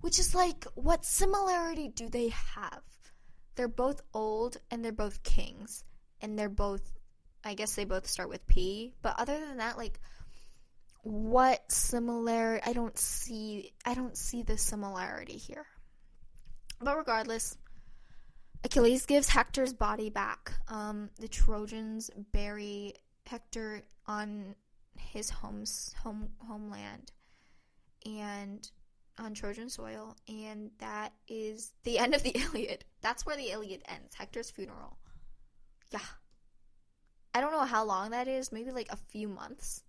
Which 0.00 0.20
is 0.20 0.34
like, 0.34 0.64
what 0.74 1.04
similarity 1.04 1.88
do 1.88 2.08
they 2.08 2.28
have? 2.28 2.82
They're 3.56 3.66
both 3.66 4.00
old 4.14 4.58
and 4.70 4.84
they're 4.84 4.92
both 4.92 5.24
kings. 5.24 5.82
And 6.20 6.38
they're 6.38 6.48
both 6.48 6.82
I 7.44 7.54
guess 7.54 7.74
they 7.74 7.84
both 7.84 8.06
start 8.06 8.28
with 8.28 8.46
P. 8.46 8.94
But 9.02 9.18
other 9.18 9.38
than 9.38 9.58
that, 9.58 9.76
like 9.76 10.00
what 11.02 11.70
similar 11.70 12.60
I 12.64 12.72
don't 12.72 12.98
see 12.98 13.72
I 13.84 13.94
don't 13.94 14.16
see 14.16 14.42
the 14.42 14.58
similarity 14.58 15.36
here. 15.36 15.66
But 16.80 16.96
regardless, 16.96 17.56
Achilles 18.64 19.06
gives 19.06 19.28
Hector's 19.28 19.72
body 19.72 20.10
back. 20.10 20.52
Um, 20.68 21.10
the 21.18 21.28
Trojans 21.28 22.10
bury 22.32 22.94
Hector 23.26 23.82
on 24.06 24.54
his 24.96 25.30
home's 25.30 25.94
home 26.02 26.30
homeland 26.38 27.12
and 28.04 28.68
on 29.18 29.34
Trojan 29.34 29.68
soil, 29.68 30.16
and 30.28 30.70
that 30.78 31.12
is 31.28 31.72
the 31.84 31.98
end 31.98 32.14
of 32.14 32.22
the 32.22 32.30
Iliad. 32.34 32.84
That's 33.00 33.26
where 33.26 33.36
the 33.36 33.50
Iliad 33.50 33.82
ends. 33.88 34.14
Hector's 34.14 34.50
funeral. 34.50 34.98
Yeah. 35.90 36.00
I 37.34 37.40
don't 37.40 37.52
know 37.52 37.64
how 37.64 37.84
long 37.84 38.10
that 38.10 38.28
is, 38.28 38.52
maybe 38.52 38.70
like 38.70 38.90
a 38.90 38.96
few 38.96 39.28
months 39.28 39.82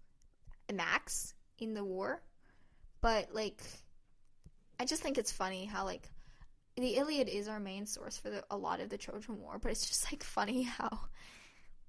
max 0.74 1.34
in 1.58 1.74
the 1.74 1.84
war. 1.84 2.22
But 3.02 3.34
like 3.34 3.62
I 4.80 4.86
just 4.86 5.02
think 5.02 5.18
it's 5.18 5.32
funny 5.32 5.66
how 5.66 5.86
like 5.86 6.10
the 6.80 6.96
Iliad 6.96 7.28
is 7.28 7.48
our 7.48 7.60
main 7.60 7.86
source 7.86 8.18
for 8.18 8.30
the, 8.30 8.44
a 8.50 8.58
lot 8.58 8.80
of 8.80 8.90
the 8.90 8.98
Trojan 8.98 9.40
War, 9.40 9.60
but 9.60 9.72
it's 9.72 9.88
just 9.88 10.12
like 10.12 10.24
funny 10.24 10.64
how 10.64 11.00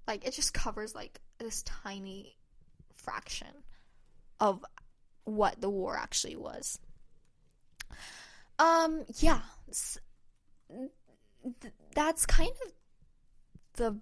like 0.07 0.25
it 0.25 0.33
just 0.33 0.53
covers 0.53 0.95
like 0.95 1.19
this 1.37 1.63
tiny 1.63 2.37
fraction 2.93 3.47
of 4.39 4.63
what 5.23 5.61
the 5.61 5.69
war 5.69 5.95
actually 5.97 6.35
was. 6.35 6.79
Um 8.59 9.05
yeah, 9.19 9.41
that's 11.95 12.25
kind 12.25 12.51
of 12.65 12.71
the 13.75 13.99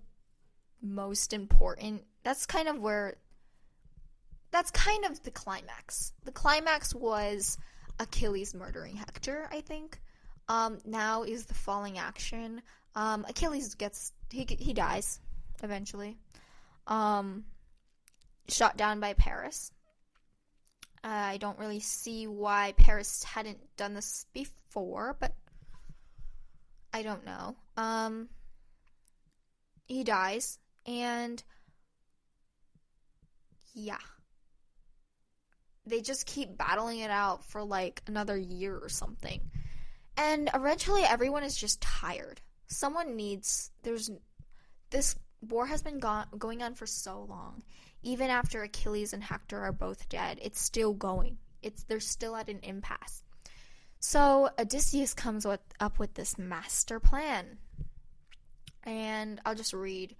most 0.81 1.33
important. 1.33 2.03
That's 2.23 2.45
kind 2.45 2.67
of 2.67 2.79
where 2.79 3.15
that's 4.51 4.71
kind 4.71 5.05
of 5.05 5.21
the 5.23 5.31
climax. 5.31 6.13
The 6.23 6.31
climax 6.31 6.95
was 6.95 7.57
Achilles 7.99 8.55
murdering 8.55 8.95
Hector, 8.95 9.47
I 9.51 9.61
think. 9.61 9.99
Um, 10.49 10.79
now 10.83 11.23
is 11.23 11.45
the 11.45 11.53
falling 11.53 11.99
action. 11.99 12.61
Um, 12.95 13.25
Achilles 13.29 13.75
gets 13.75 14.11
he 14.31 14.45
he 14.59 14.73
dies 14.73 15.19
eventually. 15.63 16.17
Um, 16.87 17.45
shot 18.49 18.75
down 18.75 18.99
by 18.99 19.13
Paris. 19.13 19.71
I 21.03 21.37
don't 21.37 21.59
really 21.59 21.79
see 21.79 22.27
why 22.27 22.73
Paris 22.75 23.23
hadn't 23.23 23.59
done 23.77 23.93
this 23.93 24.25
before, 24.33 25.15
but 25.19 25.33
I 26.91 27.03
don't 27.03 27.25
know. 27.25 27.55
Um, 27.77 28.27
he 29.85 30.03
dies, 30.03 30.57
and 30.85 31.41
yeah. 33.73 33.97
They 35.85 36.01
just 36.01 36.25
keep 36.25 36.57
battling 36.57 36.99
it 36.99 37.11
out 37.11 37.45
for 37.45 37.63
like 37.63 38.01
another 38.07 38.37
year 38.37 38.77
or 38.77 38.89
something. 38.89 39.39
And 40.19 40.49
eventually 40.53 41.03
everyone 41.03 41.43
is 41.43 41.55
just 41.55 41.79
tired. 41.79 42.41
Someone 42.67 43.15
needs 43.15 43.71
there's 43.83 44.11
this 44.89 45.15
war 45.41 45.65
has 45.65 45.81
been 45.81 45.99
gone, 45.99 46.27
going 46.37 46.61
on 46.61 46.75
for 46.75 46.85
so 46.85 47.25
long. 47.29 47.63
Even 48.03 48.29
after 48.29 48.61
Achilles 48.61 49.13
and 49.13 49.23
Hector 49.23 49.57
are 49.61 49.71
both 49.71 50.09
dead, 50.09 50.37
it's 50.41 50.61
still 50.61 50.93
going. 50.93 51.37
It's 51.63 51.83
they're 51.83 52.01
still 52.01 52.35
at 52.35 52.49
an 52.49 52.59
impasse. 52.63 53.23
So 54.01 54.49
Odysseus 54.59 55.13
comes 55.13 55.45
with, 55.45 55.61
up 55.79 55.99
with 55.99 56.13
this 56.15 56.37
master 56.37 56.99
plan. 56.99 57.57
And 58.83 59.39
I'll 59.45 59.55
just 59.55 59.73
read 59.73 60.17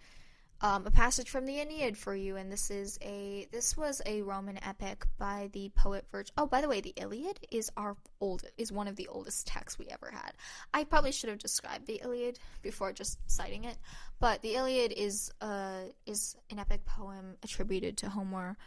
um, 0.62 0.86
a 0.86 0.92
passage 0.92 1.30
from 1.30 1.46
the 1.46 1.60
Aeneid 1.60 1.98
for 1.98 2.14
you, 2.14 2.36
and 2.36 2.52
this 2.52 2.70
is 2.70 3.00
a 3.02 3.48
this 3.52 3.78
was 3.78 4.02
a 4.06 4.22
Roman 4.22 4.62
epic 4.64 5.06
by 5.18 5.50
the 5.54 5.70
poet 5.70 6.06
Virgil. 6.12 6.34
Oh, 6.38 6.48
by 6.48 6.62
the 6.62 6.68
way, 6.68 6.82
the 6.82 6.94
Iliad 6.98 7.40
is 7.50 7.72
our 7.78 7.96
old 8.20 8.44
is 8.58 8.72
one 8.72 8.88
of 8.88 8.96
the 8.96 9.08
oldest 9.08 9.48
texts 9.48 9.80
we 9.80 9.88
ever 9.88 10.12
had. 10.12 10.34
I 10.74 10.84
probably 10.84 11.12
should 11.12 11.30
have 11.30 11.40
described 11.40 11.88
the 11.88 12.02
Iliad 12.04 12.40
before 12.62 12.92
just 12.92 13.20
citing 13.28 13.64
it, 13.64 13.78
but 14.20 14.42
the 14.42 14.56
Iliad 14.56 14.92
is 14.92 15.32
uh 15.40 15.84
is 16.06 16.36
an 16.50 16.60
epic 16.60 16.86
poem 16.86 17.36
attributed 17.42 17.98
to 17.98 18.10
Homer, 18.10 18.58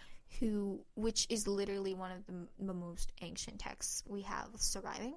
who 0.40 0.80
which 0.95 1.26
is 1.28 1.47
literally 1.47 1.95
one 1.95 2.12
of 2.12 2.26
the, 2.26 2.66
the 2.66 2.74
most 2.74 3.12
ancient 3.20 3.59
texts 3.59 4.03
we 4.09 4.22
have 4.22 4.49
surviving. 4.57 5.14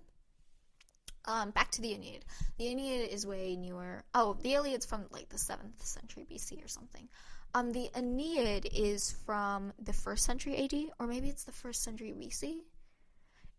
Um, 1.27 1.51
back 1.51 1.71
to 1.71 1.81
the 1.81 1.93
Aeneid. 1.93 2.23
The 2.57 2.67
Aeneid 2.67 3.09
is 3.09 3.25
way 3.25 3.55
newer. 3.55 4.03
Oh, 4.13 4.37
the 4.41 4.53
Iliad's 4.53 4.85
from 4.85 5.05
like 5.09 5.29
the 5.29 5.37
seventh 5.37 5.83
century 5.83 6.25
BC 6.29 6.63
or 6.63 6.67
something. 6.67 7.07
Um, 7.55 7.71
the 7.71 7.89
Aeneid 7.95 8.69
is 8.73 9.15
from 9.25 9.73
the 9.81 9.93
first 9.93 10.25
century 10.25 10.57
AD, 10.57 10.73
or 10.99 11.07
maybe 11.07 11.29
it's 11.29 11.45
the 11.45 11.51
first 11.51 11.83
century 11.83 12.13
BC. 12.13 12.57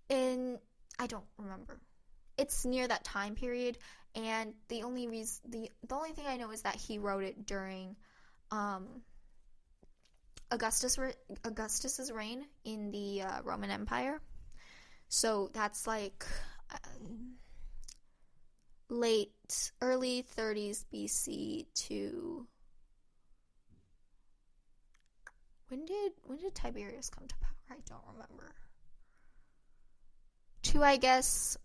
In 0.08 0.58
I 0.98 1.06
don't 1.06 1.24
remember. 1.38 1.80
It's 2.38 2.64
near 2.64 2.86
that 2.86 3.02
time 3.04 3.34
period, 3.34 3.78
and 4.14 4.52
the 4.68 4.82
only 4.82 5.08
reason 5.08 5.50
the 5.50 5.70
the 5.88 5.94
only 5.94 6.12
thing 6.12 6.26
I 6.28 6.36
know 6.36 6.50
is 6.52 6.62
that 6.62 6.76
he 6.76 6.98
wrote 6.98 7.24
it 7.24 7.46
during 7.46 7.96
um, 8.50 8.86
Augustus 10.52 10.98
Augustus's 11.44 12.12
reign 12.12 12.44
in 12.64 12.92
the 12.92 13.22
uh, 13.22 13.42
Roman 13.42 13.70
Empire. 13.70 14.20
So 15.08 15.50
that's 15.52 15.86
like. 15.86 16.24
Uh, 16.70 16.78
late 18.88 19.72
early 19.80 20.24
30s 20.36 20.84
BC 20.92 21.66
to 21.74 22.46
when 25.68 25.84
did 25.84 26.12
when 26.24 26.38
did 26.38 26.54
Tiberius 26.54 27.10
come 27.10 27.26
to 27.26 27.34
power? 27.36 27.50
I 27.70 27.76
don't 27.88 28.02
remember. 28.12 28.54
To 30.62 30.82
I 30.82 30.96
guess 30.96 31.56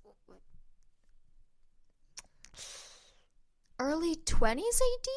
early 3.80 4.16
20s 4.16 4.60
AD, 4.60 5.08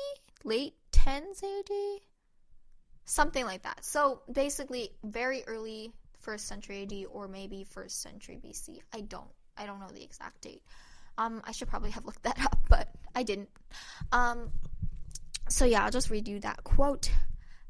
late 0.45 0.75
10s 0.93 1.43
AD, 1.43 2.01
something 3.05 3.45
like 3.45 3.63
that. 3.63 3.85
So 3.85 4.23
basically 4.31 4.91
very 5.03 5.45
early 5.47 5.93
first 6.21 6.47
century 6.47 6.83
AD 6.83 7.07
or 7.13 7.29
maybe 7.29 7.65
first 7.65 8.03
century 8.03 8.39
BC. 8.43 8.81
I 8.93 9.03
don't 9.03 9.29
I 9.57 9.67
don't 9.67 9.81
know 9.81 9.91
the 9.93 10.03
exact 10.03 10.43
date. 10.43 10.63
Um, 11.19 11.43
I 11.45 11.53
should 11.53 11.69
probably 11.69 11.91
have 11.91 12.05
looked 12.05 12.23
that 12.25 12.41
up, 12.41 12.59
but 12.69 12.89
I 13.15 13.23
didn't. 13.23 13.49
Um, 14.13 14.51
so 15.49 15.65
yeah, 15.65 15.85
I'll 15.85 15.91
just 15.91 16.11
read 16.11 16.29
you 16.29 16.41
that 16.41 16.65
quote. 16.65 17.11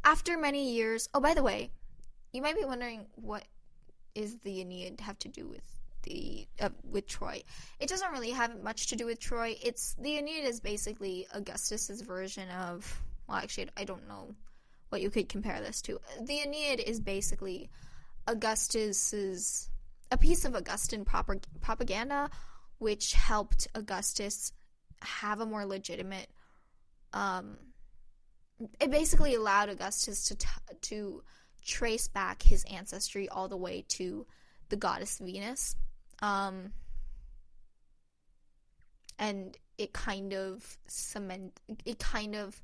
After 0.04 0.38
many 0.38 0.72
years, 0.72 1.08
oh, 1.14 1.20
by 1.20 1.34
the 1.34 1.42
way, 1.42 1.70
you 2.32 2.42
might 2.42 2.56
be 2.56 2.64
wondering 2.64 3.06
what 3.14 3.44
is 4.14 4.36
the 4.38 4.60
Aeneid 4.60 5.00
have 5.00 5.18
to 5.20 5.28
do 5.28 5.46
with 5.46 5.64
the 6.02 6.46
uh, 6.60 6.68
with 6.90 7.06
Troy? 7.06 7.42
It 7.80 7.88
doesn't 7.88 8.12
really 8.12 8.30
have 8.30 8.62
much 8.62 8.88
to 8.88 8.96
do 8.96 9.06
with 9.06 9.18
Troy. 9.18 9.56
It's 9.62 9.94
the 9.94 10.18
Aeneid 10.18 10.44
is 10.44 10.60
basically 10.60 11.26
Augustus's 11.32 12.02
version 12.02 12.48
of. 12.50 13.02
Well, 13.26 13.38
actually, 13.38 13.70
I 13.76 13.84
don't 13.84 14.06
know 14.06 14.34
what 14.90 15.00
you 15.00 15.10
could 15.10 15.28
compare 15.28 15.60
this 15.60 15.80
to. 15.82 15.98
The 16.20 16.40
Aeneid 16.40 16.80
is 16.80 17.00
basically 17.00 17.70
Augustus's 18.28 19.70
a 20.10 20.18
piece 20.18 20.44
of 20.44 20.54
Augustan 20.54 21.04
propaganda 21.04 22.30
which 22.78 23.12
helped 23.12 23.68
Augustus 23.74 24.52
have 25.02 25.40
a 25.40 25.46
more 25.46 25.64
legitimate. 25.64 26.28
Um, 27.12 27.56
it 28.80 28.90
basically 28.90 29.34
allowed 29.34 29.68
Augustus 29.68 30.24
to 30.26 30.36
t- 30.36 30.48
to 30.82 31.22
trace 31.64 32.08
back 32.08 32.42
his 32.42 32.64
ancestry 32.64 33.28
all 33.28 33.48
the 33.48 33.56
way 33.56 33.84
to 33.88 34.26
the 34.68 34.76
goddess 34.76 35.18
Venus, 35.18 35.76
um, 36.22 36.72
and 39.18 39.56
it 39.78 39.92
kind 39.92 40.32
of 40.32 40.78
cement. 40.86 41.58
It 41.84 41.98
kind 41.98 42.34
of 42.34 42.60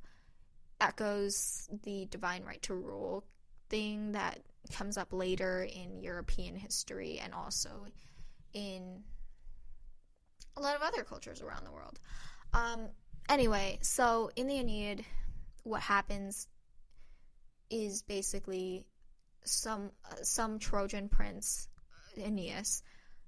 echoes 0.80 1.68
the 1.82 2.06
divine 2.06 2.44
right 2.44 2.62
to 2.62 2.74
rule 2.74 3.24
thing 3.68 4.12
that 4.12 4.40
comes 4.72 4.96
up 4.96 5.12
later 5.12 5.62
in 5.62 6.00
European 6.00 6.56
history 6.56 7.20
and 7.22 7.34
also 7.34 7.86
in 8.52 9.02
a 10.56 10.60
lot 10.60 10.76
of 10.76 10.82
other 10.82 11.04
cultures 11.04 11.40
around 11.40 11.64
the 11.64 11.72
world. 11.72 11.98
Um, 12.52 12.88
anyway, 13.28 13.78
so 13.82 14.30
in 14.36 14.46
the 14.46 14.58
Aeneid, 14.58 15.04
what 15.62 15.80
happens 15.80 16.48
is 17.70 18.02
basically 18.02 18.86
some 19.44 19.90
uh, 20.10 20.22
some 20.22 20.58
Trojan 20.58 21.08
prince 21.08 21.68
Aeneas 22.16 22.82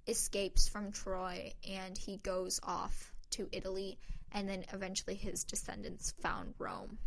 escapes 0.06 0.68
from 0.68 0.92
Troy 0.92 1.52
and 1.68 1.96
he 1.96 2.18
goes 2.18 2.60
off 2.62 3.12
to 3.30 3.48
Italy 3.52 3.98
and 4.32 4.48
then 4.48 4.64
eventually 4.72 5.14
his 5.14 5.44
descendants 5.44 6.12
found 6.20 6.54
Rome. 6.58 6.98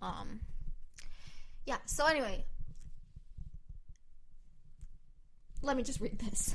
Um 0.00 0.40
yeah, 1.66 1.78
so 1.86 2.06
anyway, 2.06 2.44
let 5.62 5.76
me 5.76 5.82
just 5.82 6.00
read 6.00 6.18
this. 6.18 6.54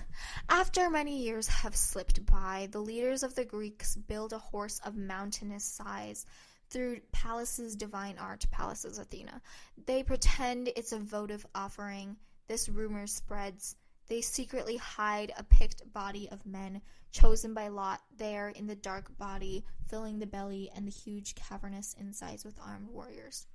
After 0.49 0.89
many 0.89 1.24
years 1.24 1.47
have 1.47 1.76
slipped 1.76 2.26
by, 2.26 2.68
the 2.72 2.80
leaders 2.80 3.24
of 3.24 3.36
the 3.36 3.45
Greeks 3.45 3.95
build 3.95 4.34
a 4.34 4.39
horse 4.39 4.80
of 4.80 4.95
mountainous 4.95 5.64
size 5.64 6.26
through 6.70 6.99
Pallas's 7.12 7.76
divine 7.76 8.18
art, 8.18 8.45
Pallas's 8.51 8.97
Athena. 8.97 9.41
They 9.86 10.03
pretend 10.03 10.70
it's 10.70 10.91
a 10.91 10.99
votive 10.99 11.45
offering. 11.53 12.18
This 12.47 12.68
rumor 12.68 13.08
spreads. 13.08 13.76
They 14.08 14.22
secretly 14.22 14.78
hide 14.78 15.34
a 15.38 15.43
picked 15.43 15.91
body 15.93 16.30
of 16.32 16.45
men 16.45 16.82
chosen 17.12 17.53
by 17.53 17.70
lot 17.70 18.01
there 18.18 18.49
in 18.49 18.68
the 18.68 18.76
dark 18.76 19.16
body, 19.18 19.64
filling 19.88 20.20
the 20.20 20.28
belly 20.28 20.70
and 20.76 20.88
the 20.88 20.91
huge 20.91 21.36
cavernous 21.36 21.95
insides 21.99 22.43
with 22.43 22.60
armed 22.60 22.88
warriors. 22.88 23.47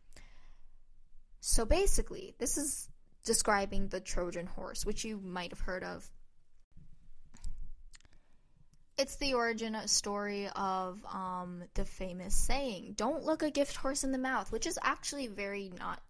So 1.41 1.65
basically, 1.65 2.35
this 2.39 2.57
is 2.57 2.89
describing 3.25 3.89
the 3.89 4.01
Trojan 4.01 4.47
horse, 4.47 4.85
which 4.85 5.05
you 5.05 5.19
might 5.19 5.51
have 5.51 5.61
heard 5.61 5.85
of. 5.85 6.11
It's 8.99 9.17
the 9.17 9.35
origin 9.35 9.77
story 9.87 10.49
of 10.55 11.01
um, 11.07 11.63
the 11.75 11.85
famous 11.85 12.35
saying, 12.35 12.95
"Don't 12.97 13.25
look 13.25 13.43
a 13.43 13.51
gift 13.51 13.77
horse 13.77 14.05
in 14.05 14.13
the 14.13 14.19
mouth," 14.19 14.53
which 14.53 14.67
is 14.67 14.79
actually 14.83 15.27
very 15.27 15.73
not 15.79 16.03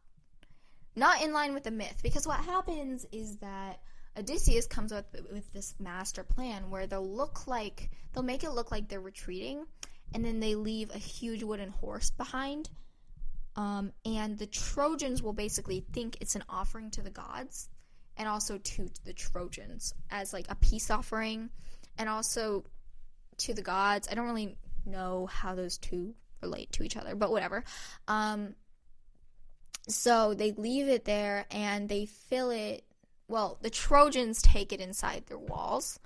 not 0.96 1.22
in 1.22 1.32
line 1.32 1.54
with 1.54 1.62
the 1.62 1.70
myth. 1.70 2.00
Because 2.02 2.26
what 2.26 2.40
happens 2.40 3.06
is 3.12 3.36
that 3.38 3.80
Odysseus 4.18 4.66
comes 4.66 4.92
up 4.92 5.14
with 5.32 5.52
this 5.52 5.74
master 5.78 6.24
plan 6.24 6.68
where 6.68 6.88
they'll 6.88 7.08
look 7.08 7.46
like 7.46 7.90
they'll 8.12 8.24
make 8.24 8.42
it 8.42 8.50
look 8.50 8.72
like 8.72 8.88
they're 8.88 9.00
retreating, 9.00 9.66
and 10.12 10.24
then 10.24 10.40
they 10.40 10.56
leave 10.56 10.90
a 10.90 10.98
huge 10.98 11.44
wooden 11.44 11.70
horse 11.70 12.10
behind 12.10 12.68
um, 13.60 13.92
and 14.06 14.38
the 14.38 14.46
Trojans 14.46 15.22
will 15.22 15.34
basically 15.34 15.84
think 15.92 16.16
it's 16.22 16.34
an 16.34 16.44
offering 16.48 16.90
to 16.92 17.02
the 17.02 17.10
gods 17.10 17.68
and 18.16 18.26
also 18.26 18.56
to 18.56 18.88
the 19.04 19.12
Trojans 19.12 19.92
as 20.10 20.32
like 20.32 20.46
a 20.48 20.54
peace 20.54 20.90
offering 20.90 21.50
and 21.98 22.08
also 22.08 22.64
to 23.36 23.52
the 23.52 23.60
gods. 23.60 24.08
I 24.10 24.14
don't 24.14 24.24
really 24.24 24.56
know 24.86 25.26
how 25.26 25.54
those 25.54 25.76
two 25.76 26.14
relate 26.40 26.72
to 26.72 26.82
each 26.82 26.96
other, 26.96 27.14
but 27.14 27.30
whatever. 27.30 27.62
Um, 28.08 28.54
so 29.88 30.32
they 30.32 30.52
leave 30.52 30.88
it 30.88 31.04
there 31.04 31.44
and 31.50 31.86
they 31.86 32.06
fill 32.06 32.48
it. 32.48 32.82
Well, 33.28 33.58
the 33.60 33.68
Trojans 33.68 34.40
take 34.40 34.72
it 34.72 34.80
inside 34.80 35.24
their 35.26 35.38
walls. 35.38 36.00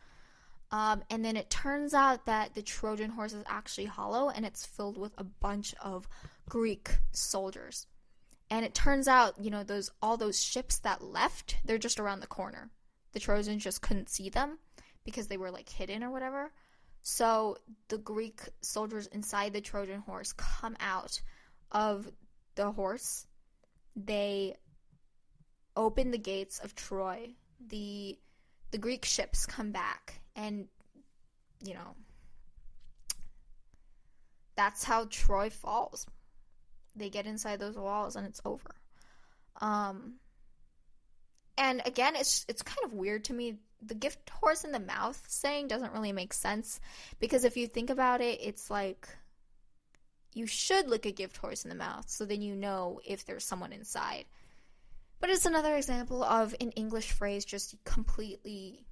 Um, 0.72 1.04
and 1.08 1.24
then 1.24 1.36
it 1.36 1.50
turns 1.50 1.94
out 1.94 2.26
that 2.26 2.54
the 2.54 2.62
Trojan 2.62 3.10
horse 3.10 3.32
is 3.32 3.44
actually 3.46 3.84
hollow 3.84 4.28
and 4.28 4.44
it's 4.44 4.66
filled 4.66 4.98
with 4.98 5.12
a 5.18 5.22
bunch 5.22 5.72
of 5.80 6.08
Greek 6.48 6.98
soldiers. 7.12 7.86
And 8.50 8.64
it 8.64 8.74
turns 8.74 9.08
out, 9.08 9.34
you 9.40 9.50
know, 9.50 9.64
those 9.64 9.90
all 10.02 10.16
those 10.16 10.42
ships 10.42 10.78
that 10.80 11.02
left, 11.02 11.56
they're 11.64 11.78
just 11.78 11.98
around 11.98 12.20
the 12.20 12.26
corner. 12.26 12.70
The 13.12 13.20
Trojans 13.20 13.62
just 13.62 13.82
couldn't 13.82 14.10
see 14.10 14.28
them 14.28 14.58
because 15.04 15.28
they 15.28 15.36
were 15.36 15.50
like 15.50 15.68
hidden 15.68 16.02
or 16.02 16.10
whatever. 16.10 16.52
So 17.02 17.58
the 17.88 17.98
Greek 17.98 18.40
soldiers 18.62 19.06
inside 19.08 19.52
the 19.52 19.60
Trojan 19.60 20.00
horse 20.00 20.32
come 20.32 20.76
out 20.80 21.20
of 21.70 22.10
the 22.54 22.70
horse. 22.70 23.26
They 23.96 24.54
open 25.76 26.10
the 26.10 26.18
gates 26.18 26.58
of 26.60 26.74
Troy. 26.74 27.34
The 27.68 28.18
the 28.70 28.78
Greek 28.78 29.04
ships 29.04 29.46
come 29.46 29.70
back 29.70 30.20
and 30.34 30.66
you 31.64 31.74
know 31.74 31.94
that's 34.56 34.84
how 34.84 35.06
Troy 35.10 35.50
falls. 35.50 36.06
They 36.96 37.10
get 37.10 37.26
inside 37.26 37.58
those 37.58 37.76
walls 37.76 38.16
and 38.16 38.26
it's 38.26 38.40
over. 38.44 38.74
Um 39.60 40.14
and 41.56 41.82
again 41.84 42.16
it's 42.16 42.44
it's 42.48 42.62
kind 42.62 42.84
of 42.84 42.92
weird 42.92 43.24
to 43.24 43.32
me 43.32 43.58
the 43.80 43.94
gift 43.94 44.28
horse 44.30 44.64
in 44.64 44.72
the 44.72 44.80
mouth 44.80 45.22
saying 45.28 45.68
doesn't 45.68 45.92
really 45.92 46.10
make 46.10 46.32
sense 46.32 46.80
because 47.20 47.44
if 47.44 47.56
you 47.56 47.66
think 47.68 47.90
about 47.90 48.20
it 48.20 48.40
it's 48.42 48.70
like 48.70 49.08
you 50.34 50.46
should 50.46 50.88
lick 50.88 51.06
a 51.06 51.12
gift 51.12 51.36
horse 51.36 51.64
in 51.64 51.70
the 51.70 51.76
mouth 51.76 52.08
so 52.08 52.24
then 52.24 52.42
you 52.42 52.54
know 52.56 53.00
if 53.06 53.24
there's 53.24 53.44
someone 53.44 53.72
inside. 53.72 54.24
But 55.20 55.30
it's 55.30 55.46
another 55.46 55.74
example 55.76 56.22
of 56.22 56.54
an 56.60 56.72
English 56.72 57.12
phrase 57.12 57.44
just 57.44 57.76
completely 57.84 58.84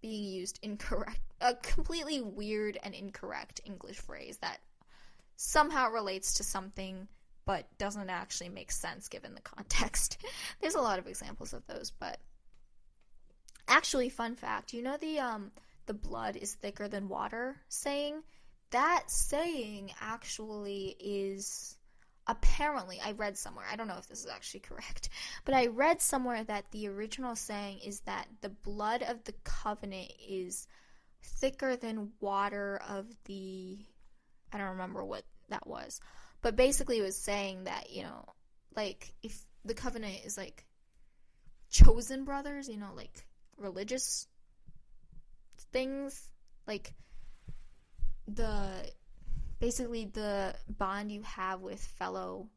being 0.00 0.24
used 0.24 0.58
incorrect. 0.62 1.20
A 1.40 1.54
completely 1.54 2.20
weird 2.20 2.78
and 2.82 2.94
incorrect 2.94 3.60
English 3.64 3.98
phrase 3.98 4.38
that 4.38 4.58
somehow 5.38 5.90
relates 5.90 6.34
to 6.34 6.42
something 6.42 7.08
but 7.46 7.66
doesn't 7.78 8.10
actually 8.10 8.50
make 8.50 8.70
sense 8.70 9.08
given 9.08 9.34
the 9.34 9.40
context. 9.40 10.18
There's 10.60 10.74
a 10.74 10.82
lot 10.82 10.98
of 10.98 11.06
examples 11.06 11.54
of 11.54 11.66
those, 11.66 11.90
but 11.98 12.18
actually 13.66 14.10
fun 14.10 14.36
fact, 14.36 14.74
you 14.74 14.82
know 14.82 14.98
the 14.98 15.20
um 15.20 15.50
the 15.86 15.94
blood 15.94 16.36
is 16.36 16.54
thicker 16.54 16.88
than 16.88 17.08
water 17.08 17.56
saying? 17.70 18.22
that 18.70 19.04
saying 19.10 19.92
actually 20.00 20.96
is 21.00 21.76
apparently 22.26 23.00
I 23.02 23.12
read 23.12 23.38
somewhere. 23.38 23.64
I 23.70 23.76
don't 23.76 23.88
know 23.88 23.96
if 23.98 24.08
this 24.08 24.24
is 24.24 24.30
actually 24.30 24.60
correct, 24.60 25.08
but 25.44 25.54
I 25.54 25.66
read 25.66 26.00
somewhere 26.00 26.44
that 26.44 26.70
the 26.70 26.88
original 26.88 27.36
saying 27.36 27.80
is 27.84 28.00
that 28.00 28.26
the 28.40 28.50
blood 28.50 29.02
of 29.02 29.24
the 29.24 29.34
covenant 29.44 30.12
is 30.26 30.66
thicker 31.22 31.76
than 31.76 32.12
water 32.20 32.80
of 32.88 33.06
the 33.24 33.78
I 34.52 34.58
don't 34.58 34.68
remember 34.68 35.04
what 35.04 35.24
that 35.48 35.66
was. 35.66 36.00
But 36.42 36.56
basically 36.56 36.98
it 36.98 37.02
was 37.02 37.16
saying 37.16 37.64
that, 37.64 37.90
you 37.90 38.02
know, 38.02 38.24
like 38.76 39.12
if 39.22 39.38
the 39.64 39.74
covenant 39.74 40.20
is 40.24 40.36
like 40.36 40.64
chosen 41.70 42.24
brothers, 42.24 42.68
you 42.68 42.76
know, 42.76 42.92
like 42.94 43.26
religious 43.56 44.26
things, 45.72 46.28
like 46.66 46.94
the 48.26 48.70
basically 49.58 50.06
the 50.06 50.54
bond 50.68 51.10
you 51.10 51.22
have 51.22 51.60
with 51.60 51.80
fellow 51.98 52.48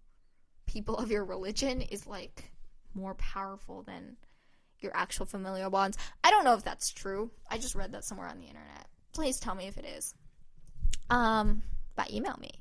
people 0.67 0.97
of 0.97 1.11
your 1.11 1.25
religion 1.25 1.81
is 1.81 2.05
like 2.05 2.51
more 2.93 3.15
powerful 3.15 3.83
than 3.83 4.15
your 4.79 4.91
actual 4.95 5.25
familial 5.25 5.69
bonds. 5.69 5.97
I 6.23 6.31
don't 6.31 6.43
know 6.43 6.53
if 6.53 6.63
that's 6.63 6.91
true. 6.91 7.31
I 7.49 7.57
just 7.57 7.75
read 7.75 7.93
that 7.93 8.03
somewhere 8.03 8.27
on 8.27 8.39
the 8.39 8.47
internet. 8.47 8.87
Please 9.13 9.39
tell 9.39 9.55
me 9.55 9.67
if 9.67 9.77
it 9.77 9.85
is. 9.85 10.13
Um, 11.09 11.61
by 11.95 12.07
email 12.11 12.35
me, 12.39 12.51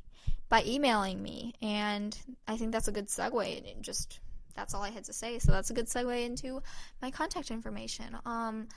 by 0.48 0.62
emailing 0.66 1.22
me, 1.22 1.54
and 1.62 2.16
I 2.46 2.56
think 2.56 2.72
that's 2.72 2.88
a 2.88 2.92
good 2.92 3.08
segue. 3.08 3.72
And 3.74 3.82
just 3.82 4.20
that's 4.54 4.74
all 4.74 4.82
I 4.82 4.90
had 4.90 5.04
to 5.04 5.12
say. 5.12 5.38
So 5.38 5.52
that's 5.52 5.70
a 5.70 5.74
good 5.74 5.86
segue 5.86 6.24
into 6.24 6.62
my 7.00 7.10
contact 7.10 7.50
information. 7.50 8.16
Um, 8.24 8.68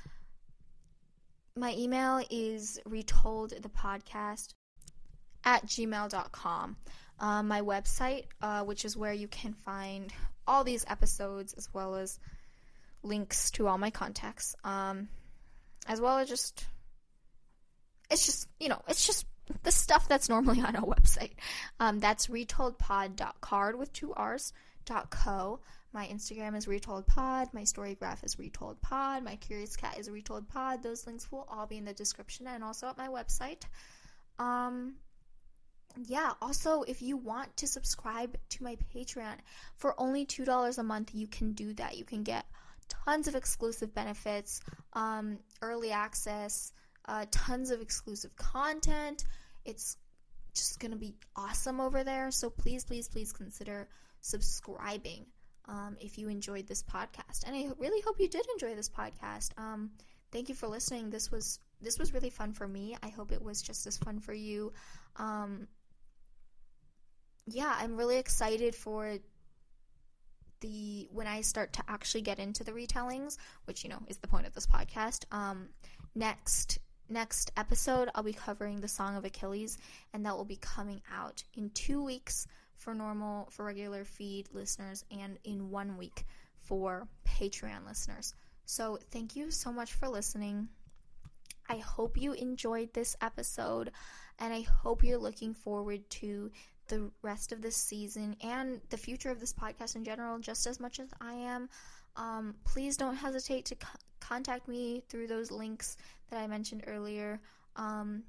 my 1.55 1.73
email 1.77 2.23
is 2.29 2.79
retold 2.85 3.51
the 3.51 3.69
podcast 3.69 4.53
at 5.43 5.65
gmail.com. 5.65 6.77
Um, 7.19 7.47
my 7.47 7.61
website, 7.61 8.25
uh, 8.41 8.63
which 8.63 8.85
is 8.85 8.97
where 8.97 9.13
you 9.13 9.27
can 9.27 9.53
find 9.53 10.11
all 10.47 10.63
these 10.63 10.83
episodes 10.87 11.53
as 11.53 11.71
well 11.73 11.95
as 11.95 12.19
links 13.03 13.51
to 13.51 13.67
all 13.67 13.77
my 13.77 13.91
contacts, 13.91 14.55
um, 14.63 15.07
as 15.87 16.01
well 16.01 16.17
as 16.17 16.27
just 16.27 16.65
it's 18.09 18.25
just 18.25 18.47
you 18.59 18.69
know 18.69 18.81
it's 18.87 19.05
just 19.05 19.25
the 19.63 19.71
stuff 19.71 20.07
that's 20.07 20.29
normally 20.29 20.61
on 20.61 20.75
our 20.75 20.81
website. 20.95 21.33
Um, 21.79 21.99
that's 21.99 22.27
retoldpod.carrd 22.27 23.75
with 23.75 23.93
two 23.93 24.13
R's 24.13 24.53
dot 24.85 25.09
co. 25.09 25.59
My 25.93 26.07
Instagram 26.07 26.57
is 26.57 26.67
Retold 26.67 27.05
Pod. 27.05 27.49
My 27.53 27.61
Storygraph 27.61 28.23
is 28.23 28.35
retoldpod. 28.37 29.23
My 29.23 29.35
Curious 29.35 29.75
Cat 29.75 29.99
is 29.99 30.09
retoldpod. 30.09 30.81
Those 30.81 31.05
links 31.05 31.31
will 31.31 31.47
all 31.47 31.67
be 31.67 31.77
in 31.77 31.85
the 31.85 31.93
description 31.93 32.47
and 32.47 32.63
also 32.63 32.87
at 32.87 32.97
my 32.97 33.09
website. 33.09 33.61
Um, 34.39 34.95
yeah, 36.07 36.31
also, 36.41 36.81
if 36.81 37.03
you 37.03 37.15
want 37.17 37.55
to 37.57 37.67
subscribe 37.67 38.35
to 38.49 38.63
my 38.63 38.77
Patreon 38.95 39.35
for 39.75 39.93
only 39.99 40.25
$2 40.25 40.77
a 40.79 40.83
month, 40.83 41.11
you 41.13 41.27
can 41.27 41.53
do 41.53 41.73
that. 41.75 41.95
You 41.95 42.05
can 42.05 42.23
get 42.23 42.45
tons 43.05 43.27
of 43.27 43.35
exclusive 43.35 43.93
benefits, 43.93 44.61
um, 44.93 45.37
early 45.61 45.91
access, 45.91 46.73
uh, 47.05 47.25
tons 47.31 47.71
of 47.71 47.81
exclusive 47.81 48.35
content. 48.35 49.25
It's 49.65 49.97
just 50.53 50.79
going 50.79 50.91
to 50.91 50.97
be 50.97 51.15
awesome 51.35 51.79
over 51.79 52.03
there. 52.03 52.31
So 52.31 52.49
please, 52.49 52.85
please, 52.85 53.07
please 53.07 53.33
consider 53.33 53.87
subscribing 54.21 55.25
um, 55.67 55.97
if 55.99 56.17
you 56.17 56.29
enjoyed 56.29 56.67
this 56.67 56.83
podcast. 56.83 57.45
And 57.45 57.55
I 57.55 57.69
really 57.77 58.01
hope 58.01 58.19
you 58.19 58.29
did 58.29 58.45
enjoy 58.53 58.75
this 58.75 58.89
podcast. 58.89 59.51
Um, 59.57 59.91
thank 60.31 60.49
you 60.49 60.55
for 60.55 60.67
listening. 60.67 61.09
This 61.09 61.31
was 61.31 61.59
this 61.81 61.99
was 61.99 62.13
really 62.13 62.29
fun 62.29 62.53
for 62.53 62.67
me. 62.67 62.95
I 63.03 63.09
hope 63.09 63.31
it 63.31 63.41
was 63.41 63.61
just 63.61 63.85
as 63.87 63.97
fun 63.97 64.19
for 64.19 64.33
you. 64.33 64.71
Um, 65.17 65.67
yeah, 67.45 67.75
I'm 67.77 67.97
really 67.97 68.17
excited 68.17 68.73
for 68.73 69.17
the 70.61 71.09
when 71.11 71.27
I 71.27 71.41
start 71.41 71.73
to 71.73 71.83
actually 71.89 72.21
get 72.21 72.39
into 72.39 72.63
the 72.63 72.71
retellings, 72.71 73.37
which 73.65 73.83
you 73.83 73.89
know 73.89 73.99
is 74.07 74.17
the 74.17 74.27
point 74.27 74.47
of 74.47 74.53
this 74.53 74.65
podcast. 74.65 75.25
Um, 75.31 75.69
next 76.15 76.79
next 77.09 77.51
episode, 77.57 78.09
I'll 78.13 78.23
be 78.23 78.33
covering 78.33 78.81
the 78.81 78.87
Song 78.87 79.15
of 79.15 79.25
Achilles, 79.25 79.77
and 80.13 80.25
that 80.25 80.35
will 80.35 80.45
be 80.45 80.57
coming 80.57 81.01
out 81.13 81.43
in 81.55 81.69
two 81.71 82.03
weeks 82.03 82.47
for 82.77 82.93
normal, 82.93 83.49
for 83.51 83.65
regular 83.65 84.03
feed 84.03 84.49
listeners, 84.51 85.05
and 85.11 85.37
in 85.43 85.69
one 85.69 85.97
week 85.97 86.25
for 86.57 87.07
Patreon 87.25 87.85
listeners. 87.87 88.33
So, 88.65 88.99
thank 89.11 89.35
you 89.35 89.51
so 89.51 89.71
much 89.71 89.93
for 89.93 90.07
listening. 90.07 90.69
I 91.69 91.77
hope 91.77 92.17
you 92.17 92.33
enjoyed 92.33 92.93
this 92.93 93.15
episode, 93.21 93.91
and 94.39 94.53
I 94.53 94.61
hope 94.61 95.03
you're 95.03 95.17
looking 95.17 95.53
forward 95.53 96.09
to 96.11 96.51
the 96.87 97.11
rest 97.21 97.51
of 97.51 97.61
this 97.61 97.75
season 97.75 98.35
and 98.41 98.81
the 98.89 98.97
future 98.97 99.29
of 99.29 99.39
this 99.39 99.53
podcast 99.53 99.95
in 99.95 100.03
general 100.03 100.39
just 100.39 100.67
as 100.67 100.79
much 100.79 100.99
as 100.99 101.09
I 101.21 101.33
am. 101.33 101.69
Um, 102.15 102.55
please 102.65 102.97
don't 102.97 103.15
hesitate 103.15 103.65
to 103.65 103.75
co- 103.75 103.87
contact 104.19 104.67
me 104.67 105.03
through 105.09 105.27
those 105.27 105.51
links 105.51 105.97
that 106.29 106.39
I 106.39 106.47
mentioned 106.47 106.83
earlier. 106.87 107.39
Um, 107.75 108.23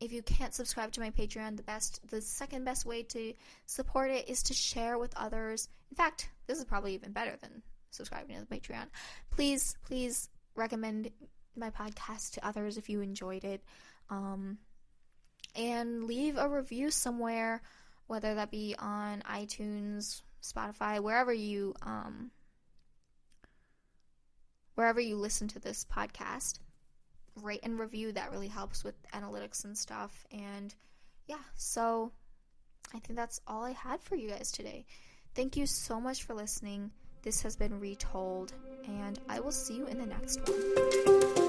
if 0.00 0.12
you 0.12 0.22
can't 0.22 0.54
subscribe 0.54 0.92
to 0.92 1.00
my 1.00 1.10
Patreon, 1.10 1.56
the 1.56 1.62
best, 1.62 2.00
the 2.08 2.20
second 2.20 2.64
best 2.64 2.84
way 2.84 3.04
to 3.04 3.34
support 3.66 4.10
it 4.10 4.28
is 4.28 4.42
to 4.44 4.54
share 4.54 4.98
with 4.98 5.12
others. 5.16 5.68
In 5.90 5.96
fact, 5.96 6.28
this 6.46 6.58
is 6.58 6.64
probably 6.64 6.94
even 6.94 7.12
better 7.12 7.36
than 7.40 7.62
subscribing 7.90 8.36
to 8.36 8.44
the 8.44 8.56
Patreon. 8.56 8.86
Please, 9.30 9.76
please 9.84 10.28
recommend 10.56 11.10
my 11.56 11.70
podcast 11.70 12.32
to 12.32 12.46
others 12.46 12.78
if 12.78 12.88
you 12.88 13.00
enjoyed 13.00 13.44
it. 13.44 13.62
Um, 14.10 14.58
and 15.54 16.04
leave 16.04 16.36
a 16.38 16.48
review 16.48 16.90
somewhere, 16.90 17.62
whether 18.06 18.34
that 18.34 18.50
be 18.50 18.74
on 18.78 19.22
iTunes, 19.22 20.22
Spotify, 20.42 21.00
wherever 21.00 21.32
you 21.32 21.74
um, 21.82 22.30
wherever 24.74 25.00
you 25.00 25.16
listen 25.16 25.48
to 25.48 25.58
this 25.58 25.84
podcast 25.84 26.58
rate 27.40 27.60
and 27.62 27.78
review. 27.78 28.12
That 28.12 28.32
really 28.32 28.48
helps 28.48 28.84
with 28.84 28.94
analytics 29.12 29.64
and 29.64 29.76
stuff. 29.76 30.26
And 30.30 30.74
yeah, 31.26 31.36
so 31.56 32.12
I 32.94 32.98
think 32.98 33.16
that's 33.16 33.40
all 33.46 33.64
I 33.64 33.72
had 33.72 34.02
for 34.02 34.16
you 34.16 34.30
guys 34.30 34.52
today. 34.52 34.86
Thank 35.34 35.56
you 35.56 35.66
so 35.66 36.00
much 36.00 36.24
for 36.24 36.34
listening. 36.34 36.90
This 37.22 37.42
has 37.42 37.56
been 37.56 37.78
Retold, 37.78 38.52
and 38.86 39.18
I 39.28 39.40
will 39.40 39.52
see 39.52 39.76
you 39.76 39.86
in 39.86 39.98
the 39.98 40.06
next 40.06 40.40
one. 40.46 41.41